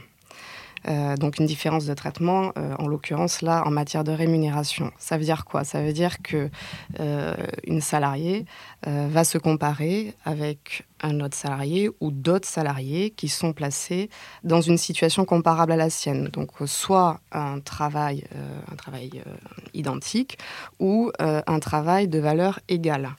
Euh, 0.88 1.16
donc 1.16 1.38
une 1.38 1.46
différence 1.46 1.86
de 1.86 1.94
traitement, 1.94 2.52
euh, 2.56 2.74
en 2.78 2.86
l'occurrence 2.86 3.42
là, 3.42 3.62
en 3.66 3.70
matière 3.70 4.04
de 4.04 4.12
rémunération. 4.12 4.90
Ça 4.98 5.18
veut 5.18 5.24
dire 5.24 5.44
quoi? 5.44 5.64
Ça 5.64 5.82
veut 5.82 5.92
dire 5.92 6.22
que 6.22 6.50
euh, 7.00 7.34
une 7.66 7.80
salariée 7.80 8.46
euh, 8.86 9.08
va 9.10 9.24
se 9.24 9.38
comparer 9.38 10.14
avec 10.24 10.87
un 11.02 11.20
autre 11.20 11.36
salarié 11.36 11.90
ou 12.00 12.10
d'autres 12.10 12.48
salariés 12.48 13.10
qui 13.10 13.28
sont 13.28 13.52
placés 13.52 14.10
dans 14.44 14.60
une 14.60 14.78
situation 14.78 15.24
comparable 15.24 15.72
à 15.72 15.76
la 15.76 15.90
sienne. 15.90 16.28
Donc 16.28 16.50
soit 16.66 17.20
un 17.32 17.60
travail, 17.60 18.24
euh, 18.34 18.60
un 18.72 18.76
travail 18.76 19.22
euh, 19.26 19.30
identique 19.74 20.38
ou 20.78 21.10
euh, 21.20 21.42
un 21.46 21.58
travail 21.60 22.08
de 22.08 22.18
valeur 22.18 22.60
égale. 22.68 23.10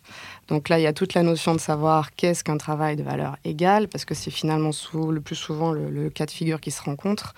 Donc 0.47 0.69
là, 0.69 0.79
il 0.79 0.83
y 0.83 0.87
a 0.87 0.93
toute 0.93 1.13
la 1.13 1.23
notion 1.23 1.53
de 1.53 1.59
savoir 1.59 2.15
qu'est-ce 2.15 2.43
qu'un 2.43 2.57
travail 2.57 2.95
de 2.95 3.03
valeur 3.03 3.37
égale, 3.43 3.87
parce 3.87 4.05
que 4.05 4.15
c'est 4.15 4.31
finalement 4.31 4.71
le 4.93 5.21
plus 5.21 5.35
souvent 5.35 5.71
le, 5.71 6.09
cas 6.09 6.25
de 6.25 6.31
figure 6.31 6.59
qui 6.59 6.71
se 6.71 6.81
rencontre. 6.81 7.35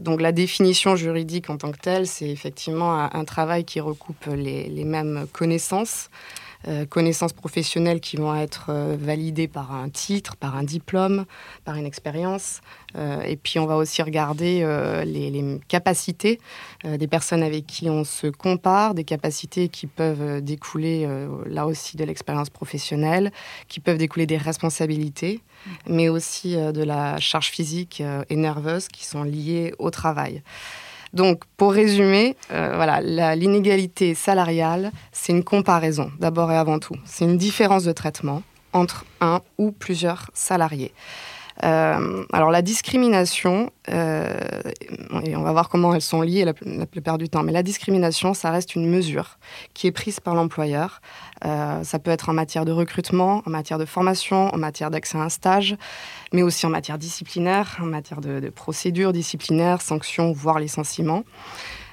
Donc 0.00 0.20
la 0.20 0.32
définition 0.32 0.96
juridique 0.96 1.50
en 1.50 1.56
tant 1.56 1.70
que 1.70 1.78
telle, 1.78 2.08
c'est 2.08 2.28
effectivement 2.28 3.08
un, 3.12 3.24
travail 3.24 3.64
qui 3.64 3.80
recoupe 3.80 4.26
les, 4.26 4.84
mêmes 4.84 5.26
connaissances, 5.32 6.10
connaissances 6.88 7.32
professionnelles 7.32 8.00
qui 8.00 8.16
vont 8.16 8.34
être 8.34 8.66
euh, 8.70 8.96
validées 8.98 9.48
par 9.48 9.72
un 9.72 9.88
titre, 9.88 10.36
par 10.36 10.56
un 10.56 10.64
diplôme, 10.64 11.24
par 11.64 11.76
une 11.76 11.86
expérience. 11.86 12.60
Euh, 12.96 13.20
et 13.22 13.36
puis 13.36 13.58
on 13.58 13.66
va 13.66 13.76
aussi 13.76 14.02
regarder 14.02 14.60
euh, 14.62 15.04
les, 15.04 15.60
capacités 15.68 16.40
euh, 16.84 16.96
des 16.96 17.06
personnes 17.06 17.42
avec 17.42 17.66
qui 17.66 17.90
on 17.90 18.04
se 18.04 18.26
compare, 18.26 18.94
des 18.94 19.04
capacités 19.04 19.68
qui 19.68 19.86
peuvent 19.86 20.22
euh, 20.22 20.40
découler 20.40 21.04
euh, 21.06 21.28
là 21.46 21.66
aussi 21.66 21.96
de 21.96 22.04
l'expérience 22.04 22.50
professionnelle, 22.50 23.32
qui 23.68 23.80
peuvent 23.80 23.98
découler 23.98 24.26
des 24.26 24.36
responsabilités, 24.36 25.40
mais 25.86 26.08
aussi 26.08 26.56
euh, 26.56 26.72
de 26.72 26.82
la 26.82 27.18
charge 27.18 27.50
physique 27.50 28.00
euh, 28.00 28.24
et 28.28 28.36
nerveuse 28.36 28.88
qui 28.88 29.04
sont 29.04 29.22
liées 29.22 29.74
au 29.78 29.90
travail. 29.90 30.42
Donc, 31.12 31.44
pour 31.56 31.72
résumer, 31.72 32.36
euh, 32.52 33.34
l'inégalité 33.34 34.14
salariale, 34.14 34.90
c'est 35.12 35.32
une 35.32 35.44
comparaison, 35.44 36.10
d'abord 36.18 36.50
et 36.52 36.56
avant 36.56 36.78
tout. 36.78 36.96
C'est 37.04 37.24
une 37.24 37.38
différence 37.38 37.84
de 37.84 37.92
traitement 37.92 38.42
entre 38.72 39.04
un 39.20 39.40
ou 39.58 39.72
plusieurs 39.72 40.30
salariés. 40.34 40.92
Euh, 41.64 42.24
alors 42.32 42.50
la 42.50 42.62
discrimination, 42.62 43.70
euh, 43.90 44.38
et 45.24 45.36
on 45.36 45.42
va 45.42 45.52
voir 45.52 45.68
comment 45.68 45.94
elles 45.94 46.02
sont 46.02 46.20
liées 46.20 46.44
la, 46.44 46.52
plupart 46.86 47.18
du 47.18 47.28
temps, 47.28 47.42
mais 47.42 47.52
la 47.52 47.62
discrimination, 47.62 48.34
ça 48.34 48.50
reste 48.50 48.74
une 48.74 48.88
mesure 48.88 49.38
qui 49.74 49.86
est 49.86 49.92
prise 49.92 50.20
par 50.20 50.34
l'employeur. 50.34 51.00
Euh, 51.44 51.82
ça 51.82 51.98
peut 51.98 52.10
être 52.10 52.28
en 52.28 52.32
matière 52.32 52.64
de 52.64 52.72
recrutement, 52.72 53.42
en 53.46 53.50
matière 53.50 53.78
de 53.78 53.84
formation, 53.84 54.54
en 54.54 54.58
matière 54.58 54.90
d'accès 54.90 55.18
à 55.18 55.22
un 55.22 55.28
stage, 55.28 55.76
mais 56.32 56.42
aussi 56.42 56.66
en 56.66 56.70
matière 56.70 56.98
disciplinaire, 56.98 57.78
en 57.80 57.86
matière 57.86 58.20
de, 58.20 58.40
de 58.40 58.48
procédure 58.50 59.12
disciplinaire, 59.12 59.80
sanctions, 59.80 60.32
voire 60.32 60.58
licenciement. 60.58 61.24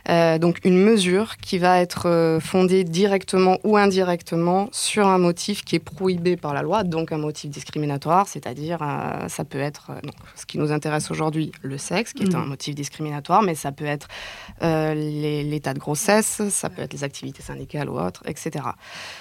Euh, 0.10 0.38
donc 0.38 0.60
une 0.66 0.78
mesure 0.78 1.38
qui 1.38 1.58
va 1.58 1.80
être 1.80 2.10
euh, 2.10 2.40
fondée 2.42 2.84
directement 2.84 3.58
ou 3.64 3.78
indirectement 3.78 4.68
sur 4.74 5.08
un 5.08 5.18
motif 5.18 5.64
qui 5.64 5.78
est 5.78 5.80
prohibé 5.80 6.36
par 6.36 6.54
la 6.54 6.62
loi, 6.62 6.84
donc 6.84 7.14
un 7.14 7.18
motif 7.18 7.50
discriminatoire, 7.50 8.28
c'est-à-dire 8.28 8.80
euh, 8.82 9.30
ça 9.30 9.46
peut 9.46 9.62
être, 9.62 9.92
donc, 10.04 10.14
ce 10.36 10.46
qui 10.46 10.58
nous 10.58 10.74
intéresse 10.74 11.10
aujourd'hui, 11.10 11.54
le 11.62 11.78
sexe, 11.78 12.12
qui 12.12 12.24
est 12.24 12.34
Mhm. 12.34 12.42
un 12.42 12.46
motif 12.46 12.76
discriminatoire, 12.76 13.44
mais 13.44 13.56
ça 13.56 13.72
peut 13.72 13.86
être 13.86 14.08
euh, 14.62 14.94
l'état 14.94 15.74
de 15.74 15.80
grossesse, 15.80 16.42
ça 16.50 16.70
peut 16.70 16.82
être 16.82 16.94
les 16.94 17.06
activités 17.06 17.42
syndicales 17.42 17.90
ou 17.90 17.98
autres, 17.98 18.24
etc. 18.26 18.66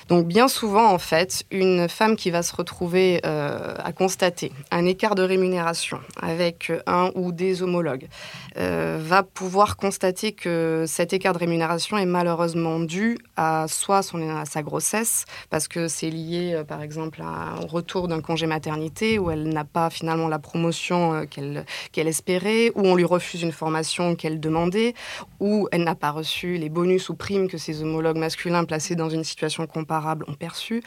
Donc 0.09 0.27
bien 0.27 0.49
souvent, 0.49 0.91
en 0.93 0.99
fait, 0.99 1.45
une 1.53 1.89
femme 1.89 2.17
qui 2.17 2.31
va 2.31 2.43
se 2.43 2.55
retrouver 2.57 3.21
à 3.25 3.93
constater 3.93 4.53
un 4.71 4.85
écart 4.87 5.15
de 5.15 5.23
rémunération 5.23 6.01
avec 6.21 6.73
un 6.87 7.11
ou 7.15 7.33
des 7.33 7.63
homologues 7.63 8.09
va 8.57 9.23
pouvoir 9.23 9.77
constater 9.77 10.33
que 10.33 10.72
cet 10.87 11.13
écart 11.13 11.33
de 11.33 11.39
rémunération 11.39 11.99
est 11.99 12.07
malheureusement 12.07 12.81
dû 12.81 13.19
à 13.37 13.67
soit 13.69 14.03
son, 14.03 14.21
à 14.37 14.45
sa 14.45 14.63
grossesse, 14.63 15.25
parce 15.51 15.69
que 15.69 15.89
c'est 15.89 16.11
lié 16.11 16.55
euh, 16.55 16.65
par 16.65 16.83
exemple 16.83 17.23
au 17.63 17.67
retour 17.67 18.09
d'un 18.09 18.21
congé 18.21 18.47
maternité 18.47 19.19
où 19.19 19.31
elle 19.31 19.49
n'a 19.49 19.65
pas 19.65 19.91
finalement 19.91 20.29
la 20.29 20.39
promotion 20.39 21.15
euh, 21.15 21.25
qu'elle 21.25 21.65
qu'elle 21.93 22.09
espérait, 22.09 22.73
où 22.75 22.83
on 22.87 22.95
lui 22.95 23.05
refuse 23.05 23.43
une 23.43 23.53
formation 23.53 24.15
qu'elle 24.15 24.41
demandait, 24.41 24.95
où 25.41 25.69
elle 25.73 25.85
n'a 25.85 25.95
pas 25.95 26.11
reçu 26.11 26.57
les 26.57 26.69
bonus 26.69 27.09
ou 27.09 27.15
primes 27.15 27.49
que 27.49 27.59
ses 27.59 27.83
homologues 27.83 28.19
masculins 28.19 28.65
placés 28.65 28.97
dans 28.97 29.11
une 29.11 29.25
situation 29.25 29.67
comparable 29.67 30.25
ont 30.29 30.35
perçu. 30.35 30.83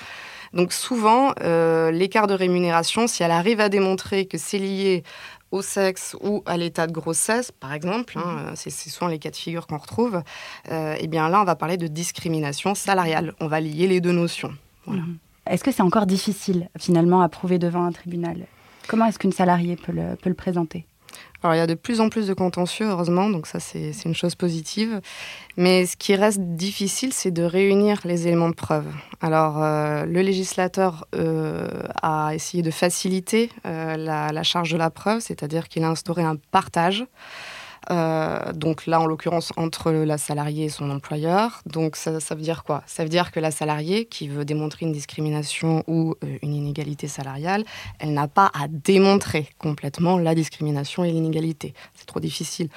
Donc 0.54 0.72
souvent, 0.72 1.34
euh, 1.42 1.92
l'écart 1.92 2.28
de 2.28 2.34
rémunération, 2.34 3.08
si 3.08 3.24
elle 3.24 3.32
arrive 3.32 3.60
à 3.60 3.70
démontrer 3.70 4.26
que 4.26 4.38
c'est 4.38 4.58
lié 4.58 5.04
au 5.52 5.62
sexe 5.62 6.16
ou 6.22 6.44
à 6.46 6.58
l'état 6.58 6.88
de 6.88 6.92
grossesse, 6.92 7.52
par 7.52 7.74
exemple, 7.74 8.18
hein, 8.18 8.48
euh, 8.48 8.52
c'est 8.56 8.70
souvent 8.70 9.08
les 9.08 9.20
cas 9.20 9.32
de 9.32 9.36
figure 9.36 9.68
qu'on 9.68 9.78
retrouve, 9.78 10.22
euh, 10.72 10.96
eh 11.00 11.08
bien 11.08 11.30
là, 11.30 11.42
on 11.42 11.46
va 11.46 11.56
parler 11.56 11.78
de 11.78 11.88
discrimination 11.88 12.76
salariale. 12.76 13.34
On 13.40 13.48
va 13.48 13.60
lier 13.60 13.88
les 13.88 14.02
deux 14.02 14.12
notions. 14.12 14.54
Voilà. 14.86 15.04
Mhm. 15.04 15.18
Est-ce 15.48 15.64
que 15.64 15.72
c'est 15.72 15.84
encore 15.84 16.08
difficile 16.08 16.70
finalement 16.78 17.22
à 17.22 17.30
prouver 17.30 17.60
devant 17.60 17.86
un 17.86 17.92
tribunal? 17.92 18.48
Comment 18.88 19.06
est-ce 19.06 19.20
qu'une 19.20 19.32
salariée 19.32 19.76
peut 19.76 19.92
le, 19.92 20.16
peut 20.16 20.30
le 20.30 20.36
présenter? 20.36 20.86
Alors, 21.44 21.56
il 21.56 21.58
y 21.58 21.62
a 21.62 21.68
de 21.68 21.76
plus 21.76 22.02
en 22.02 22.10
plus 22.10 22.28
de 22.28 22.34
contentieux, 22.34 22.88
heureusement, 22.88 23.30
donc 23.30 23.46
ça, 23.46 23.60
c'est 23.60 23.92
une 24.06 24.16
chose 24.16 24.36
positive. 24.36 25.02
Mais 25.58 25.86
ce 25.86 25.96
qui 25.96 26.16
reste 26.16 26.40
difficile, 26.40 27.14
c'est 27.14 27.32
de 27.32 27.44
réunir 27.44 28.02
les 28.04 28.28
éléments 28.28 28.50
de 28.50 28.56
preuve. 28.56 28.88
Alors, 29.22 29.62
euh, 29.62 30.06
le 30.06 30.22
législateur 30.22 31.06
euh, 31.16 31.68
a 32.02 32.34
essayé 32.34 32.64
de 32.64 32.72
faciliter 32.72 33.50
euh, 33.66 33.96
la 33.98 34.44
charge 34.44 34.72
de 34.72 34.78
la 34.78 34.90
preuve, 34.90 35.20
c'est-à-dire 35.20 35.68
qu'il 35.68 35.84
a 35.84 35.90
instauré 35.90 36.24
un 36.24 36.38
partage. 36.52 37.06
Euh, 37.92 38.54
donc 38.54 38.86
là, 38.86 39.00
en 39.00 39.06
l'occurrence, 39.06 39.52
entre 39.58 39.92
la 39.92 40.18
salariée 40.18 40.66
et 40.66 40.70
son 40.70 40.90
employeur. 40.90 41.62
Donc 41.66 41.96
ça, 41.96 42.12
veut 42.12 42.42
dire 42.42 42.64
quoi? 42.64 42.84
Ça 42.88 43.04
veut 43.04 43.10
dire 43.10 43.32
que 43.32 43.40
la 43.40 43.52
salariée 43.52 44.06
qui 44.06 44.28
veut 44.28 44.46
démontrer 44.46 44.86
une 44.86 44.92
discrimination 44.92 45.84
ou 45.88 46.16
euh, 46.24 46.38
une 46.42 46.54
inégalité 46.54 47.08
salariale, 47.08 47.64
elle 48.00 48.14
n'a 48.14 48.28
pas 48.28 48.52
à 48.54 48.68
démontrer 48.68 49.50
complètement 49.58 50.18
la 50.18 50.36
discrimination 50.36 51.04
et 51.04 51.12
l'inégalité. 51.12 51.74
C'est 51.94 52.06
trop 52.06 52.20
difficile. 52.20 52.70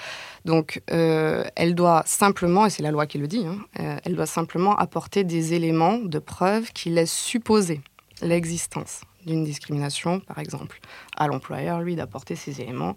Donc 0.44 0.82
euh, 0.90 1.44
elle 1.56 1.74
doit 1.74 2.02
simplement, 2.06 2.66
et 2.66 2.70
c'est 2.70 2.82
la 2.82 2.90
loi 2.90 3.06
qui 3.06 3.18
le 3.18 3.26
dit, 3.26 3.44
hein, 3.46 3.98
elle 4.04 4.14
doit 4.14 4.26
simplement 4.26 4.76
apporter 4.76 5.24
des 5.24 5.54
éléments 5.54 5.98
de 5.98 6.18
preuve 6.18 6.72
qui 6.72 6.90
laissent 6.90 7.12
supposer 7.12 7.80
l'existence 8.22 9.02
d'une 9.26 9.44
discrimination, 9.44 10.20
par 10.20 10.38
exemple, 10.38 10.80
à 11.16 11.26
l'employeur, 11.26 11.80
lui, 11.80 11.96
d'apporter 11.96 12.34
ces 12.34 12.60
éléments 12.60 12.96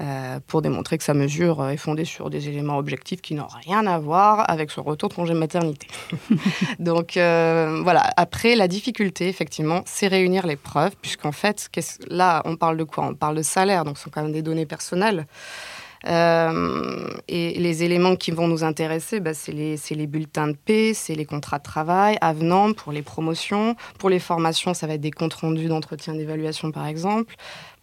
euh, 0.00 0.38
pour 0.46 0.62
démontrer 0.62 0.96
que 0.96 1.02
sa 1.02 1.14
mesure 1.14 1.60
euh, 1.60 1.70
est 1.70 1.76
fondée 1.76 2.04
sur 2.04 2.30
des 2.30 2.48
éléments 2.48 2.78
objectifs 2.78 3.20
qui 3.20 3.34
n'ont 3.34 3.48
rien 3.64 3.86
à 3.86 3.98
voir 3.98 4.48
avec 4.48 4.70
son 4.70 4.82
retour 4.82 5.08
de 5.08 5.14
congé 5.14 5.34
de 5.34 5.38
maternité. 5.38 5.88
Donc 6.78 7.16
euh, 7.16 7.80
voilà, 7.82 8.08
après, 8.16 8.54
la 8.54 8.68
difficulté, 8.68 9.28
effectivement, 9.28 9.82
c'est 9.86 10.06
réunir 10.06 10.46
les 10.46 10.56
preuves, 10.56 10.94
puisqu'en 11.02 11.32
fait, 11.32 11.68
là, 12.08 12.42
on 12.44 12.56
parle 12.56 12.76
de 12.76 12.84
quoi? 12.84 13.04
On 13.06 13.14
parle 13.14 13.36
de 13.36 13.42
salaire, 13.42 13.84
donc 13.84 13.98
ce 13.98 14.04
sont 14.04 14.10
quand 14.10 14.22
même 14.22 14.32
des 14.32 14.42
données 14.42 14.66
personnelles. 14.66 15.26
Euh, 16.06 17.08
et 17.26 17.58
les 17.58 17.82
éléments 17.82 18.16
qui 18.16 18.30
vont 18.30 18.46
nous 18.46 18.64
intéresser, 18.64 19.20
bah, 19.20 19.34
c'est 19.34 19.52
les, 19.52 19.76
c'est 19.76 19.94
les 19.94 20.06
bulletins 20.06 20.48
de 20.48 20.56
paix, 20.56 20.92
c'est 20.94 21.14
les 21.14 21.24
contrats 21.24 21.58
de 21.58 21.64
travail, 21.64 22.16
avenants 22.20 22.72
pour 22.72 22.92
les 22.92 23.02
promotions. 23.02 23.74
Pour 23.98 24.10
les 24.10 24.18
formations, 24.18 24.74
ça 24.74 24.86
va 24.86 24.94
être 24.94 25.00
des 25.00 25.10
comptes 25.10 25.34
rendus 25.34 25.66
d'entretien 25.66 26.14
d'évaluation, 26.14 26.70
par 26.70 26.86
exemple. 26.86 27.34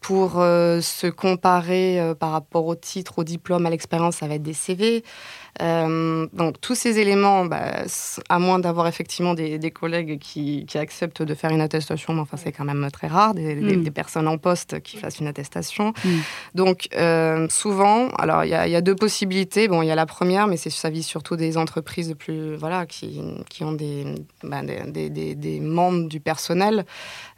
Pour 0.01 0.39
euh, 0.39 0.81
se 0.81 1.07
comparer 1.07 1.99
euh, 1.99 2.13
par 2.13 2.31
rapport 2.31 2.65
au 2.65 2.75
titre, 2.75 3.19
au 3.19 3.23
diplôme, 3.23 3.65
à 3.65 3.69
l'expérience, 3.69 4.17
ça 4.17 4.27
va 4.27 4.35
être 4.35 4.43
des 4.43 4.53
CV. 4.53 5.03
Euh, 5.61 6.27
donc 6.33 6.59
tous 6.59 6.75
ces 6.75 6.99
éléments, 6.99 7.45
bah, 7.45 7.83
à 8.29 8.39
moins 8.39 8.59
d'avoir 8.59 8.87
effectivement 8.87 9.33
des, 9.33 9.57
des 9.57 9.71
collègues 9.71 10.19
qui, 10.19 10.65
qui 10.65 10.77
acceptent 10.77 11.21
de 11.21 11.33
faire 11.33 11.51
une 11.51 11.61
attestation, 11.61 12.13
mais 12.13 12.19
enfin 12.21 12.37
c'est 12.37 12.51
quand 12.51 12.65
même 12.65 12.87
très 12.91 13.07
rare, 13.07 13.33
des, 13.33 13.55
des- 13.55 13.77
Mm. 13.77 13.83
des 13.83 13.91
personnes 13.91 14.27
en 14.27 14.37
poste 14.37 14.81
qui 14.81 14.97
fassent 14.97 15.19
une 15.19 15.27
attestation. 15.27 15.93
Mm. 16.03 16.09
Donc 16.55 16.87
euh, 16.95 17.47
souvent, 17.49 18.09
alors 18.17 18.43
il 18.43 18.49
y, 18.49 18.53
a- 18.53 18.67
il 18.67 18.71
y 18.71 18.75
a 18.75 18.81
deux 18.81 18.95
possibilités. 18.95 19.67
Bon, 19.67 19.81
il 19.81 19.87
y 19.87 19.91
a 19.91 19.95
la 19.95 20.05
première, 20.05 20.47
mais 20.47 20.57
c'est 20.57 20.69
ça 20.69 20.89
vise 20.89 21.05
surtout 21.05 21.35
des 21.37 21.57
entreprises 21.57 22.09
de 22.09 22.13
plus 22.15 22.55
voilà 22.55 22.85
qui, 22.85 23.21
qui 23.49 23.63
ont 23.63 23.71
des, 23.71 24.05
bah, 24.43 24.61
des, 24.63 25.59
membres 25.61 26.07
du 26.09 26.19
personnel. 26.19 26.85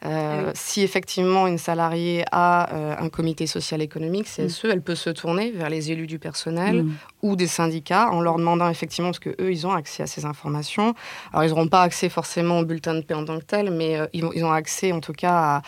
Euh, 0.05 0.51
Si 0.55 0.81
effectivement 0.81 1.47
une 1.47 1.57
salariée 1.57 2.23
a 2.31 2.97
un 2.99 3.09
comité 3.09 3.47
social 3.47 3.81
économique, 3.81 4.25
CSE, 4.25 4.65
elle 4.65 4.81
peut 4.81 4.95
se 4.95 5.09
tourner 5.09 5.51
vers 5.51 5.69
les 5.69 5.91
élus 5.91 6.07
du 6.07 6.19
personnel 6.19 6.83
Mm. 6.83 6.93
ou 7.23 7.35
des 7.35 7.47
syndicats 7.47 8.06
en 8.11 8.21
leur 8.21 8.37
demandant 8.37 8.69
effectivement 8.69 9.09
parce 9.09 9.19
que 9.19 9.29
eux 9.41 9.51
ils 9.51 9.65
ont 9.67 9.71
accès 9.73 10.03
à 10.03 10.07
ces 10.07 10.25
informations. 10.25 10.93
Alors 11.31 11.43
ils 11.45 11.49
n'auront 11.49 11.67
pas 11.67 11.81
accès 11.83 12.09
forcément 12.09 12.59
au 12.59 12.65
bulletin 12.65 12.93
de 12.95 13.01
paie 13.01 13.13
en 13.13 13.25
tant 13.25 13.37
que 13.39 13.43
tel, 13.45 13.71
mais 13.71 13.97
euh, 13.97 14.07
ils, 14.13 14.25
ont, 14.25 14.31
ils 14.33 14.43
ont 14.43 14.51
accès 14.51 14.91
en 14.91 14.99
tout 14.99 15.13
cas 15.13 15.61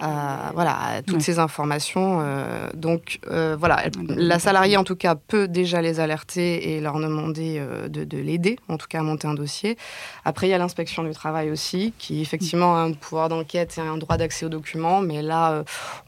à, 0.00 0.46
à, 0.48 0.52
voilà 0.52 0.76
à 0.78 1.02
toutes 1.02 1.16
Ouais. 1.16 1.20
ces 1.22 1.38
informations. 1.38 2.18
euh, 2.22 2.68
donc 2.74 3.18
euh, 3.30 3.56
voilà, 3.58 3.80
elle- 3.84 3.92
la 3.96 4.14
Bulletin 4.14 4.36
de 4.36 4.40
salarié, 4.40 4.76
en 4.76 4.84
tout 4.84 4.96
cas, 4.96 5.14
peut 5.14 5.48
déjà 5.48 5.80
les 5.82 6.00
alerter 6.00 6.74
et 6.76 6.80
leur 6.80 6.98
demander 6.98 7.60
de, 7.88 8.04
de 8.04 8.18
l'aider, 8.18 8.58
en 8.68 8.76
tout 8.76 8.86
cas 8.88 9.00
à 9.00 9.02
monter 9.02 9.26
un 9.28 9.34
dossier. 9.34 9.76
Après, 10.24 10.46
il 10.46 10.50
y 10.50 10.54
a 10.54 10.58
l'inspection 10.58 11.02
du 11.02 11.10
travail 11.12 11.50
aussi, 11.50 11.92
qui 11.98 12.20
effectivement 12.20 12.76
a 12.76 12.80
un 12.80 12.92
pouvoir 12.92 13.28
d'enquête 13.28 13.76
et 13.78 13.80
un 13.80 13.96
droit 13.96 14.16
d'accès 14.16 14.46
aux 14.46 14.50
documents, 14.50 15.00
mais 15.00 15.22
là, 15.22 15.64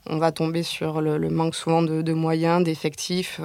on 0.06 0.18
va 0.18 0.32
tomber 0.32 0.62
sur 0.62 1.00
le, 1.00 1.18
le 1.18 1.30
manque 1.30 1.54
souvent 1.54 1.82
de, 1.82 2.02
de 2.02 2.12
moyens, 2.12 2.62
d'effectifs. 2.64 3.40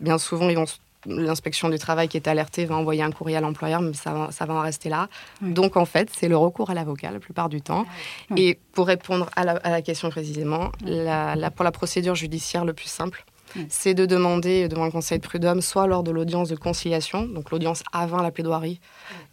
Bien 0.00 0.18
souvent, 0.18 0.48
ils 0.48 0.56
vont 0.56 0.66
l'inspection 1.06 1.68
du 1.68 1.78
travail 1.78 2.08
qui 2.08 2.16
est 2.16 2.28
alertée 2.28 2.64
va 2.66 2.76
envoyer 2.76 3.02
un 3.02 3.10
courrier 3.10 3.36
à 3.36 3.40
l'employeur, 3.40 3.80
mais 3.80 3.92
ça 3.94 4.12
va, 4.12 4.30
ça 4.30 4.44
va 4.46 4.54
en 4.54 4.60
rester 4.60 4.88
là. 4.88 5.08
Oui. 5.42 5.52
Donc, 5.52 5.76
en 5.76 5.84
fait, 5.86 6.10
c'est 6.16 6.28
le 6.28 6.36
recours 6.36 6.70
à 6.70 6.74
l'avocat 6.74 7.10
la 7.10 7.20
plupart 7.20 7.48
du 7.48 7.62
temps. 7.62 7.86
Oui. 8.30 8.42
Et 8.42 8.58
pour 8.72 8.86
répondre 8.86 9.30
à 9.36 9.44
la, 9.44 9.52
à 9.52 9.70
la 9.70 9.82
question 9.82 10.10
précisément, 10.10 10.70
la- 10.82 11.36
la- 11.36 11.50
pour 11.50 11.64
la 11.64 11.72
procédure 11.72 12.14
judiciaire, 12.14 12.64
le 12.64 12.72
plus 12.74 12.88
simple, 12.90 13.24
c'est 13.68 13.94
de 13.94 14.06
demander 14.06 14.68
devant 14.68 14.84
le 14.84 14.92
Conseil 14.92 15.18
de 15.18 15.26
prud'homme, 15.26 15.60
soit 15.60 15.86
lors 15.88 16.02
de 16.04 16.12
l'audience 16.12 16.48
de 16.48 16.54
conciliation, 16.56 17.26
donc 17.26 17.50
l'audience 17.50 17.82
avant 17.92 18.22
la 18.22 18.30
plaidoirie, 18.30 18.78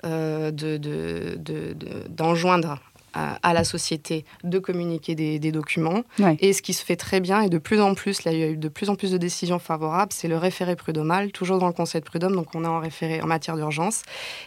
euh, 0.06 0.50
de- 0.50 0.78
de- 0.78 1.36
de- 1.38 1.74
de- 1.74 2.08
d'enjoindre 2.10 2.80
à, 3.18 3.40
à 3.42 3.54
la 3.54 3.64
société 3.64 4.26
de 4.44 4.60
communiquer 4.60 5.16
des, 5.16 5.40
des 5.40 5.52
documents. 5.52 6.04
Ouais. 6.20 6.38
Et 6.40 6.54
ce 6.54 6.62
qui 6.62 6.74
se 6.74 6.84
fait 6.84 6.96
très 6.96 7.20
bien, 7.20 7.42
et 7.42 7.50
de 7.50 7.58
plus 7.58 7.82
en 7.82 7.96
plus, 7.96 8.24
là, 8.24 8.32
il 8.32 8.40
y 8.40 8.44
a 8.44 8.48
eu 8.48 8.58
de 8.58 8.70
plus 8.70 8.90
en 8.90 8.96
plus 8.96 9.12
de 9.12 9.18
décisions 9.18 9.60
favorables, 9.60 10.14
c'est 10.14 10.28
le 10.28 10.38
référé 10.38 10.76
prud'homal, 10.76 11.32
toujours 11.32 11.58
dans 11.58 11.68
le 11.68 11.74
Conseil 11.74 12.02
de 12.02 12.06
prud'homme, 12.06 12.36
donc 12.36 12.54
on 12.56 12.64
est 12.64 12.68
en 12.68 12.80
référé 12.80 13.22
en 13.22 13.28
matière 13.28 13.56
d'urgence. 13.56 14.04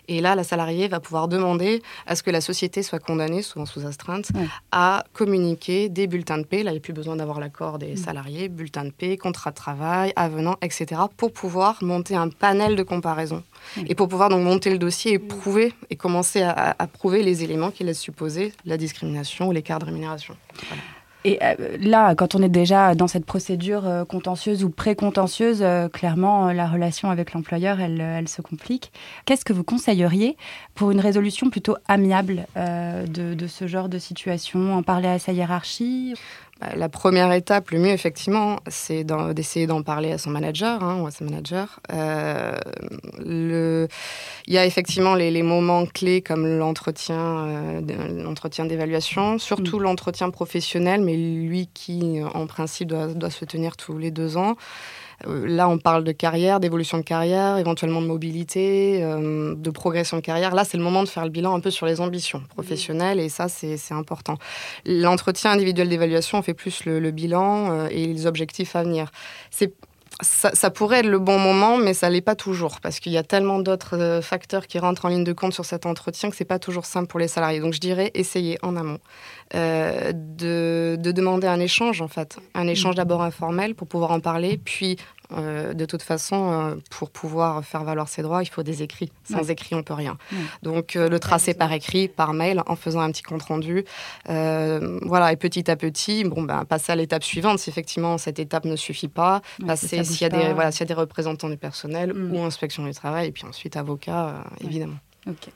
Et 0.09 0.21
là, 0.21 0.35
la 0.35 0.45
salariée 0.45 0.89
va 0.89 1.01
pouvoir 1.01 1.29
demander 1.29 1.83
à 2.07 2.15
ce 2.17 2.23
que 2.23 2.31
la 2.31 2.41
société 2.41 2.83
soit 2.83 2.99
condamnée, 2.99 3.43
souvent 3.43 3.67
sous 3.67 3.85
astreinte, 3.87 4.29
à 4.73 5.05
communiquer 5.13 5.89
des 5.89 6.07
bulletins 6.07 6.39
de 6.39 6.45
paix. 6.45 6.63
Là, 6.63 6.71
il 6.71 6.75
n'y 6.75 6.79
a 6.79 6.81
plus 6.81 6.93
besoin 6.93 7.17
d'avoir 7.17 7.41
l'accord 7.41 7.79
des 7.79 7.97
salariés, 7.97 8.49
bulletins 8.49 8.85
de 8.85 8.91
paix, 8.91 9.17
contrat 9.17 9.51
de 9.51 9.57
travail, 9.57 10.13
avenant, 10.17 10.57
etc., 10.63 11.01
pour 11.17 11.33
pouvoir 11.33 11.83
monter 11.83 12.15
un 12.15 12.29
panel 12.29 12.77
de 12.77 12.83
comparaison. 12.83 13.43
Et 13.87 13.95
pour 13.95 14.09
pouvoir 14.09 14.29
donc 14.29 14.43
monter 14.43 14.71
le 14.71 14.79
dossier 14.79 15.15
et 15.15 15.19
prouver, 15.19 15.73
et 15.91 15.97
commencer 15.97 16.43
à, 16.43 16.75
prouver 16.93 17.23
les 17.23 17.45
éléments 17.45 17.71
qui 17.71 17.85
laissent 17.85 18.01
supposer 18.01 18.53
la 18.65 18.77
discrimination 18.77 19.49
ou 19.49 19.53
l'écart 19.53 19.79
de 19.79 19.85
rémunération. 19.87 20.37
Voilà. 20.69 20.83
Et 21.25 21.39
euh, 21.43 21.77
là, 21.79 22.15
quand 22.15 22.35
on 22.35 22.43
est 22.43 22.49
déjà 22.49 22.95
dans 22.95 23.07
cette 23.07 23.27
procédure 23.27 23.87
euh, 23.87 24.05
contentieuse 24.05 24.65
ou 24.65 24.71
pré-contentieuse, 24.71 25.59
euh, 25.61 25.89
clairement, 25.89 26.51
la 26.51 26.67
relation 26.67 27.11
avec 27.11 27.35
l'employeur, 27.35 27.79
elle, 27.79 28.01
elle 28.01 28.29
se 28.29 28.41
complique. 28.41 28.91
Qu'est-ce 29.27 29.45
que 29.45 29.53
vous 29.53 29.65
conseilleriez 29.65 30.37
pour 30.75 30.91
une 30.91 31.01
résolution 31.01 31.51
plutôt 31.51 31.77
amiable 31.89 32.47
euh, 32.57 33.07
de, 33.07 33.35
de 33.35 33.47
ce 33.47 33.67
genre 33.67 33.91
de 33.91 33.99
situation? 33.99 34.75
En 34.75 34.83
parler 34.83 35.09
à 35.09 35.19
sa 35.19 35.33
hiérarchie? 35.33 36.15
La 36.77 36.91
première 36.91 37.33
étape, 37.33 37.71
le 37.71 37.79
mieux, 37.79 37.89
effectivement, 37.91 38.59
c'est 38.69 39.03
d'essayer 39.35 39.67
d'en 39.67 39.83
parler 39.83 40.13
à 40.13 40.19
son 40.19 40.29
manager 40.29 40.83
hein, 40.85 41.01
ou 41.01 41.07
à 41.07 41.11
sa 41.11 41.25
manager. 41.25 41.81
Euh, 41.91 42.53
le- 43.25 43.89
Il 44.47 44.53
y 44.53 44.59
a 44.59 44.67
effectivement 44.67 45.15
les, 45.15 45.31
les 45.31 45.43
moments 45.43 45.87
clés 45.87 46.21
comme 46.21 46.47
l'entretien 46.47 47.47
euh, 47.47 47.81
l'entretien 48.23 48.67
d'évaluation, 48.67 49.39
surtout 49.39 49.79
l'entretien 49.79 50.29
professionnel, 50.31 51.01
mais 51.01 51.17
lui 51.17 51.69
qui, 51.73 52.21
en 52.35 52.47
principe, 52.47 52.89
doit, 52.89 53.07
doit 53.07 53.31
se 53.31 53.47
tenir 53.47 53.79
tous 53.79 53.97
les 53.97 54.11
deux 54.11 54.37
ans. 54.37 54.57
Euh, 55.27 55.47
Là, 55.47 55.69
on 55.69 55.79
parle 55.79 56.05
de 56.05 56.13
carrière, 56.13 56.61
d'évolution 56.61 56.99
de 56.99 57.03
carrière, 57.03 57.59
éventuellement 57.59 58.03
de 58.03 58.07
mobilité, 58.07 59.01
euh, 59.03 59.55
de 59.55 59.71
progression 59.71 60.17
de 60.17 60.23
carrière. 60.23 60.55
Là, 60.55 60.65
c'est 60.65 60.77
le 60.77 60.83
moment 60.83 61.03
de 61.03 61.09
faire 61.09 61.25
le 61.25 61.31
bilan 61.31 61.55
un 61.55 61.61
peu 61.61 61.71
sur 61.71 61.87
les 61.87 62.01
ambitions 62.01 62.43
professionnelles 62.51 63.21
et 63.21 63.29
ça, 63.29 63.49
c'est 63.49 63.77
important. 63.93 64.37
L'entretien 64.87 65.51
individuel 65.53 65.89
d'évaluation, 65.89 66.39
on 66.39 66.43
fait 66.43 66.55
plus 66.55 66.85
le, 66.85 67.11
bilan 67.11 67.71
euh, 67.71 67.89
et 67.91 68.07
les 68.07 68.27
objectifs 68.27 68.77
à 68.77 68.83
venir. 68.83 69.11
C'est 69.51 69.75
ça, 70.23 70.71
pourrait 70.71 70.99
être 70.99 71.07
le 71.07 71.19
bon 71.19 71.39
moment, 71.39 71.79
mais 71.79 71.95
ça 71.95 72.11
l'est 72.11 72.21
pas 72.21 72.35
toujours, 72.35 72.81
parce 72.81 73.01
qu'il 73.01 73.13
y 73.13 73.17
a 73.17 73.23
tellement 73.23 73.59
d'autres 73.59 74.21
facteurs 74.23 74.67
qui 74.67 74.79
rentrent 74.79 75.07
en 75.07 75.09
ligne 75.09 75.25
de 75.25 75.33
compte 75.33 75.55
sur 75.55 75.65
cet 75.65 75.87
entretien 75.87 76.29
que 76.29 76.37
c'est 76.37 76.45
pas 76.45 76.59
toujours 76.59 76.85
simple 76.85 77.07
pour 77.07 77.21
les 77.21 77.29
salariés. 77.29 77.61
Donc 77.61 77.73
je 77.73 77.81
dirais 77.81 78.11
essayer 78.13 78.59
en 78.63 78.77
amont 78.77 78.99
euh, 79.55 80.13
de, 80.15 80.97
de 80.99 81.13
demander 81.13 81.47
un 81.47 81.59
échange 81.61 82.01
en 82.03 82.09
fait, 82.09 82.39
un 82.55 82.69
échange 82.69 82.95
d'abord 82.95 83.23
informel 83.23 83.75
pour 83.75 83.89
pouvoir 83.89 84.13
en 84.13 84.21
parler, 84.21 84.59
puis 84.65 84.97
euh, 85.33 85.75
de 85.75 85.85
toute 85.85 86.03
façon, 86.03 86.53
euh, 86.53 86.75
pour 86.91 87.11
pouvoir 87.11 87.65
faire 87.65 87.85
valoir 87.85 88.09
ses 88.09 88.23
droits, 88.23 88.43
il 88.43 88.49
faut 88.49 88.63
des 88.65 88.83
écrits. 88.83 89.13
Sans 89.25 89.39
Ouais. 89.47 89.53
écrit, 89.53 89.75
on 89.77 89.83
peut 89.85 89.95
rien. 89.95 90.19
Ouais. 90.33 90.39
Donc 90.63 90.95
le 90.95 91.19
tracer 91.21 91.55
par 91.55 91.73
écrit, 91.73 92.09
par 92.09 92.33
mail, 92.33 92.63
en 92.67 92.75
faisant 92.77 93.01
un 93.01 93.11
petit 93.11 93.23
compte 93.23 93.43
rendu. 93.43 93.85
Voilà, 94.27 95.33
et 95.33 95.37
petit 95.37 95.71
à 95.71 95.77
petit, 95.77 96.25
bon, 96.25 96.43
ben, 96.43 96.65
passer 96.65 96.93
à 96.93 96.97
l'étape 96.97 97.23
suivante. 97.25 97.59
Si 97.59 97.71
effectivement 97.71 98.19
cette 98.19 98.39
étape 98.39 98.65
ne 98.65 98.77
suffit 98.77 99.09
pas, 99.09 99.41
Ouais, 99.61 99.67
passer 99.67 100.03
s'il 100.05 100.23
y, 100.23 100.25
a 100.25 100.29
des, 100.29 100.53
voilà, 100.53 100.71
s'il 100.73 100.81
y 100.81 100.83
a 100.85 100.87
des 100.87 100.95
représentants 100.95 101.49
du 101.49 101.57
personnel 101.57 102.13
ou 102.13 102.41
inspection 102.43 102.85
du 102.85 102.93
travail, 102.93 103.29
et 103.29 103.33
puis 103.33 103.45
ensuite 103.47 103.77
avocat, 103.77 104.45
évidemment. 104.65 104.97
Ok. 105.29 105.49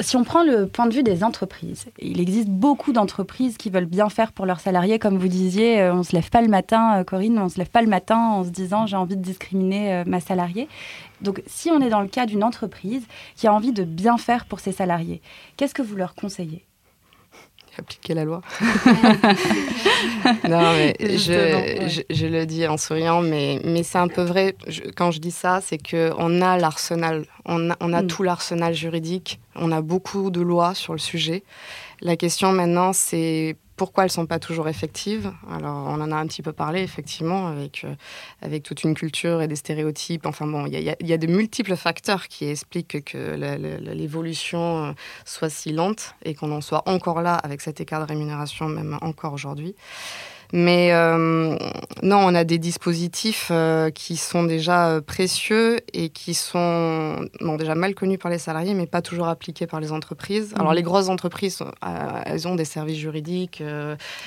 Si 0.00 0.16
on 0.16 0.22
prend 0.22 0.44
le 0.44 0.68
point 0.68 0.86
de 0.86 0.94
vue 0.94 1.02
des 1.02 1.24
entreprises, 1.24 1.86
il 1.98 2.20
existe 2.20 2.48
beaucoup 2.48 2.92
d'entreprises 2.92 3.56
qui 3.56 3.68
veulent 3.68 3.84
bien 3.84 4.08
faire 4.08 4.30
pour 4.30 4.46
leurs 4.46 4.60
salariés. 4.60 5.00
Comme 5.00 5.18
vous 5.18 5.26
disiez, 5.26 5.80
euh, 5.80 5.92
on 5.92 6.04
se 6.04 6.12
lève 6.12 6.30
pas 6.30 6.40
le 6.40 6.46
matin, 6.46 7.00
euh, 7.00 7.04
Corinne, 7.04 7.36
on 7.36 7.48
se 7.48 7.58
lève 7.58 7.70
pas 7.70 7.82
le 7.82 7.88
matin 7.88 8.16
en 8.16 8.44
se 8.44 8.50
disant 8.50 8.86
j'ai 8.86 8.96
envie 8.96 9.16
de 9.16 9.22
discriminer 9.22 9.94
euh, 9.94 10.04
ma 10.06 10.20
salariée. 10.20 10.68
Donc, 11.20 11.42
si 11.46 11.70
on 11.70 11.80
est 11.80 11.88
dans 11.88 12.00
le 12.00 12.06
cas 12.06 12.26
d'une 12.26 12.44
entreprise 12.44 13.04
qui 13.34 13.48
a 13.48 13.52
envie 13.52 13.72
de 13.72 13.82
bien 13.82 14.18
faire 14.18 14.46
pour 14.46 14.60
ses 14.60 14.70
salariés, 14.70 15.20
qu'est-ce 15.56 15.74
que 15.74 15.82
vous 15.82 15.96
leur 15.96 16.14
conseillez? 16.14 16.67
Appliquer 17.78 18.14
la 18.14 18.24
loi. 18.24 18.40
non, 20.48 20.72
mais 20.72 20.94
je, 21.00 21.32
ouais. 21.32 21.88
je, 21.88 22.00
je 22.10 22.26
le 22.26 22.46
dis 22.46 22.66
en 22.66 22.76
souriant, 22.76 23.20
mais, 23.22 23.60
mais 23.64 23.82
c'est 23.82 23.98
un 23.98 24.08
peu 24.08 24.22
vrai. 24.22 24.54
Je- 24.66 24.82
quand 24.94 25.10
je 25.10 25.20
dis 25.20 25.30
ça, 25.30 25.60
c'est 25.62 25.78
qu'on 25.78 26.40
a 26.42 26.56
l'arsenal, 26.58 27.24
on 27.44 27.70
a, 27.70 27.76
on 27.80 27.92
a 27.92 28.02
Mm. 28.02 28.06
tout 28.06 28.22
l'arsenal 28.22 28.74
juridique, 28.74 29.40
on 29.56 29.72
a 29.72 29.80
beaucoup 29.80 30.30
de 30.30 30.40
lois 30.40 30.74
sur 30.74 30.92
le 30.92 30.98
sujet. 30.98 31.42
La 32.00 32.16
question 32.16 32.52
maintenant, 32.52 32.92
c'est 32.92 33.56
pourquoi 33.78 34.04
elles 34.04 34.08
ne 34.08 34.12
sont 34.12 34.26
pas 34.26 34.38
toujours 34.38 34.68
effectives 34.68 35.32
Alors, 35.50 35.86
on 35.86 36.00
en 36.02 36.12
a 36.12 36.16
un 36.16 36.26
petit 36.26 36.42
peu 36.42 36.52
parlé, 36.52 36.82
effectivement, 36.82 37.46
avec, 37.46 37.84
euh, 37.84 37.94
avec 38.42 38.62
toute 38.64 38.82
une 38.82 38.94
culture 38.94 39.40
et 39.40 39.48
des 39.48 39.56
stéréotypes. 39.56 40.26
Enfin 40.26 40.46
bon, 40.46 40.66
il 40.66 40.74
y 40.74 40.82
y 40.82 41.06
y 41.06 41.12
a 41.12 41.18
de 41.18 41.26
multiples 41.26 41.76
facteurs 41.76 42.28
qui 42.28 42.46
expliquent 42.46 43.04
que 43.04 43.36
l'évolution 43.94 44.84
euh, 44.84 44.92
soit 45.24 45.48
si 45.48 45.72
lente 45.72 46.14
et 46.24 46.34
qu'on 46.34 46.52
en 46.52 46.60
soit 46.60 46.82
encore 46.86 47.22
là 47.22 47.36
avec 47.36 47.60
cet 47.60 47.80
écart 47.80 48.00
de 48.00 48.08
rémunération, 48.08 48.68
même 48.68 48.98
encore 49.00 49.32
aujourd'hui. 49.32 49.74
Mais 50.52 50.92
euh, 50.92 51.56
non, 52.02 52.16
on 52.18 52.34
a 52.34 52.44
des 52.44 52.56
dispositifs 52.58 53.48
euh, 53.50 53.90
qui 53.90 54.16
sont 54.16 54.44
déjà 54.44 54.88
euh, 54.88 55.00
précieux 55.02 55.76
et 55.92 56.08
qui 56.08 56.32
sont 56.32 57.26
déjà 57.58 57.74
mal 57.74 57.94
connus 57.94 58.16
par 58.18 58.30
les 58.30 58.38
salariés, 58.38 58.72
mais 58.72 58.86
pas 58.86 59.02
toujours 59.02 59.28
appliqués 59.28 59.66
par 59.66 59.78
les 59.80 59.92
entreprises. 59.92 60.54
Alors 60.56 60.70
Mhm. 60.70 60.76
les 60.76 60.82
grosses 60.82 61.08
entreprises, 61.10 61.58
elles 62.24 62.48
ont 62.48 62.54
des 62.54 62.64
services 62.64 62.96
juridiques, 62.98 63.62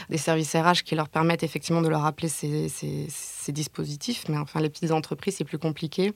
des 0.10 0.18
services 0.18 0.54
RH 0.56 0.84
qui 0.86 0.94
leur 0.96 1.10
permettent 1.10 1.44
effectivement 1.44 1.82
de 1.82 1.90
leur 1.90 2.02
rappeler 2.02 2.28
ces, 2.30 2.70
ces- 2.70 3.08
ces 3.10 3.41
dispositifs, 3.50 4.26
mais 4.30 4.38
enfin 4.38 4.60
les 4.60 4.70
petites 4.70 4.92
entreprises, 4.92 5.36
c'est 5.38 5.44
plus 5.44 5.58
compliqué. 5.58 6.14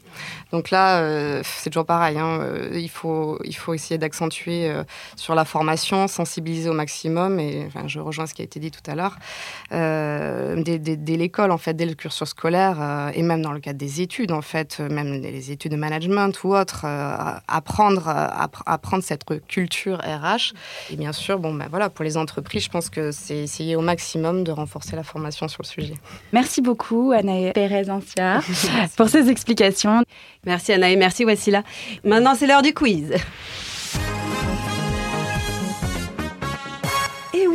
Donc 0.51 0.69
là, 0.69 0.99
euh, 0.99 1.41
c'est 1.43 1.69
toujours 1.71 1.85
pareil. 1.85 2.17
hein, 2.19 2.39
euh, 2.41 2.69
il, 2.73 2.89
faut, 2.89 3.39
il 3.43 3.55
faut 3.55 3.73
essayer 3.73 3.97
d'accentuer 3.97 4.69
euh, 4.69 4.83
sur 5.15 5.33
la 5.33 5.45
formation, 5.45 6.07
sensibiliser 6.07 6.69
au 6.69 6.73
maximum, 6.73 7.39
et 7.39 7.65
enfin, 7.67 7.87
je 7.87 7.99
rejoins 7.99 8.27
ce 8.27 8.33
qui 8.33 8.41
a 8.41 8.45
été 8.45 8.59
dit 8.59 8.69
tout 8.71 8.81
à 8.89 8.95
l'heure 8.95 9.17
dès, 9.71 11.17
l'école, 11.17 11.51
en 11.51 11.57
fait, 11.57 11.73
dès 11.73 11.85
le 11.85 11.93
cursus 11.95 12.29
scolaire, 12.29 13.11
et 13.13 13.21
même 13.21 13.41
dans 13.41 13.51
le 13.51 13.59
cadre 13.59 13.79
des 13.79 14.01
études, 14.01 14.31
en 14.31 14.41
fait, 14.41 14.79
même 14.79 15.21
les 15.21 15.51
études 15.51 15.71
de 15.71 15.77
management 15.77 16.43
ou 16.43 16.55
autres, 16.55 16.85
apprendre, 17.47 18.07
appr- 18.07 18.63
apprendre 18.65 19.03
cette 19.03 19.23
culture 19.47 19.97
RH. 19.99 20.53
Et 20.91 20.95
bien 20.95 21.11
sûr, 21.11 21.39
bon, 21.39 21.53
ben 21.53 21.67
voilà, 21.69 21.89
pour 21.89 22.03
les 22.03 22.17
entreprises, 22.17 22.63
je 22.65 22.69
pense 22.69 22.89
que 22.89 23.11
c'est 23.11 23.37
essayer 23.37 23.75
au 23.75 23.81
maximum 23.81 24.43
de 24.43 24.51
renforcer 24.51 24.95
la 24.95 25.03
formation 25.03 25.47
sur 25.47 25.61
le 25.63 25.67
sujet. 25.67 25.95
Merci 26.33 26.61
beaucoup, 26.61 27.13
Anaë 27.15 27.53
Pérez-Anciard, 27.53 28.43
pour 28.97 29.09
ces 29.09 29.29
explications. 29.29 30.03
Merci 30.45 30.73
Anaë, 30.73 30.97
merci 30.97 31.25
Wassila. 31.25 31.63
Maintenant, 32.03 32.35
c'est 32.35 32.47
l'heure 32.47 32.61
du 32.61 32.73
quiz. 32.73 33.13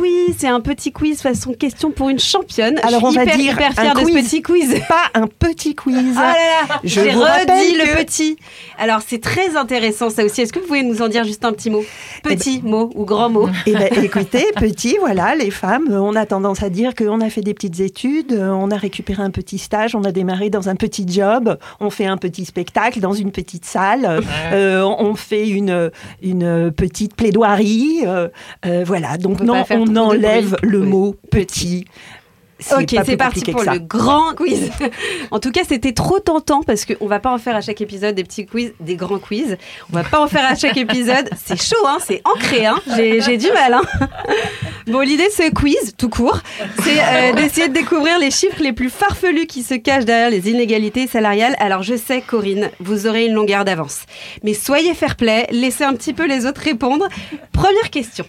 Oui, 0.01 0.35
c'est 0.37 0.47
un 0.47 0.59
petit 0.59 0.91
quiz 0.91 1.21
façon 1.21 1.53
question 1.53 1.91
pour 1.91 2.09
une 2.09 2.19
championne. 2.19 2.79
Alors 2.83 3.03
on 3.03 3.11
suis 3.11 3.17
va 3.17 3.23
hyper, 3.23 3.37
dire 3.37 3.53
hyper 3.53 3.69
un 3.69 3.81
fière 3.81 3.95
de 3.95 4.01
quiz. 4.01 4.15
ce 4.15 4.21
petit 4.21 4.41
quiz. 4.41 4.81
Pas 4.89 5.19
un 5.19 5.27
petit 5.27 5.75
quiz. 5.75 6.15
Ah 6.17 6.21
là 6.21 6.33
là, 6.33 6.79
Je 6.83 7.01
j'ai 7.01 7.11
vous 7.11 7.21
redit 7.21 7.75
le 7.77 8.03
petit. 8.03 8.37
Alors 8.77 9.01
c'est 9.05 9.21
très 9.21 9.55
intéressant 9.55 10.09
ça 10.09 10.25
aussi. 10.25 10.41
Est-ce 10.41 10.51
que 10.51 10.59
vous 10.59 10.67
pouvez 10.67 10.83
nous 10.83 11.01
en 11.01 11.07
dire 11.07 11.23
juste 11.23 11.45
un 11.45 11.53
petit 11.53 11.69
mot? 11.69 11.83
Petit 12.23 12.61
mot 12.63 12.89
ou 12.95 13.05
grand 13.05 13.29
mot? 13.29 13.49
Eh 13.65 13.73
ben, 13.73 13.89
écoutez, 14.03 14.47
petit, 14.55 14.97
voilà, 14.99 15.35
les 15.35 15.51
femmes, 15.51 15.89
euh, 15.91 16.01
on 16.01 16.15
a 16.15 16.25
tendance 16.25 16.63
à 16.63 16.69
dire 16.69 16.95
qu'on 16.95 17.21
a 17.21 17.29
fait 17.29 17.41
des 17.41 17.53
petites 17.53 17.79
études, 17.79 18.33
euh, 18.33 18.49
on 18.49 18.71
a 18.71 18.77
récupéré 18.77 19.21
un 19.21 19.31
petit 19.31 19.57
stage, 19.57 19.95
on 19.95 20.03
a 20.03 20.11
démarré 20.11 20.49
dans 20.49 20.69
un 20.69 20.75
petit 20.75 21.05
job, 21.07 21.57
on 21.79 21.89
fait 21.89 22.05
un 22.05 22.17
petit 22.17 22.45
spectacle 22.45 22.99
dans 22.99 23.13
une 23.13 23.31
petite 23.31 23.65
salle, 23.65 24.21
euh, 24.51 24.81
on 24.83 25.15
fait 25.15 25.47
une, 25.47 25.91
une 26.21 26.71
petite 26.71 27.15
plaidoirie, 27.15 28.01
euh, 28.05 28.27
euh, 28.65 28.83
voilà. 28.85 29.17
Donc 29.17 29.41
non, 29.41 29.63
trop 29.63 29.85
on 29.97 30.09
enlève 30.09 30.57
le 30.63 30.79
Oui. 30.79 30.87
mot 30.87 31.15
petit. 31.29 31.85
Ok, 32.77 32.95
c'est 33.05 33.17
parti 33.17 33.41
pour 33.51 33.63
le 33.63 33.79
grand 33.79 34.35
quiz. 34.35 34.69
en 35.31 35.39
tout 35.39 35.51
cas, 35.51 35.61
c'était 35.67 35.93
trop 35.93 36.19
tentant 36.19 36.61
parce 36.61 36.85
qu'on 36.85 37.07
va 37.07 37.19
pas 37.19 37.31
en 37.33 37.39
faire 37.39 37.55
à 37.55 37.61
chaque 37.61 37.81
épisode 37.81 38.13
des 38.13 38.23
petits 38.23 38.45
quiz, 38.45 38.73
des 38.79 38.95
grands 38.95 39.17
quiz. 39.17 39.57
On 39.91 39.95
va 39.95 40.03
pas 40.03 40.19
en 40.23 40.27
faire 40.27 40.45
à 40.45 40.53
chaque 40.53 40.77
épisode. 40.77 41.27
C'est 41.43 41.59
chaud, 41.59 41.83
hein, 41.87 41.97
c'est 42.05 42.21
ancré. 42.23 42.67
Hein. 42.67 42.79
J'ai 42.95 43.37
du 43.37 43.47
mal. 43.51 43.73
Hein. 43.73 43.81
Bon, 44.87 44.99
l'idée 45.01 45.27
de 45.27 45.31
ce 45.31 45.51
quiz, 45.51 45.93
tout 45.95 46.09
court, 46.09 46.39
c'est 46.83 46.97
euh, 46.99 47.33
d'essayer 47.33 47.67
de 47.69 47.73
découvrir 47.73 48.17
les 48.17 48.31
chiffres 48.31 48.61
les 48.61 48.73
plus 48.73 48.89
farfelus 48.89 49.45
qui 49.45 49.61
se 49.61 49.75
cachent 49.75 50.05
derrière 50.05 50.31
les 50.31 50.49
inégalités 50.49 51.05
salariales. 51.05 51.55
Alors, 51.59 51.83
je 51.83 51.95
sais, 51.95 52.21
Corinne, 52.21 52.71
vous 52.79 53.05
aurez 53.05 53.27
une 53.27 53.33
longueur 53.33 53.63
d'avance. 53.63 54.01
Mais 54.43 54.55
soyez 54.55 54.95
fair-play, 54.95 55.47
laissez 55.51 55.83
un 55.83 55.93
petit 55.93 56.13
peu 56.13 56.25
les 56.25 56.47
autres 56.47 56.61
répondre. 56.61 57.07
Première 57.53 57.91
question. 57.91 58.25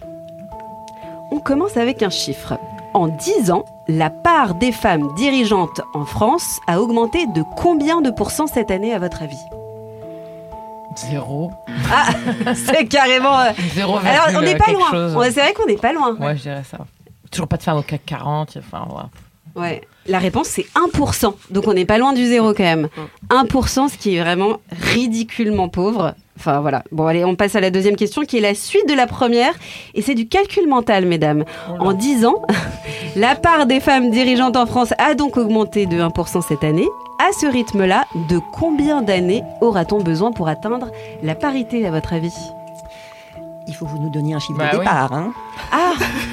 On 1.33 1.39
commence 1.39 1.77
avec 1.77 2.03
un 2.03 2.11
chiffre. 2.11 2.59
En 2.93 3.07
10 3.07 3.49
ans, 3.49 3.65
la 3.87 4.11
part 4.11 4.53
des 4.53 4.71
femmes 4.71 5.11
dirigeantes 5.15 5.81
en 5.95 6.05
France 6.05 6.59
a 6.67 6.79
augmenté 6.79 7.25
de 7.25 7.41
combien 7.57 8.01
de 8.01 8.11
pourcents 8.11 8.45
cette 8.45 8.69
année 8.69 8.93
à 8.93 8.99
votre 8.99 9.23
avis? 9.23 9.35
Zéro. 10.95 11.51
Ah, 11.91 12.09
c'est 12.53 12.85
carrément. 12.85 13.39
euh, 13.39 13.49
Zéro. 13.73 13.97
Alors, 13.97 14.27
on 14.39 14.41
n'est 14.41 14.55
pas 14.55 14.71
loin. 14.71 15.15
Ouais, 15.15 15.31
c'est 15.31 15.41
vrai 15.41 15.53
qu'on 15.53 15.65
n'est 15.65 15.75
pas 15.77 15.91
loin. 15.91 16.15
Ouais, 16.17 16.37
je 16.37 16.43
dirais 16.43 16.61
ça. 16.69 16.77
Toujours 17.31 17.47
pas 17.47 17.57
de 17.57 17.63
femmes 17.63 17.77
au 17.79 17.81
CAC 17.81 18.05
40. 18.05 18.57
Enfin, 18.59 18.85
voilà. 18.87 19.09
Ouais. 19.55 19.81
La 20.05 20.19
réponse, 20.19 20.49
c'est 20.49 20.67
1%. 20.75 21.33
Donc, 21.49 21.67
on 21.67 21.73
n'est 21.73 21.85
pas 21.85 21.97
loin 21.97 22.13
du 22.13 22.27
zéro 22.27 22.53
quand 22.53 22.61
même. 22.61 22.89
1%, 23.31 23.89
ce 23.89 23.97
qui 23.97 24.15
est 24.17 24.21
vraiment 24.21 24.57
ridiculement 24.69 25.67
pauvre. 25.67 26.13
Enfin, 26.37 26.61
voilà. 26.61 26.83
Bon, 26.91 27.05
allez, 27.05 27.23
on 27.23 27.35
passe 27.35 27.55
à 27.55 27.61
la 27.61 27.69
deuxième 27.69 27.95
question, 27.95 28.23
qui 28.23 28.37
est 28.37 28.41
la 28.41 28.55
suite 28.55 28.87
de 28.89 28.93
la 28.95 29.07
première. 29.07 29.53
Et 29.93 30.01
c'est 30.01 30.15
du 30.15 30.27
calcul 30.27 30.67
mental, 30.67 31.05
mesdames. 31.05 31.45
En 31.79 31.93
10 31.93 32.25
ans, 32.25 32.41
la 33.15 33.35
part 33.35 33.65
des 33.65 33.79
femmes 33.79 34.09
dirigeantes 34.09 34.57
en 34.57 34.65
France 34.65 34.93
a 34.97 35.13
donc 35.13 35.37
augmenté 35.37 35.85
de 35.85 36.01
1% 36.01 36.41
cette 36.41 36.63
année. 36.63 36.87
À 37.19 37.31
ce 37.39 37.45
rythme-là, 37.45 38.05
de 38.29 38.39
combien 38.51 39.01
d'années 39.03 39.43
aura-t-on 39.61 39.99
besoin 40.01 40.31
pour 40.31 40.47
atteindre 40.47 40.87
la 41.21 41.35
parité, 41.35 41.85
à 41.85 41.91
votre 41.91 42.13
avis? 42.13 42.33
Il 43.67 43.75
faut 43.75 43.85
que 43.85 43.91
vous 43.91 43.99
nous 43.99 44.09
donniez 44.09 44.33
un 44.33 44.39
chiffre 44.39 44.57
Bah 44.59 44.71
de 44.73 44.77
oui. 44.77 44.83
départ. 44.83 45.13
hein. 45.13 45.31
Ah 45.71 45.93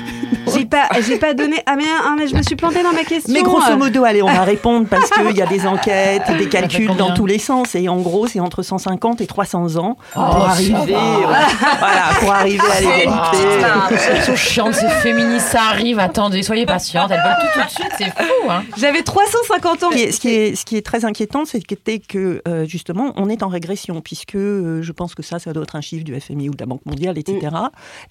J'ai 0.55 0.65
pas, 0.67 0.89
j'ai 1.07 1.17
pas 1.19 1.35
donné. 1.35 1.63
Ah 1.67 1.77
mais, 1.77 1.85
ah, 2.05 2.15
mais 2.19 2.27
je 2.27 2.35
me 2.35 2.43
suis 2.43 2.57
plantée 2.57 2.83
dans 2.83 2.93
ma 2.93 3.05
question. 3.05 3.33
Mais 3.33 3.43
grosso 3.43 3.77
modo, 3.77 4.05
allez, 4.05 4.23
on 4.23 4.27
va 4.33 4.43
répondre 4.43 4.87
parce 4.89 5.11
qu'il 5.11 5.37
y 5.37 5.43
a 5.43 5.47
des 5.47 5.67
enquêtes, 5.67 6.23
des 6.39 6.49
calculs 6.49 6.89
combien 6.89 7.09
dans 7.09 7.15
tous 7.15 7.27
les 7.27 7.39
sens. 7.39 7.75
Et 7.75 7.89
en 7.89 7.99
gros, 7.99 8.27
c'est 8.27 8.41
entre 8.41 8.63
150 8.63 9.21
et 9.21 9.27
300 9.27 9.77
ans 9.77 9.97
Oh, 10.17 10.21
pour, 10.21 10.45
arriver, 10.49 10.95
euh, 10.95 11.17
voilà, 11.27 12.03
pour 12.21 12.33
arriver 12.33 12.61
à 12.61 12.81
l'égalité. 12.81 14.09
Elles 14.13 14.23
sont 14.23 14.37
chiantes, 14.37 14.75
c'est 14.75 14.89
féministe, 14.89 15.47
ça 15.49 15.63
arrive. 15.71 15.99
Attendez, 15.99 16.43
soyez 16.43 16.67
patientes. 16.67 17.11
Elles 17.11 17.21
veulent 17.23 17.37
tout 17.41 17.61
tout 17.61 17.67
de 17.67 17.71
suite, 17.71 17.93
c'est 17.99 18.11
fou. 18.25 18.51
Hein. 18.51 18.63
J'avais 18.77 19.03
350 19.03 19.83
ans. 19.85 19.91
Ce 19.91 19.97
qui 19.97 20.03
est, 20.03 20.13
ce 20.13 20.21
qui 20.21 20.29
est- 20.29 20.55
ce 20.57 20.65
qui 20.65 20.77
est 20.77 20.85
très 20.85 21.05
inquiétant, 21.05 21.45
c'est 21.45 21.61
que, 21.61 21.75
que 22.09 22.43
euh, 22.49 22.65
justement, 22.67 23.13
on 23.17 23.29
est 23.29 23.43
en 23.43 23.49
régression, 23.49 24.01
puisque 24.01 24.35
euh, 24.35 24.83
je 24.83 24.93
pense 24.93 25.15
que 25.15 25.23
ça, 25.23 25.39
ça 25.39 25.53
doit 25.53 25.63
être 25.63 25.77
un 25.77 25.81
chiffre 25.81 26.05
du 26.05 26.19
FMI 26.21 26.49
ou 26.49 26.53
de 26.55 26.61
la 26.61 26.67
Banque 26.67 26.85
mondiale, 26.87 27.17
etc. 27.19 27.39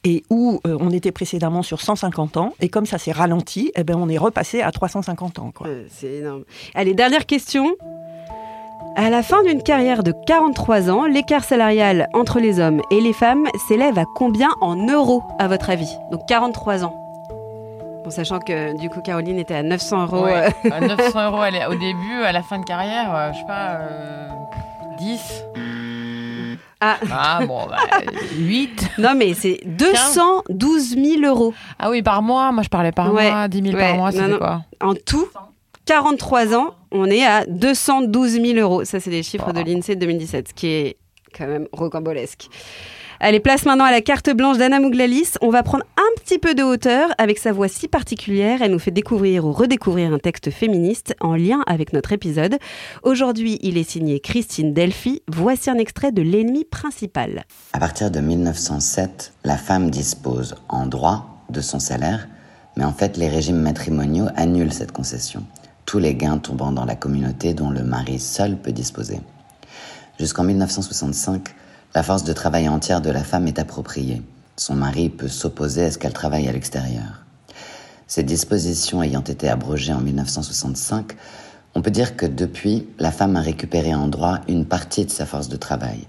Et 0.04 0.24
où 0.30 0.60
euh, 0.66 0.78
on 0.80 0.90
était 0.92 1.12
précédemment 1.12 1.62
sur 1.64 1.82
150 1.82 1.99
ans, 2.04 2.54
et 2.60 2.70
comme 2.70 2.86
ça 2.86 2.98
s'est 2.98 3.12
ralenti, 3.12 3.72
eh 3.76 3.84
ben, 3.84 3.96
on 3.98 4.10
est 4.10 4.18
repassé 4.18 4.62
à 4.62 4.72
350 4.72 5.40
ans. 5.40 5.52
Quoi. 5.54 5.68
Euh, 5.68 5.86
C'est 5.90 6.16
énorme. 6.16 6.44
Allez, 6.76 6.94
dernière 6.94 7.26
question. 7.26 7.76
À 8.96 9.10
la 9.10 9.22
fin 9.24 9.44
d'une 9.44 9.62
carrière 9.62 10.04
de 10.04 10.12
43 10.26 10.90
ans, 10.90 11.06
l'écart 11.06 11.44
salarial 11.44 12.08
entre 12.14 12.40
les 12.40 12.60
hommes 12.60 12.82
et 12.92 13.00
les 13.02 13.14
femmes 13.14 13.48
s'élève 13.68 13.98
à 14.00 14.06
combien 14.16 14.50
en 14.62 14.76
euros, 14.76 15.24
à 15.38 15.48
votre 15.48 15.70
avis? 15.70 15.90
Donc 16.12 16.22
43 16.28 16.84
ans. 16.86 16.96
Bon, 18.04 18.10
sachant 18.10 18.40
que 18.40 18.78
du 18.78 18.90
coup, 18.90 19.02
Caroline 19.02 19.38
était 19.38 19.54
à 19.56 19.64
900 19.64 20.04
euros. 20.08 20.24
Ouais. 20.26 20.48
euh, 20.66 20.70
À 20.72 20.80
900 20.82 21.32
euros 21.32 21.44
elle 21.44 21.56
est- 21.56 21.66
au 21.68 21.76
début, 21.76 22.24
à 22.26 22.32
la 22.32 22.42
fin 22.42 22.58
de 22.60 22.66
carrière, 22.66 23.14
euh, 23.16 23.32
je 23.34 23.38
sais 23.40 23.46
pas, 23.46 23.78
euh, 23.82 24.30
10. 24.98 25.44
Ah. 26.82 26.98
Ah 27.12 27.40
bon, 27.46 27.66
bah, 27.68 27.78
8. 28.38 28.92
Non, 29.00 29.14
mais 29.16 29.34
c'est 29.34 29.60
212 29.66 30.96
000 30.96 31.22
euros. 31.26 31.54
Ah 31.78 31.90
oui, 31.90 32.02
par 32.02 32.22
mois. 32.22 32.52
Moi, 32.52 32.64
je 32.64 32.70
parlais 32.70 32.92
par 32.92 33.14
Ouais, 33.14 33.30
mois. 33.30 33.48
10 33.48 33.62
000 33.64 33.76
ouais, 33.76 33.80
par 33.82 33.96
mois, 33.96 34.12
non. 34.12 34.38
quoi? 34.38 34.62
En 34.82 34.94
tout, 34.96 35.28
43 35.86 36.56
ans, 36.56 36.76
on 36.92 37.06
est 37.08 37.26
à 37.26 37.46
212 37.46 38.32
000 38.42 38.60
euros. 38.60 38.86
Ça, 38.86 39.00
c'est 39.00 39.10
les 39.10 39.24
chiffres 39.24 39.52
de 39.52 39.60
l'INSEE 39.62 39.96
de 39.96 40.00
2017, 40.02 40.48
ce 40.50 40.54
qui 40.54 40.68
est 40.68 40.98
quand 41.38 41.48
même 41.48 41.68
rocambolesque. 41.74 42.48
Allez, 43.22 43.42
place 43.42 43.66
maintenant 43.66 43.84
à 43.84 43.92
la 43.92 44.00
carte 44.00 44.30
blanche 44.30 44.58
d'Anna 44.58 44.80
Mouglalis. 44.80 45.34
On 45.42 45.50
va 45.50 45.62
prendre 45.62 45.84
un 45.98 46.22
petit 46.22 46.40
peu 46.40 46.56
de 46.56 46.64
hauteur 46.64 47.10
avec 47.18 47.38
sa 47.38 47.52
voix 47.52 47.68
si 47.68 47.90
particulière. 47.90 48.62
Elle 48.62 48.72
nous 48.72 48.80
fait 48.80 48.92
découvrir 48.92 49.44
ou 49.44 49.52
redécouvrir 49.52 50.14
un 50.14 50.20
texte 50.20 50.52
féministe 50.52 51.14
en 51.20 51.36
lien 51.36 51.62
avec 51.68 51.92
notre 51.92 52.14
épisode. 52.14 52.56
Aujourd'hui, 53.04 53.60
il 53.62 53.78
est 53.78 53.90
signé 53.90 54.22
Christine 54.22 54.74
Delphi. 54.74 55.22
Voici 55.28 55.70
un 55.70 55.76
extrait 55.76 56.14
de 56.14 56.22
L'ennemi 56.22 56.64
principal. 56.64 57.44
À 57.74 57.80
partir 57.80 58.10
de 58.10 58.22
1907, 58.22 59.34
la 59.44 59.58
femme 59.58 59.90
dispose 59.90 60.56
en 60.70 60.86
droit 60.86 61.44
de 61.50 61.60
son 61.60 61.80
salaire, 61.80 62.30
mais 62.78 62.86
en 62.86 62.94
fait 62.94 63.18
les 63.18 63.28
régimes 63.28 63.60
matrimoniaux 63.60 64.28
annulent 64.38 64.72
cette 64.72 64.94
concession, 64.94 65.44
tous 65.86 66.00
les 66.00 66.16
gains 66.16 66.38
tombant 66.38 66.72
dans 66.72 66.86
la 66.86 66.96
communauté 66.96 67.54
dont 67.54 67.70
le 67.70 67.84
mari 67.84 68.18
seul 68.18 68.56
peut 68.56 68.72
disposer. 68.72 69.20
Jusqu'en 70.18 70.46
1965, 70.46 71.54
la 71.96 72.04
force 72.04 72.24
de 72.24 72.34
travail 72.34 72.70
entière 72.70 73.02
de 73.02 73.10
la 73.10 73.24
femme 73.24 73.48
est 73.48 73.58
appropriée. 73.58 74.22
Son 74.58 74.76
mari 74.76 75.10
peut 75.10 75.28
s'opposer 75.28 75.86
à 75.86 75.92
ce 75.92 75.98
qu'elle 75.98 76.14
travaille 76.14 76.48
à 76.48 76.52
l'extérieur. 76.52 77.26
Ces 78.06 78.22
dispositions 78.22 79.02
ayant 79.02 79.24
été 79.24 79.50
abrogées 79.50 79.94
en 79.94 80.02
1965, 80.02 81.14
on 81.74 81.82
peut 81.82 81.90
dire 81.90 82.16
que 82.16 82.28
depuis, 82.28 82.88
la 83.00 83.12
femme 83.12 83.36
a 83.36 83.42
récupéré 83.42 83.96
en 83.96 84.08
droit 84.08 84.40
une 84.48 84.66
partie 84.66 85.06
de 85.06 85.12
sa 85.12 85.26
force 85.26 85.50
de 85.50 85.58
travail. 85.58 86.08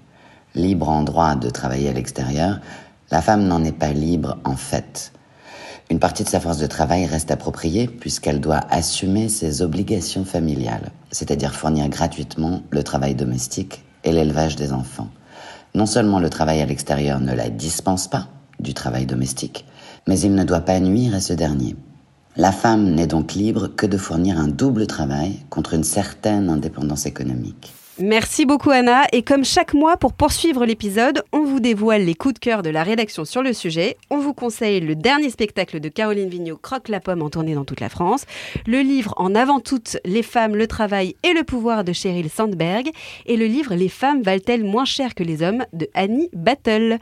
Libre 0.54 0.88
en 0.88 1.02
droit 1.02 1.34
de 1.34 1.48
travailler 1.48 1.88
à 1.88 1.92
l'extérieur, 1.92 2.60
la 3.10 3.22
femme 3.22 3.46
n'en 3.46 3.64
est 3.64 3.72
pas 3.72 3.92
libre 3.92 4.36
en 4.44 4.56
fait. 4.56 5.12
Une 5.90 5.98
partie 5.98 6.24
de 6.24 6.28
sa 6.28 6.40
force 6.40 6.58
de 6.58 6.66
travail 6.66 7.06
reste 7.06 7.30
appropriée 7.30 7.86
puisqu'elle 7.86 8.40
doit 8.40 8.60
assumer 8.68 9.30
ses 9.30 9.62
obligations 9.62 10.26
familiales, 10.26 10.92
c'est-à-dire 11.10 11.54
fournir 11.54 11.88
gratuitement 11.88 12.62
le 12.70 12.82
travail 12.82 13.14
domestique 13.14 13.82
et 14.04 14.12
l'élevage 14.12 14.56
des 14.56 14.72
enfants. 14.72 15.08
Non 15.74 15.86
seulement 15.86 16.20
le 16.20 16.30
travail 16.30 16.60
à 16.60 16.66
l'extérieur 16.66 17.20
ne 17.20 17.34
la 17.34 17.48
dispense 17.48 18.08
pas 18.08 18.28
du 18.58 18.74
travail 18.74 19.06
domestique, 19.06 19.64
mais 20.06 20.18
il 20.20 20.34
ne 20.34 20.44
doit 20.44 20.60
pas 20.60 20.80
nuire 20.80 21.14
à 21.14 21.20
ce 21.20 21.32
dernier. 21.32 21.76
La 22.36 22.52
femme 22.52 22.94
n'est 22.94 23.06
donc 23.06 23.34
libre 23.34 23.68
que 23.68 23.86
de 23.86 23.96
fournir 23.96 24.38
un 24.38 24.48
double 24.48 24.86
travail 24.86 25.40
contre 25.48 25.74
une 25.74 25.84
certaine 25.84 26.48
indépendance 26.48 27.06
économique. 27.06 27.72
Merci 28.02 28.46
beaucoup 28.46 28.70
Anna. 28.70 29.02
Et 29.12 29.20
comme 29.20 29.44
chaque 29.44 29.74
mois, 29.74 29.98
pour 29.98 30.14
poursuivre 30.14 30.64
l'épisode, 30.64 31.22
on 31.32 31.44
vous 31.44 31.60
dévoile 31.60 32.02
les 32.02 32.14
coups 32.14 32.32
de 32.32 32.38
cœur 32.38 32.62
de 32.62 32.70
la 32.70 32.82
rédaction 32.82 33.26
sur 33.26 33.42
le 33.42 33.52
sujet. 33.52 33.98
On 34.08 34.16
vous 34.20 34.32
conseille 34.32 34.80
le 34.80 34.94
dernier 34.94 35.28
spectacle 35.28 35.80
de 35.80 35.88
Caroline 35.90 36.30
Vigneault, 36.30 36.56
Croque 36.56 36.88
la 36.88 37.00
pomme, 37.00 37.20
en 37.20 37.28
tournée 37.28 37.54
dans 37.54 37.66
toute 37.66 37.80
la 37.80 37.90
France. 37.90 38.24
Le 38.66 38.80
livre 38.80 39.12
En 39.18 39.34
avant 39.34 39.60
toutes, 39.60 39.98
Les 40.06 40.22
femmes, 40.22 40.56
le 40.56 40.66
travail 40.66 41.14
et 41.22 41.34
le 41.34 41.44
pouvoir 41.44 41.84
de 41.84 41.92
Sheryl 41.92 42.30
Sandberg. 42.30 42.88
Et 43.26 43.36
le 43.36 43.44
livre 43.44 43.74
Les 43.74 43.90
femmes 43.90 44.22
valent-elles 44.22 44.64
moins 44.64 44.86
cher 44.86 45.14
que 45.14 45.22
les 45.22 45.42
hommes 45.42 45.66
de 45.74 45.86
Annie 45.92 46.30
Battle. 46.32 46.96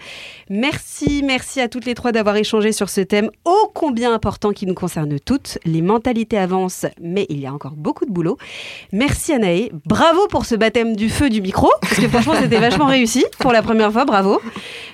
Merci, 0.51 1.23
merci 1.25 1.61
à 1.61 1.69
toutes 1.69 1.85
les 1.85 1.95
trois 1.95 2.11
d'avoir 2.11 2.35
échangé 2.35 2.73
sur 2.73 2.89
ce 2.89 3.03
thème 3.03 3.31
ô 3.45 3.71
combien 3.73 4.13
important 4.13 4.51
qui 4.51 4.67
nous 4.67 4.75
concerne 4.75 5.21
toutes. 5.21 5.59
Les 5.65 5.81
mentalités 5.83 6.39
avancent, 6.39 6.87
mais 7.01 7.27
il 7.29 7.39
y 7.39 7.47
a 7.47 7.55
encore 7.55 7.77
beaucoup 7.77 8.05
de 8.05 8.11
boulot. 8.11 8.37
Merci 8.93 9.33
Anaë. 9.33 9.71
Bravo 9.87 10.27
pour 10.27 10.45
ce 10.45 10.57
baptême 10.57 10.88
du 10.97 11.09
feu 11.09 11.29
du 11.31 11.41
micro, 11.41 11.71
parce 11.81 11.97
que 11.97 12.09
franchement 12.09 12.35
c'était 12.41 12.59
vachement 12.59 12.87
réussi 12.87 13.25
pour 13.39 13.53
la 13.53 13.63
première 13.63 13.93
fois, 13.93 14.05
bravo. 14.05 14.41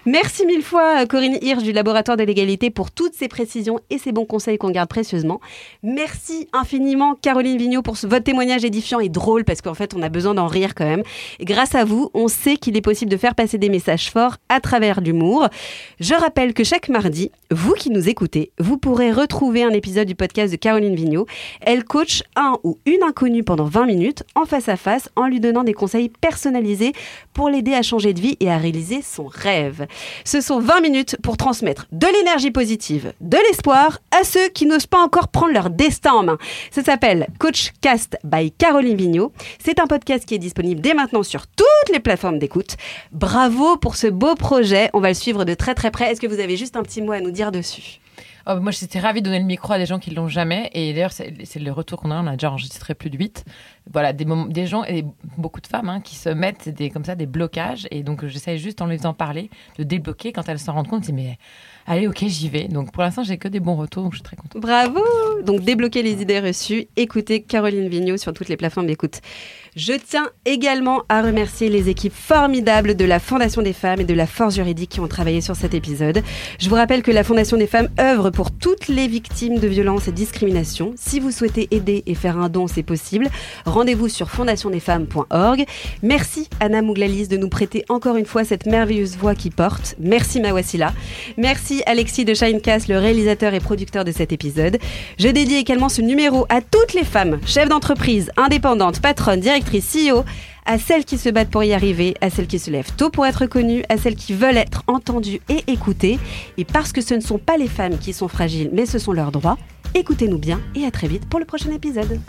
Merci 0.07 0.45
mille 0.47 0.63
fois 0.63 0.97
à 0.97 1.07
Corinne 1.07 1.39
Hirsch 1.41 1.63
du 1.63 1.73
laboratoire 1.73 2.17
de 2.17 2.25
l'égalité 2.25 2.71
pour 2.71 2.91
toutes 2.91 3.15
ces 3.15 3.29
précisions 3.29 3.81
et 3.89 3.99
ces 3.99 4.13
bons 4.13 4.27
conseils 4.27 4.59
qu'on 4.59 4.71
garde 4.71 4.89
précieusement. 4.89 5.41
Merci 5.83 6.49
infiniment 6.53 7.15
Caroline 7.15 7.57
Vigneault 7.57 7.83
pour 7.83 7.97
ce, 7.97 8.07
votre 8.07 8.25
témoignage 8.25 8.65
édifiant 8.65 9.01
et 9.01 9.09
drôle, 9.09 9.45
parce 9.45 9.63
qu'en 9.63 9.75
fait 9.75 9.95
on 9.95 10.03
a 10.03 10.09
besoin 10.09 10.35
d'en 10.35 10.47
rire 10.47 10.75
quand 10.75 10.85
même. 10.85 11.03
Et 11.39 11.45
grâce 11.45 11.75
à 11.75 11.85
vous, 11.85 12.11
on 12.15 12.29
sait 12.29 12.57
qu'il 12.57 12.77
est 12.77 12.83
possible 12.83 13.11
de 13.11 13.17
faire 13.17 13.35
passer 13.35 13.59
des 13.59 13.69
messages 13.69 14.11
forts 14.11 14.37
à 14.49 14.61
travers 14.61 15.01
l'humour. 15.01 15.49
Je 16.01 16.15
rappelle 16.15 16.55
que 16.55 16.65
chaque 16.65 16.89
mardi, 16.89 17.31
vous 17.51 17.73
qui 17.73 17.91
nous 17.91 18.09
écoutez, 18.09 18.51
vous 18.59 18.79
pourrez 18.79 19.13
retrouver 19.13 19.63
un 19.63 19.71
épisode 19.71 20.07
du 20.07 20.15
podcast 20.15 20.53
de 20.53 20.57
Caroline 20.57 20.95
Vigneault. 20.95 21.27
Elle 21.61 21.85
coach 21.85 22.23
un 22.37 22.59
ou 22.65 22.79
une 22.87 23.03
inconnue 23.03 23.45
pendant 23.45 23.65
20 23.65 23.87
minutes 23.87 24.25
en 24.35 24.45
face 24.45 24.69
à 24.69 24.77
face 24.77 25.09
en 25.17 25.27
lui 25.27 25.41
donnant 25.41 25.65
des 25.65 25.73
conseils 25.73 25.84
personnalisés 26.21 26.93
pour 27.33 27.49
l'aider 27.49 27.75
à 27.75 27.83
changer 27.83 28.13
de 28.13 28.21
vie 28.21 28.37
et 28.41 28.51
à 28.51 28.59
réaliser 28.59 29.03
son 29.03 29.27
rêve. 29.27 29.87
Ce 30.25 30.41
sont 30.41 30.61
20 30.61 30.81
minutes 30.81 31.17
pour 31.23 31.37
transmettre 31.37 31.87
de 31.93 32.07
l'énergie 32.07 32.51
positive, 32.51 33.13
de 33.21 33.39
l'espoir 33.49 33.99
à 34.11 34.25
ceux 34.25 34.49
qui 34.49 34.67
n'osent 34.67 34.87
pas 34.87 35.03
encore 35.03 35.29
prendre 35.29 35.53
leur 35.53 35.71
destin 35.71 36.13
en 36.13 36.23
main. 36.23 36.39
Ça 36.71 36.83
s'appelle 36.83 37.29
Coach 37.39 37.73
Cast 37.81 38.17
by 38.25 38.53
Caroline 38.53 38.97
Vigneault. 38.97 39.33
C'est 39.59 39.81
un 39.81 39.87
podcast 39.87 40.25
qui 40.25 40.35
est 40.35 40.39
disponible 40.39 40.81
dès 40.81 40.95
maintenant 40.95 41.23
sur 41.23 41.47
toutes 41.47 41.93
les 41.93 42.01
plateformes 42.01 42.39
d'écoute. 42.39 42.77
Bravo 43.13 43.77
pour 43.77 43.97
ce 43.97 44.07
beau 44.07 44.35
projet. 44.35 44.91
On 44.93 45.01
va 45.01 45.09
le 45.09 45.15
suivre 45.15 45.45
de 45.45 45.55
très 45.55 45.75
très 45.75 45.91
près. 45.91 46.11
Est-ce 46.11 46.21
que 46.21 46.27
vous 46.27 46.41
avez 46.41 46.57
juste 46.57 46.77
un 46.77 46.83
petit 46.83 47.03
mot 47.03 47.13
à 47.13 47.21
nous 47.21 47.31
dire 47.31 47.53
dessus? 47.53 48.01
Oh, 48.47 48.61
moi, 48.61 48.73
j'étais 48.73 48.99
ravie 48.99 49.21
de 49.21 49.25
donner 49.25 49.39
le 49.39 49.47
micro 49.47 49.73
à 49.73 49.79
des 49.79 49.87
gens 49.87 49.99
qui 49.99 50.11
l'ont 50.11 50.29
jamais. 50.29 50.71
Et 50.75 50.93
d'ailleurs, 50.93 51.13
c'est 51.13 51.57
le 51.57 51.73
retour 51.73 52.01
qu'on 52.01 52.11
a. 52.11 52.23
On 52.23 52.27
a 52.27 52.33
déjà 52.33 52.51
enregistré 52.51 52.95
plus 52.95 53.09
de 53.09 53.17
8. 53.17 53.45
Voilà, 53.93 54.13
des, 54.13 54.67
gens 54.67 54.85
et 54.85 55.05
beaucoup 55.39 55.61
de 55.61 55.67
femmes 55.67 55.89
hein, 55.89 56.01
qui 56.01 56.15
se 56.15 56.29
mettent 56.29 56.69
des, 56.69 56.91
comme 56.91 57.05
ça 57.05 57.15
des 57.15 57.27
blocages. 57.27 57.87
Et 57.91 58.03
donc, 58.03 58.27
j'essaie 58.27 58.59
juste 58.59 58.83
en 58.83 58.87
les 58.87 58.99
faisant 58.99 59.15
parler 59.15 59.51
de 59.79 59.85
débloquer 59.85 60.33
quand 60.33 60.49
elles 60.49 60.59
s'en 60.59 60.75
rendent 60.75 60.89
compte. 60.89 61.09
Mais 61.09 61.39
allez, 61.87 62.07
ok, 62.07 62.25
j'y 62.27 62.49
vais. 62.51 62.69
Donc, 62.69 62.93
pour 62.93 63.03
l'instant, 63.03 63.23
j'ai 63.23 63.39
que 63.39 63.49
des 63.49 63.61
bons 63.61 63.77
retours. 63.77 64.03
Donc, 64.03 64.13
je 64.13 64.19
suis 64.19 64.25
très 64.25 64.37
contente. 64.37 64.61
Bravo 64.61 65.01
Donc 65.43 65.63
débloquer 65.63 66.03
les 66.03 66.21
idées 66.21 66.41
reçues, 66.41 66.89
écoutez 66.97 67.43
Caroline 67.43 67.89
Vigneault 67.89 68.19
sur 68.19 68.33
toutes 68.33 68.49
les 68.49 68.57
plateformes 68.57 68.87
d'écoute. 68.87 69.21
Je 69.77 69.93
tiens 69.93 70.29
également 70.45 71.03
à 71.09 71.21
remercier 71.21 71.69
les 71.69 71.89
équipes 71.89 72.15
formidables 72.15 72.95
de 72.95 73.05
la 73.05 73.19
Fondation 73.19 73.61
des 73.61 73.73
femmes 73.73 74.01
et 74.01 74.05
de 74.05 74.15
la 74.15 74.29
Force 74.29 74.55
juridique 74.55 74.91
qui 74.91 75.01
ont 75.01 75.09
travaillé 75.09 75.41
sur 75.41 75.57
cet 75.57 75.75
épisode. 75.75 76.23
Je 76.61 76.69
vous 76.69 76.77
rappelle 76.77 77.03
que 77.03 77.11
la 77.11 77.25
Fondation 77.25 77.57
des 77.57 77.67
femmes 77.67 77.89
œuvre 77.99 78.31
pour 78.31 78.53
toutes 78.53 78.87
les 78.87 79.09
victimes 79.09 79.59
de 79.59 79.67
violences 79.67 80.07
et 80.07 80.13
discriminations. 80.13 80.95
Si 80.97 81.19
vous 81.19 81.33
souhaitez 81.33 81.67
aider 81.73 82.05
et 82.07 82.15
faire 82.15 82.39
un 82.39 82.49
don, 82.49 82.69
c'est 82.69 82.85
possible. 82.85 83.29
Rendez-vous 83.67 84.09
sur 84.09 84.31
fondationdesfemmes.org. 84.31 85.65
Merci 86.05 86.49
Anna 86.61 86.81
Mouglalis 86.81 87.27
de 87.27 87.37
nous 87.37 87.49
prêter 87.49 87.85
encore 87.89 88.15
une 88.15 88.27
fois 88.27 88.45
cette 88.45 88.67
merveilleuse 88.67 89.17
voix 89.17 89.35
qui 89.35 89.51
porte. 89.51 89.97
Merci 89.99 90.41
Mawassila. 90.41 90.93
Merci 91.37 91.83
Alexis 91.87 92.25
de 92.25 92.35
Shinecast, 92.35 92.87
le 92.87 92.99
réalisateur 92.99 93.55
et 93.55 93.61
producteur 93.61 94.05
de 94.05 94.13
cet 94.13 94.31
épisode. 94.31 94.79
Je 95.19 95.27
dédie 95.27 95.57
également 95.57 95.89
ce 95.89 96.01
numéro 96.01 96.47
à 96.49 96.61
toutes 96.61 96.95
les 96.95 97.05
femmes, 97.05 97.41
chefs 97.45 97.69
d'entreprise, 97.69 98.31
indépendantes, 98.37 99.01
patronnes, 99.01 99.43
CEO, 99.71 100.25
à 100.67 100.79
celles 100.79 101.05
qui 101.05 101.19
se 101.19 101.29
battent 101.29 101.51
pour 101.51 101.65
y 101.65 101.73
arriver, 101.73 102.15
à 102.21 102.31
celles 102.31 102.47
qui 102.47 102.59
se 102.59 102.71
lèvent 102.71 102.93
tôt 102.97 103.11
pour 103.11 103.27
être 103.27 103.47
connues, 103.47 103.83
à 103.89 103.97
celles 103.97 104.17
qui 104.17 104.33
veulent 104.33 104.57
être 104.57 104.83
entendues 104.87 105.41
et 105.49 105.65
écoutées. 105.67 106.19
Et 106.57 106.65
parce 106.65 106.93
que 106.93 107.01
ce 107.01 107.15
ne 107.15 107.21
sont 107.21 107.39
pas 107.39 107.57
les 107.57 107.69
femmes 107.69 107.99
qui 107.99 108.13
sont 108.13 108.29
fragiles, 108.29 108.71
mais 108.73 108.87
ce 108.87 108.99
sont 108.99 109.13
leurs 109.13 109.33
droits, 109.33 109.59
écoutez-nous 109.95 110.39
bien 110.39 110.61
et 110.75 110.85
à 110.85 110.91
très 110.91 111.09
vite 111.09 111.29
pour 111.29 111.41
le 111.41 111.47
prochain 111.47 111.71
épisode. 111.71 112.21